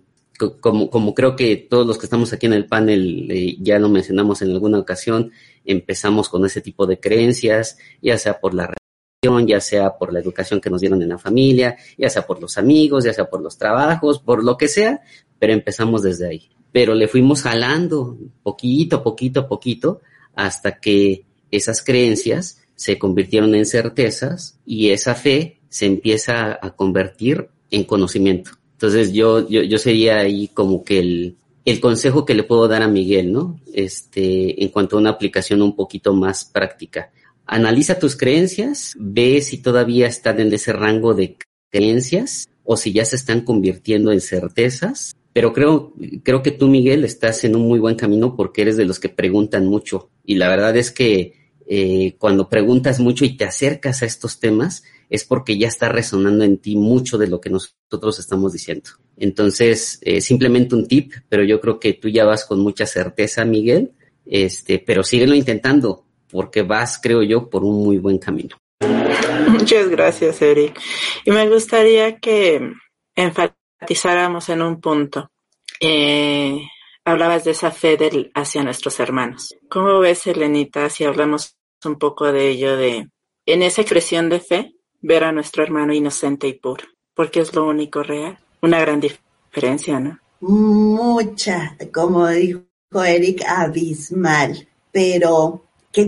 como, 0.61 1.15
creo 1.15 1.35
que 1.35 1.57
todos 1.57 1.87
los 1.87 1.99
que 1.99 2.07
estamos 2.07 2.33
aquí 2.33 2.47
en 2.47 2.53
el 2.53 2.67
panel 2.67 3.29
eh, 3.31 3.57
ya 3.61 3.79
lo 3.79 3.89
mencionamos 3.89 4.41
en 4.43 4.51
alguna 4.53 4.79
ocasión, 4.79 5.33
empezamos 5.65 6.29
con 6.29 6.45
ese 6.47 6.61
tipo 6.61 6.87
de 6.87 7.01
creencias, 7.01 7.79
ya 8.01 8.17
sea 8.19 8.39
por 8.39 8.55
la 8.55 8.71
religión, 9.23 9.49
ya 9.49 9.61
sea 9.61 9.99
por 9.99 10.13
la 10.13 10.21
educación 10.21 10.61
que 10.61 10.71
nos 10.71 10.81
dieron 10.81 11.03
en 11.03 11.09
la 11.09 11.19
familia, 11.19 11.77
ya 11.97 12.09
sea 12.09 12.25
por 12.25 12.41
los 12.41 12.57
amigos, 12.57 13.05
ya 13.05 13.13
sea 13.13 13.29
por 13.29 13.43
los 13.43 13.59
trabajos, 13.59 14.21
por 14.21 14.45
lo 14.45 14.57
que 14.57 14.69
sea, 14.69 15.01
pero 15.39 15.53
empezamos 15.53 16.03
desde 16.03 16.29
ahí. 16.29 16.51
Pero 16.73 16.95
le 16.95 17.09
fuimos 17.09 17.43
jalando 17.43 18.19
poquito, 18.43 19.03
poquito, 19.03 19.49
poquito, 19.49 20.01
hasta 20.35 20.79
que 20.79 21.25
esas 21.51 21.83
creencias 21.83 22.63
se 22.75 22.99
convirtieron 22.99 23.55
en 23.55 23.67
certezas 23.67 24.59
y 24.65 24.91
esa 24.91 25.15
fe 25.15 25.59
se 25.69 25.87
empieza 25.87 26.59
a 26.61 26.71
convertir 26.77 27.49
en 27.71 27.85
conocimiento. 27.85 28.53
Entonces 28.73 29.13
yo, 29.13 29.49
yo, 29.49 29.63
yo 29.63 29.79
sería 29.79 30.19
ahí 30.19 30.49
como 30.49 30.85
que 30.85 31.01
el, 31.01 31.37
el 31.65 31.81
consejo 31.81 32.25
que 32.25 32.35
le 32.35 32.45
puedo 32.45 32.69
dar 32.69 32.83
a 32.83 32.89
Miguel, 32.89 33.33
¿no? 33.33 33.61
Este, 33.75 34.63
en 34.63 34.71
cuanto 34.71 34.97
a 34.97 35.01
una 35.01 35.11
aplicación 35.11 35.61
un 35.61 35.75
poquito 35.75 36.15
más 36.15 36.45
práctica. 36.45 37.11
Analiza 37.45 37.99
tus 37.99 38.17
creencias, 38.17 38.95
ve 38.99 39.43
si 39.43 39.59
todavía 39.59 40.07
están 40.07 40.41
en 40.41 40.53
ese 40.53 40.73
rango 40.73 41.15
de 41.15 41.37
creencias 41.71 42.49
o 42.65 42.77
si 42.77 42.93
ya 42.93 43.05
se 43.05 43.17
están 43.17 43.41
convirtiendo 43.43 44.13
en 44.13 44.21
certezas. 44.21 45.15
Pero 45.39 45.53
creo, 45.53 45.95
creo 46.25 46.43
que 46.43 46.51
tú, 46.51 46.67
Miguel, 46.67 47.05
estás 47.05 47.45
en 47.45 47.55
un 47.55 47.63
muy 47.63 47.79
buen 47.79 47.95
camino 47.95 48.35
porque 48.35 48.63
eres 48.63 48.77
de 48.77 48.85
los 48.85 48.99
que 48.99 49.09
preguntan 49.09 49.69
mucho. 49.69 50.11
Y 50.25 50.35
la 50.35 50.49
verdad 50.49 50.77
es 50.77 50.91
que 50.91 51.53
eh, 51.69 52.17
cuando 52.19 52.49
preguntas 52.49 52.99
mucho 52.99 53.25
y 53.25 53.37
te 53.37 53.45
acercas 53.45 54.03
a 54.03 54.07
estos 54.07 54.41
temas, 54.41 54.83
es 55.09 55.23
porque 55.23 55.57
ya 55.57 55.69
está 55.69 55.91
resonando 55.91 56.43
en 56.43 56.59
ti 56.59 56.75
mucho 56.75 57.19
de 57.19 57.29
lo 57.29 57.41
que 57.41 57.51
nosotros 57.51 58.19
estamos 58.19 58.53
diciendo. 58.53 58.91
Entonces, 59.17 60.01
eh, 60.03 60.21
simplemente 60.21 60.75
un 60.75 60.89
tip, 60.89 61.13
pero 61.29 61.45
yo 61.45 61.61
creo 61.61 61.79
que 61.79 61.93
tú 61.93 62.09
ya 62.09 62.25
vas 62.25 62.45
con 62.45 62.59
mucha 62.59 62.85
certeza, 62.85 63.45
Miguel, 63.45 63.93
este, 64.27 64.81
pero 64.81 65.05
síguelo 65.05 65.37
intentando, 65.37 66.05
porque 66.29 66.63
vas, 66.63 66.99
creo 67.01 67.23
yo, 67.23 67.49
por 67.49 67.63
un 67.63 67.85
muy 67.85 67.99
buen 67.99 68.19
camino. 68.19 68.57
Muchas 69.47 69.89
gracias, 69.89 70.43
Eric. 70.43 70.81
Y 71.25 71.31
me 71.31 71.49
gustaría 71.49 72.19
que 72.19 72.73
en 74.49 74.63
un 74.63 74.81
punto. 74.81 75.31
Eh, 75.81 76.61
hablabas 77.05 77.45
de 77.45 77.53
esa 77.53 77.71
fe 77.71 77.97
del, 77.97 78.31
hacia 78.35 78.63
nuestros 78.63 79.01
hermanos. 79.01 79.57
¿Cómo 79.69 79.99
ves, 80.01 80.27
Elenita, 80.27 80.91
si 80.91 81.05
hablamos 81.05 81.57
un 81.85 81.97
poco 81.97 82.33
de 82.33 82.51
ello, 82.51 82.77
de 82.77 83.09
en 83.47 83.63
esa 83.63 83.81
expresión 83.81 84.29
de 84.29 84.41
fe, 84.41 84.75
ver 85.01 85.25
a 85.25 85.33
nuestro 85.33 85.63
hermano 85.63 85.95
inocente 85.95 86.49
y 86.49 86.55
puro, 86.55 86.85
porque 87.15 87.41
es 87.41 87.55
lo 87.55 87.67
único 87.67 88.03
real? 88.03 88.39
Una 88.61 88.81
gran 88.81 89.01
diferencia, 89.01 90.01
¿no? 90.01 90.19
Mucha, 90.41 91.77
como 91.93 92.29
dijo 92.29 92.63
Eric, 93.05 93.43
abismal, 93.47 94.69
pero 94.93 95.65
qué 95.93 96.07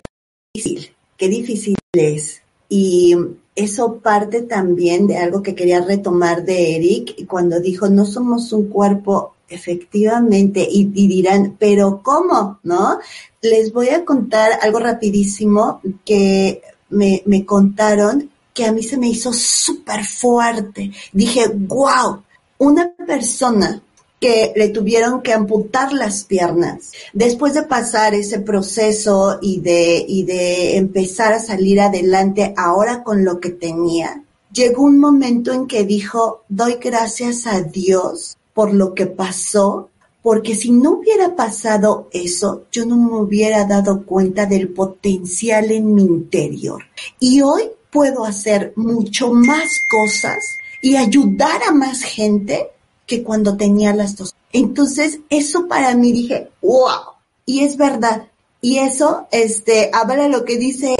difícil, 0.54 0.94
qué 1.16 1.28
difícil 1.28 1.76
es 1.92 2.42
y 2.68 3.16
eso 3.60 3.98
parte 3.98 4.42
también 4.42 5.06
de 5.06 5.18
algo 5.18 5.42
que 5.42 5.54
quería 5.54 5.80
retomar 5.80 6.44
de 6.44 6.76
Eric 6.76 7.26
cuando 7.26 7.60
dijo, 7.60 7.88
no 7.88 8.04
somos 8.04 8.52
un 8.52 8.68
cuerpo 8.68 9.34
efectivamente 9.48 10.66
y, 10.70 10.84
dirán, 10.86 11.56
pero 11.58 12.00
¿cómo? 12.02 12.60
¿No? 12.62 12.98
Les 13.42 13.72
voy 13.72 13.88
a 13.88 14.04
contar 14.04 14.52
algo 14.62 14.78
rapidísimo 14.78 15.80
que 16.04 16.62
me, 16.90 17.22
me 17.26 17.44
contaron 17.44 18.30
que 18.52 18.64
a 18.64 18.72
mí 18.72 18.82
se 18.82 18.96
me 18.96 19.08
hizo 19.08 19.32
súper 19.32 20.04
fuerte. 20.04 20.92
Dije, 21.12 21.48
wow, 21.48 22.22
una 22.58 22.92
persona 22.94 23.82
que 24.20 24.52
le 24.54 24.68
tuvieron 24.68 25.22
que 25.22 25.32
amputar 25.32 25.94
las 25.94 26.24
piernas. 26.24 26.92
Después 27.14 27.54
de 27.54 27.62
pasar 27.62 28.14
ese 28.14 28.38
proceso 28.38 29.38
y 29.40 29.60
de, 29.60 30.04
y 30.06 30.24
de 30.24 30.76
empezar 30.76 31.32
a 31.32 31.40
salir 31.40 31.80
adelante 31.80 32.52
ahora 32.56 33.02
con 33.02 33.24
lo 33.24 33.40
que 33.40 33.48
tenía, 33.48 34.22
llegó 34.52 34.82
un 34.82 34.98
momento 34.98 35.52
en 35.52 35.66
que 35.66 35.84
dijo, 35.84 36.44
doy 36.48 36.76
gracias 36.80 37.46
a 37.46 37.62
Dios 37.62 38.36
por 38.52 38.74
lo 38.74 38.94
que 38.94 39.06
pasó, 39.06 39.88
porque 40.22 40.54
si 40.54 40.70
no 40.70 40.98
hubiera 40.98 41.34
pasado 41.34 42.08
eso, 42.12 42.64
yo 42.70 42.84
no 42.84 42.96
me 42.96 43.14
hubiera 43.20 43.64
dado 43.64 44.04
cuenta 44.04 44.44
del 44.44 44.68
potencial 44.68 45.70
en 45.70 45.94
mi 45.94 46.02
interior. 46.02 46.82
Y 47.18 47.40
hoy 47.40 47.70
puedo 47.90 48.26
hacer 48.26 48.74
mucho 48.76 49.32
más 49.32 49.66
cosas 49.90 50.44
y 50.82 50.96
ayudar 50.96 51.62
a 51.66 51.72
más 51.72 52.02
gente 52.02 52.68
que 53.10 53.24
cuando 53.24 53.56
tenía 53.56 53.92
las 53.92 54.16
dos. 54.16 54.36
Entonces, 54.52 55.18
eso 55.30 55.66
para 55.66 55.96
mí 55.96 56.12
dije, 56.12 56.48
wow, 56.62 57.16
y 57.44 57.64
es 57.64 57.76
verdad. 57.76 58.28
Y 58.60 58.78
eso, 58.78 59.26
este, 59.32 59.90
habla 59.92 60.28
lo 60.28 60.44
que 60.44 60.56
dice 60.56 60.94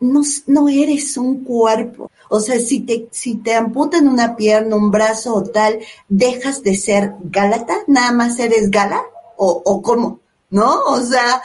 no, 0.00 0.22
no 0.46 0.68
eres 0.70 1.18
un 1.18 1.44
cuerpo. 1.44 2.10
O 2.30 2.40
sea, 2.40 2.58
si 2.58 2.80
te, 2.80 3.08
si 3.10 3.34
te 3.36 3.54
amputan 3.54 4.08
una 4.08 4.36
pierna, 4.36 4.74
un 4.74 4.90
brazo 4.90 5.34
o 5.34 5.42
tal, 5.42 5.80
dejas 6.08 6.62
de 6.62 6.76
ser 6.76 7.12
Gálata, 7.24 7.76
nada 7.86 8.12
más 8.12 8.38
eres 8.38 8.70
Gala, 8.70 9.02
o, 9.36 9.62
o 9.66 9.82
cómo, 9.82 10.20
¿no? 10.48 10.82
O 10.86 11.00
sea, 11.00 11.42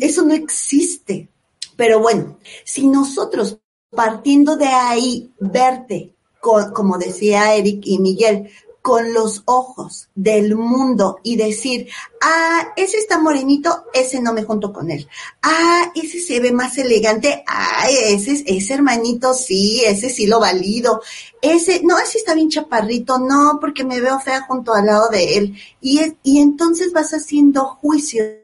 eso 0.00 0.22
no 0.22 0.34
existe. 0.34 1.30
Pero 1.76 2.00
bueno, 2.00 2.36
si 2.62 2.86
nosotros 2.86 3.58
partiendo 3.90 4.56
de 4.56 4.66
ahí, 4.66 5.32
verte, 5.40 6.14
como 6.40 6.98
decía 6.98 7.54
Eric 7.54 7.82
y 7.84 7.98
Miguel, 7.98 8.50
con 8.88 9.12
los 9.12 9.42
ojos 9.44 10.08
del 10.14 10.56
mundo 10.56 11.18
y 11.22 11.36
decir, 11.36 11.88
ah, 12.22 12.72
ese 12.74 12.96
está 12.96 13.18
morenito, 13.18 13.84
ese 13.92 14.18
no 14.18 14.32
me 14.32 14.44
junto 14.44 14.72
con 14.72 14.90
él. 14.90 15.06
Ah, 15.42 15.92
ese 15.94 16.18
se 16.20 16.40
ve 16.40 16.52
más 16.52 16.78
elegante, 16.78 17.44
ah, 17.46 17.86
ese, 17.90 18.42
ese 18.46 18.72
hermanito 18.72 19.34
sí, 19.34 19.82
ese 19.84 20.08
sí 20.08 20.26
lo 20.26 20.40
valido. 20.40 21.02
Ese, 21.42 21.82
no, 21.84 21.98
ese 21.98 22.16
está 22.16 22.32
bien 22.32 22.48
chaparrito, 22.48 23.18
no, 23.18 23.58
porque 23.60 23.84
me 23.84 24.00
veo 24.00 24.20
fea 24.20 24.46
junto 24.48 24.72
al 24.72 24.86
lado 24.86 25.10
de 25.10 25.36
él. 25.36 25.54
Y, 25.82 26.00
y 26.22 26.38
entonces 26.38 26.90
vas 26.90 27.12
haciendo 27.12 27.66
juicios 27.66 28.36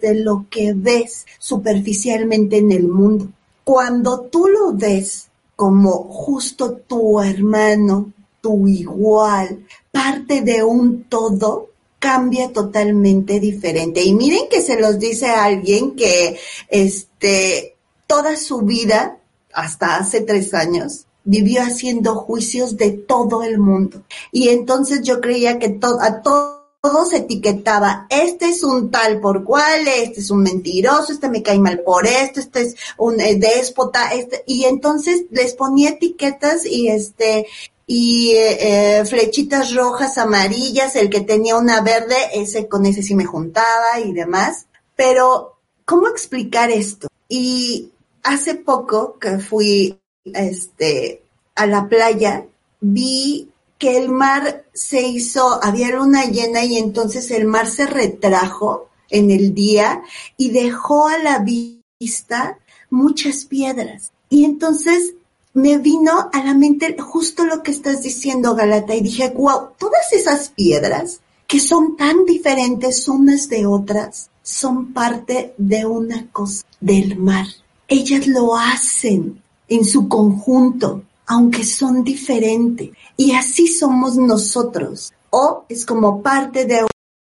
de 0.00 0.14
lo 0.16 0.46
que 0.50 0.72
ves 0.74 1.26
superficialmente 1.38 2.56
en 2.56 2.72
el 2.72 2.88
mundo. 2.88 3.28
Cuando 3.62 4.22
tú 4.22 4.48
lo 4.48 4.72
ves 4.72 5.28
como 5.54 5.92
justo 5.92 6.72
tu 6.88 7.20
hermano, 7.20 8.12
tu 8.40 8.66
igual, 8.66 9.64
parte 9.92 10.40
de 10.40 10.64
un 10.64 11.04
todo, 11.04 11.68
cambia 12.00 12.52
totalmente 12.52 13.38
diferente. 13.38 14.02
Y 14.02 14.12
miren 14.14 14.48
que 14.50 14.60
se 14.60 14.80
los 14.80 14.98
dice 14.98 15.26
a 15.26 15.44
alguien 15.44 15.94
que 15.94 16.36
este, 16.68 17.76
toda 18.08 18.36
su 18.36 18.62
vida, 18.62 19.18
hasta 19.52 19.96
hace 19.96 20.22
tres 20.22 20.52
años, 20.52 21.06
vivió 21.22 21.62
haciendo 21.62 22.16
juicios 22.16 22.76
de 22.76 22.90
todo 22.90 23.44
el 23.44 23.58
mundo. 23.58 24.02
Y 24.32 24.48
entonces 24.48 25.02
yo 25.02 25.20
creía 25.20 25.60
que 25.60 25.78
a 26.00 26.22
todos 26.22 26.62
se 27.10 27.18
etiquetaba, 27.18 28.08
este 28.10 28.48
es 28.48 28.64
un 28.64 28.90
tal 28.90 29.20
por 29.20 29.44
cual, 29.44 29.86
este 29.86 30.20
es 30.20 30.30
un 30.32 30.42
mentiroso, 30.42 31.12
este 31.12 31.28
me 31.28 31.42
cae 31.42 31.60
mal 31.60 31.80
por 31.80 32.06
esto, 32.08 32.40
este 32.40 32.62
es 32.62 32.76
un 32.98 33.20
eh, 33.20 33.36
déspota, 33.36 34.12
este, 34.12 34.42
y 34.48 34.64
entonces 34.64 35.26
les 35.30 35.54
ponía 35.54 35.90
etiquetas 35.90 36.66
y 36.66 36.88
este, 36.88 37.46
y 37.86 38.32
eh, 38.34 39.04
flechitas 39.04 39.74
rojas, 39.74 40.18
amarillas, 40.18 40.96
el 40.96 41.10
que 41.10 41.20
tenía 41.20 41.56
una 41.56 41.80
verde, 41.80 42.16
ese 42.34 42.68
con 42.68 42.86
ese 42.86 43.02
sí 43.02 43.14
me 43.14 43.24
juntaba 43.24 44.00
y 44.04 44.12
demás. 44.12 44.66
Pero, 44.96 45.58
¿cómo 45.84 46.08
explicar 46.08 46.70
esto? 46.70 47.08
Y 47.28 47.90
hace 48.22 48.54
poco 48.54 49.18
que 49.18 49.38
fui 49.38 49.98
este, 50.24 51.22
a 51.54 51.66
la 51.66 51.88
playa, 51.88 52.46
vi 52.80 53.48
que 53.78 53.98
el 53.98 54.10
mar 54.10 54.64
se 54.72 55.02
hizo, 55.02 55.62
había 55.62 55.90
luna 55.90 56.26
llena 56.26 56.64
y 56.64 56.78
entonces 56.78 57.30
el 57.32 57.46
mar 57.46 57.66
se 57.66 57.86
retrajo 57.86 58.88
en 59.10 59.30
el 59.30 59.54
día 59.54 60.02
y 60.36 60.50
dejó 60.50 61.08
a 61.08 61.18
la 61.18 61.40
vista 61.40 62.58
muchas 62.90 63.44
piedras. 63.44 64.12
Y 64.28 64.44
entonces 64.44 65.14
me 65.54 65.78
vino 65.78 66.30
a 66.32 66.44
la 66.44 66.54
mente 66.54 66.96
justo 66.98 67.44
lo 67.44 67.62
que 67.62 67.70
estás 67.70 68.02
diciendo, 68.02 68.54
Galata, 68.54 68.94
y 68.94 69.02
dije, 69.02 69.28
wow, 69.30 69.70
todas 69.78 70.12
esas 70.12 70.50
piedras 70.50 71.20
que 71.46 71.60
son 71.60 71.96
tan 71.96 72.24
diferentes 72.24 73.06
unas 73.08 73.48
de 73.48 73.66
otras, 73.66 74.30
son 74.42 74.92
parte 74.92 75.54
de 75.58 75.84
una 75.84 76.26
cosa, 76.32 76.64
del 76.80 77.18
mar. 77.18 77.46
Ellas 77.88 78.26
lo 78.26 78.56
hacen 78.56 79.42
en 79.68 79.84
su 79.84 80.08
conjunto, 80.08 81.02
aunque 81.26 81.64
son 81.64 82.02
diferentes. 82.02 82.90
Y 83.18 83.32
así 83.32 83.68
somos 83.68 84.16
nosotros. 84.16 85.12
O 85.28 85.64
es 85.68 85.84
como 85.84 86.22
parte 86.22 86.64
de 86.64 86.84
un 86.84 86.88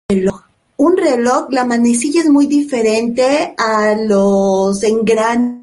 reloj. 0.09 0.41
Un 0.77 0.97
reloj, 0.97 1.47
la 1.49 1.65
manecilla 1.65 2.21
es 2.21 2.29
muy 2.29 2.47
diferente 2.47 3.55
a 3.57 3.95
los 3.95 4.81
engranes 4.83 5.60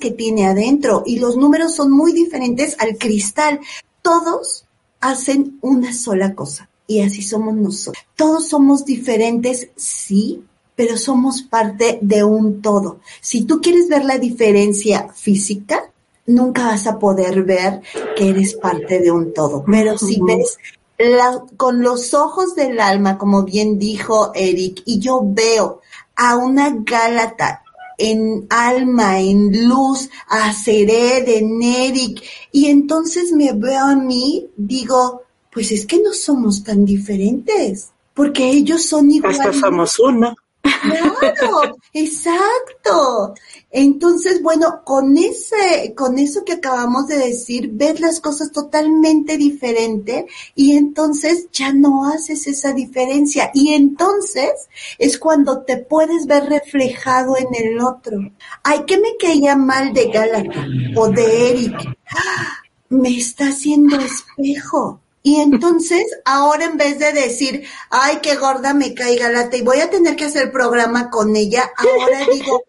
que 0.00 0.12
tiene 0.12 0.46
adentro 0.46 1.02
y 1.04 1.18
los 1.18 1.36
números 1.36 1.74
son 1.74 1.90
muy 1.90 2.12
diferentes 2.12 2.76
al 2.78 2.96
cristal. 2.96 3.58
Todos 4.02 4.66
hacen 5.00 5.58
una 5.62 5.92
sola 5.92 6.34
cosa 6.34 6.68
y 6.86 7.00
así 7.00 7.22
somos 7.22 7.54
nosotros. 7.54 8.04
Todos 8.14 8.48
somos 8.48 8.84
diferentes, 8.84 9.70
sí, 9.74 10.44
pero 10.76 10.96
somos 10.96 11.42
parte 11.42 11.98
de 12.00 12.22
un 12.22 12.62
todo. 12.62 13.00
Si 13.20 13.44
tú 13.44 13.60
quieres 13.60 13.88
ver 13.88 14.04
la 14.04 14.18
diferencia 14.18 15.08
física, 15.12 15.90
nunca 16.26 16.66
vas 16.66 16.86
a 16.86 16.98
poder 17.00 17.42
ver 17.42 17.82
que 18.16 18.28
eres 18.28 18.54
parte 18.54 19.00
de 19.00 19.10
un 19.10 19.34
todo. 19.34 19.64
Pero 19.66 19.98
si 19.98 20.20
ves 20.20 20.56
con 21.56 21.82
los 21.82 22.14
ojos 22.14 22.54
del 22.54 22.78
alma, 22.78 23.18
como 23.18 23.42
bien 23.42 23.76
dijo 23.76 24.30
Eric, 24.36 24.82
y 24.84 25.00
yo 25.00 25.20
veo 25.24 25.80
a 26.14 26.36
una 26.36 26.72
Gálata 26.78 27.63
en 27.98 28.46
alma, 28.50 29.20
en 29.20 29.68
luz, 29.68 30.08
a 30.28 30.52
Sered, 30.52 31.28
en 31.28 31.62
Eric, 31.62 32.22
y 32.52 32.66
entonces 32.66 33.32
me 33.32 33.52
veo 33.52 33.84
a 33.84 33.96
mí, 33.96 34.46
digo, 34.56 35.22
pues 35.52 35.70
es 35.72 35.86
que 35.86 36.00
no 36.00 36.12
somos 36.12 36.64
tan 36.64 36.84
diferentes, 36.84 37.90
porque 38.12 38.50
ellos 38.50 38.84
son 38.84 39.10
iguales. 39.10 39.40
Hasta 39.40 39.52
somos. 39.52 39.98
Claro, 40.84 41.76
exacto. 41.92 43.34
Entonces, 43.70 44.42
bueno, 44.42 44.82
con 44.84 45.16
ese, 45.16 45.94
con 45.96 46.18
eso 46.18 46.44
que 46.44 46.54
acabamos 46.54 47.08
de 47.08 47.18
decir, 47.18 47.70
ves 47.72 48.00
las 48.00 48.20
cosas 48.20 48.52
totalmente 48.52 49.36
diferente 49.36 50.26
y 50.54 50.76
entonces 50.76 51.48
ya 51.52 51.72
no 51.72 52.08
haces 52.08 52.46
esa 52.46 52.72
diferencia 52.72 53.50
y 53.54 53.74
entonces 53.74 54.52
es 54.98 55.18
cuando 55.18 55.62
te 55.62 55.78
puedes 55.78 56.26
ver 56.26 56.44
reflejado 56.44 57.36
en 57.36 57.48
el 57.54 57.80
otro. 57.80 58.18
Ay, 58.62 58.84
que 58.86 58.98
me 58.98 59.16
caía 59.18 59.56
mal 59.56 59.92
de 59.92 60.08
Gálata 60.08 60.66
o 60.96 61.08
de 61.08 61.50
Eric. 61.50 61.96
¡Ah! 62.10 62.58
Me 62.90 63.16
está 63.16 63.48
haciendo 63.48 63.96
espejo 63.96 65.00
y 65.26 65.36
entonces, 65.36 66.04
ahora 66.26 66.66
en 66.66 66.76
vez 66.76 66.98
de 66.98 67.10
decir, 67.14 67.64
ay, 67.88 68.18
qué 68.22 68.36
gorda 68.36 68.74
me 68.74 68.92
caiga 68.92 69.30
lata 69.30 69.56
y 69.56 69.62
voy 69.62 69.80
a 69.80 69.88
tener 69.88 70.16
que 70.16 70.26
hacer 70.26 70.52
programa 70.52 71.08
con 71.08 71.34
ella, 71.34 71.70
ahora 71.78 72.26
digo, 72.30 72.62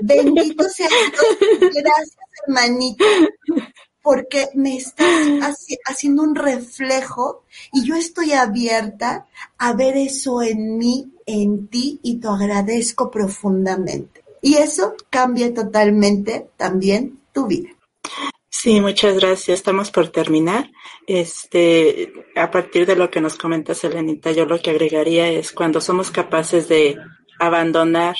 bendito 0.00 0.68
sea 0.68 0.86
Dios, 0.88 1.58
gracias 1.60 2.16
hermanita, 2.46 3.04
porque 4.02 4.50
me 4.54 4.76
estás 4.76 5.08
haciendo 5.84 6.22
un 6.22 6.36
reflejo 6.36 7.42
y 7.72 7.84
yo 7.84 7.96
estoy 7.96 8.34
abierta 8.34 9.26
a 9.58 9.72
ver 9.72 9.96
eso 9.96 10.42
en 10.42 10.78
mí, 10.78 11.12
en 11.26 11.66
ti 11.66 11.98
y 12.04 12.20
te 12.20 12.28
agradezco 12.28 13.10
profundamente. 13.10 14.22
Y 14.40 14.54
eso 14.54 14.94
cambia 15.10 15.52
totalmente 15.52 16.50
también 16.56 17.18
tu 17.32 17.48
vida. 17.48 17.70
Sí, 18.62 18.78
muchas 18.82 19.18
gracias. 19.18 19.58
Estamos 19.58 19.90
por 19.90 20.08
terminar. 20.08 20.70
Este, 21.06 22.12
a 22.36 22.50
partir 22.50 22.84
de 22.84 22.94
lo 22.94 23.08
que 23.10 23.22
nos 23.22 23.38
comenta 23.38 23.72
Selenita, 23.72 24.32
yo 24.32 24.44
lo 24.44 24.58
que 24.58 24.68
agregaría 24.68 25.28
es 25.28 25.52
cuando 25.52 25.80
somos 25.80 26.10
capaces 26.10 26.68
de 26.68 26.98
abandonar 27.38 28.16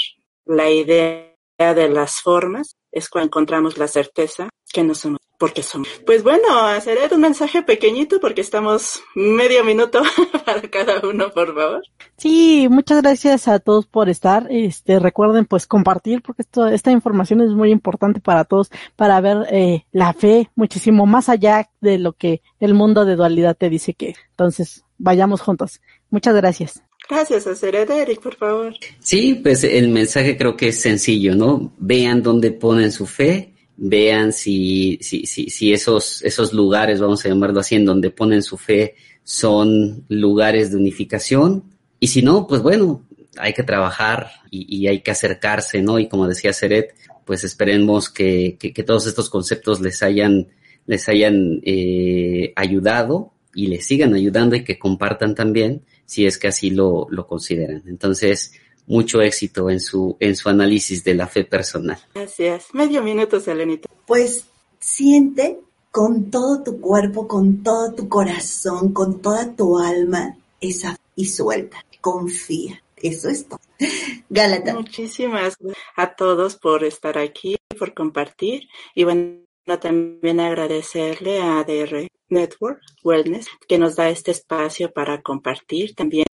la 0.47 0.71
idea 0.71 1.35
de 1.59 1.91
las 1.91 2.23
formas, 2.23 2.75
es 2.91 3.11
cuando 3.11 3.27
encontramos 3.27 3.77
la 3.77 3.87
certeza 3.87 4.49
que 4.73 4.83
no 4.83 4.95
somos 4.95 5.21
porque 5.41 5.63
somos. 5.63 5.89
Pues 6.05 6.23
bueno, 6.23 6.61
hacer 6.67 6.99
un 7.15 7.23
mensaje 7.23 7.63
pequeñito 7.63 8.21
porque 8.21 8.43
estamos 8.43 9.03
medio 9.15 9.65
minuto 9.65 10.03
para 10.45 10.61
cada 10.69 11.01
uno, 11.01 11.31
por 11.31 11.55
favor. 11.55 11.83
Sí, 12.19 12.69
muchas 12.71 13.01
gracias 13.01 13.49
a 13.49 13.59
todos 13.59 13.87
por 13.87 14.11
estar. 14.11 14.47
Este, 14.51 14.99
recuerden 14.99 15.47
pues 15.47 15.67
compartir 15.67 16.21
porque 16.21 16.43
esto, 16.43 16.67
esta 16.67 16.91
información 16.91 17.41
es 17.41 17.53
muy 17.53 17.71
importante 17.71 18.21
para 18.21 18.45
todos 18.45 18.71
para 18.97 19.19
ver 19.23 19.47
eh, 19.51 19.87
la 19.93 20.13
fe 20.13 20.51
muchísimo 20.57 21.07
más 21.07 21.31
allá 21.31 21.71
de 21.81 21.97
lo 21.97 22.13
que 22.13 22.43
el 22.61 22.75
mundo 22.75 23.07
de 23.07 23.17
dualidad 23.17 23.57
te 23.57 23.71
dice 23.71 23.95
que. 23.95 24.15
Entonces, 24.33 24.85
vayamos 24.99 25.41
juntos. 25.41 25.81
Muchas 26.11 26.35
gracias. 26.35 26.83
Gracias, 27.09 27.47
a 27.47 27.67
Eric, 27.67 28.21
por 28.21 28.37
favor. 28.37 28.75
Sí, 28.99 29.41
pues 29.43 29.65
el 29.65 29.89
mensaje 29.89 30.37
creo 30.37 30.55
que 30.57 30.69
es 30.69 30.83
sencillo, 30.83 31.35
¿no? 31.35 31.73
Vean 31.79 32.23
dónde 32.23 32.53
ponen 32.53 32.93
su 32.93 33.07
fe, 33.07 33.55
vean 33.83 34.35
si, 34.35 34.99
si, 35.01 35.25
si, 35.25 35.49
si 35.49 35.73
esos, 35.73 36.23
esos 36.23 36.53
lugares, 36.53 37.01
vamos 37.01 37.25
a 37.25 37.31
llamarlo 37.31 37.61
así, 37.61 37.77
en 37.77 37.87
donde 37.87 38.11
ponen 38.11 38.43
su 38.43 38.59
fe, 38.59 38.95
son 39.25 40.05
lugares 40.09 40.71
de 40.71 40.77
unificación. 40.77 41.65
Y 41.99 42.09
si 42.09 42.21
no, 42.21 42.47
pues 42.47 42.61
bueno, 42.61 43.07
hay 43.39 43.55
que 43.55 43.63
trabajar 43.63 44.31
y, 44.51 44.87
hay 44.87 45.01
que 45.01 45.11
acercarse, 45.11 45.81
¿no? 45.81 45.99
Y 45.99 46.09
como 46.09 46.29
decía 46.29 46.53
Seret, 46.53 46.95
pues 47.25 47.43
esperemos 47.43 48.11
que, 48.11 48.59
que, 48.59 48.83
todos 48.83 49.07
estos 49.07 49.31
conceptos 49.31 49.81
les 49.81 50.03
hayan, 50.03 50.49
les 50.85 51.09
hayan 51.09 51.61
eh, 51.63 52.53
ayudado 52.57 53.33
y 53.55 53.69
les 53.69 53.87
sigan 53.87 54.13
ayudando 54.13 54.57
y 54.57 54.65
que 54.65 54.79
compartan 54.79 55.35
también 55.35 55.83
si 56.05 56.27
es 56.27 56.37
que 56.37 56.49
así 56.49 56.69
lo, 56.69 57.07
lo 57.09 57.27
consideran. 57.27 57.85
Entonces, 57.87 58.53
mucho 58.91 59.23
éxito 59.23 59.71
en 59.71 59.79
su, 59.79 60.17
en 60.19 60.35
su 60.35 60.49
análisis 60.49 61.05
de 61.05 61.15
la 61.15 61.29
fe 61.29 61.45
personal. 61.45 61.99
Gracias. 62.13 62.67
Medio 62.75 63.03
minuto, 63.03 63.39
Selenita. 63.39 63.89
Pues 64.05 64.45
siente 64.81 65.61
con 65.93 66.31
todo 66.31 66.65
tu 66.65 66.81
cuerpo, 66.81 67.29
con 67.29 67.63
todo 67.63 67.95
tu 67.95 68.09
corazón, 68.09 68.93
con 68.93 69.23
toda 69.23 69.55
tu 69.55 69.79
alma 69.79 70.37
esa 70.61 70.99
y 71.15 71.27
suelta. 71.27 71.85
Confía. 72.01 72.83
Eso 72.97 73.29
es 73.29 73.47
todo. 73.47 73.61
Galata. 74.29 74.75
Muchísimas 74.75 75.57
gracias 75.59 75.85
a 75.97 76.15
todos 76.17 76.57
por 76.57 76.83
estar 76.83 77.17
aquí, 77.17 77.57
por 77.79 77.95
compartir 77.95 78.69
y 78.95 79.05
bueno, 79.05 79.39
también 79.81 80.41
agradecerle 80.41 81.41
a 81.41 81.61
ADR 81.61 82.09
Network 82.29 82.81
Wellness 83.05 83.47
que 83.69 83.79
nos 83.79 83.95
da 83.97 84.09
este 84.11 84.33
espacio 84.33 84.93
para 84.93 85.23
compartir 85.23 85.95
también 85.95 86.27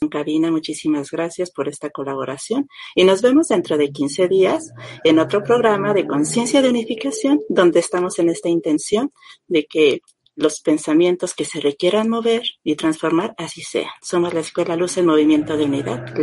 en 0.00 0.08
cabina, 0.08 0.50
muchísimas 0.50 1.10
gracias 1.10 1.50
por 1.50 1.68
esta 1.68 1.90
colaboración 1.90 2.68
y 2.94 3.04
nos 3.04 3.22
vemos 3.22 3.48
dentro 3.48 3.76
de 3.78 3.90
15 3.90 4.28
días 4.28 4.70
en 5.04 5.18
otro 5.18 5.42
programa 5.42 5.94
de 5.94 6.06
conciencia 6.06 6.62
de 6.62 6.68
unificación 6.68 7.40
donde 7.48 7.80
estamos 7.80 8.18
en 8.18 8.28
esta 8.28 8.48
intención 8.48 9.12
de 9.46 9.66
que 9.66 10.00
los 10.36 10.60
pensamientos 10.60 11.34
que 11.34 11.44
se 11.44 11.58
requieran 11.58 12.08
mover 12.08 12.42
y 12.62 12.76
transformar, 12.76 13.34
así 13.38 13.62
sea. 13.62 13.90
Somos 14.00 14.32
la 14.34 14.40
Escuela 14.40 14.76
Luz 14.76 14.96
en 14.96 15.06
Movimiento 15.06 15.56
de 15.56 15.64
Unidad. 15.64 16.14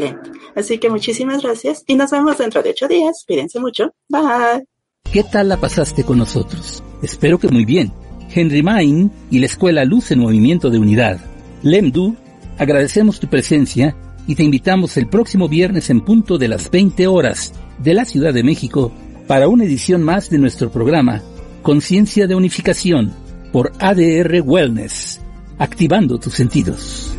Así 0.55 0.77
que 0.77 0.89
muchísimas 0.89 1.43
gracias 1.43 1.83
y 1.85 1.95
nos 1.95 2.11
vemos 2.11 2.37
dentro 2.37 2.63
de 2.63 2.69
ocho 2.69 2.87
días. 2.87 3.25
Cuídense 3.27 3.59
mucho. 3.59 3.93
Bye. 4.07 4.65
¿Qué 5.11 5.23
tal 5.23 5.49
la 5.49 5.57
pasaste 5.57 6.05
con 6.05 6.17
nosotros? 6.17 6.81
Espero 7.01 7.39
que 7.39 7.49
muy 7.49 7.65
bien. 7.65 7.91
Henry 8.33 8.63
Main 8.63 9.11
y 9.29 9.39
la 9.39 9.47
Escuela 9.47 9.83
Luz 9.83 10.11
en 10.11 10.19
Movimiento 10.19 10.69
de 10.69 10.79
Unidad. 10.79 11.19
Lemdu 11.61 12.15
Agradecemos 12.57 13.19
tu 13.19 13.27
presencia 13.27 13.95
y 14.27 14.35
te 14.35 14.43
invitamos 14.43 14.95
el 14.97 15.07
próximo 15.07 15.49
viernes 15.49 15.89
en 15.89 16.01
punto 16.01 16.37
de 16.37 16.47
las 16.47 16.71
20 16.71 17.07
horas 17.07 17.53
de 17.79 17.93
la 17.93 18.05
Ciudad 18.05 18.33
de 18.33 18.43
México 18.43 18.91
para 19.27 19.47
una 19.47 19.65
edición 19.65 20.03
más 20.03 20.29
de 20.29 20.37
nuestro 20.37 20.71
programa 20.71 21.21
Conciencia 21.61 22.27
de 22.27 22.35
Unificación 22.35 23.13
por 23.51 23.73
ADR 23.79 24.41
Wellness, 24.41 25.19
activando 25.57 26.17
tus 26.17 26.33
sentidos. 26.33 27.11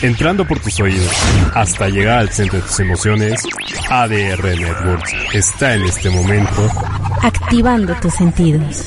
Entrando 0.00 0.46
por 0.46 0.60
tus 0.60 0.78
oídos 0.78 1.10
hasta 1.54 1.88
llegar 1.88 2.18
al 2.18 2.28
centro 2.28 2.58
de 2.58 2.64
tus 2.64 2.80
emociones, 2.80 3.42
ADR 3.90 4.44
Networks 4.44 5.12
está 5.34 5.74
en 5.74 5.82
este 5.82 6.10
momento 6.10 6.70
activando 7.22 7.94
tus 8.00 8.14
sentidos. 8.14 8.86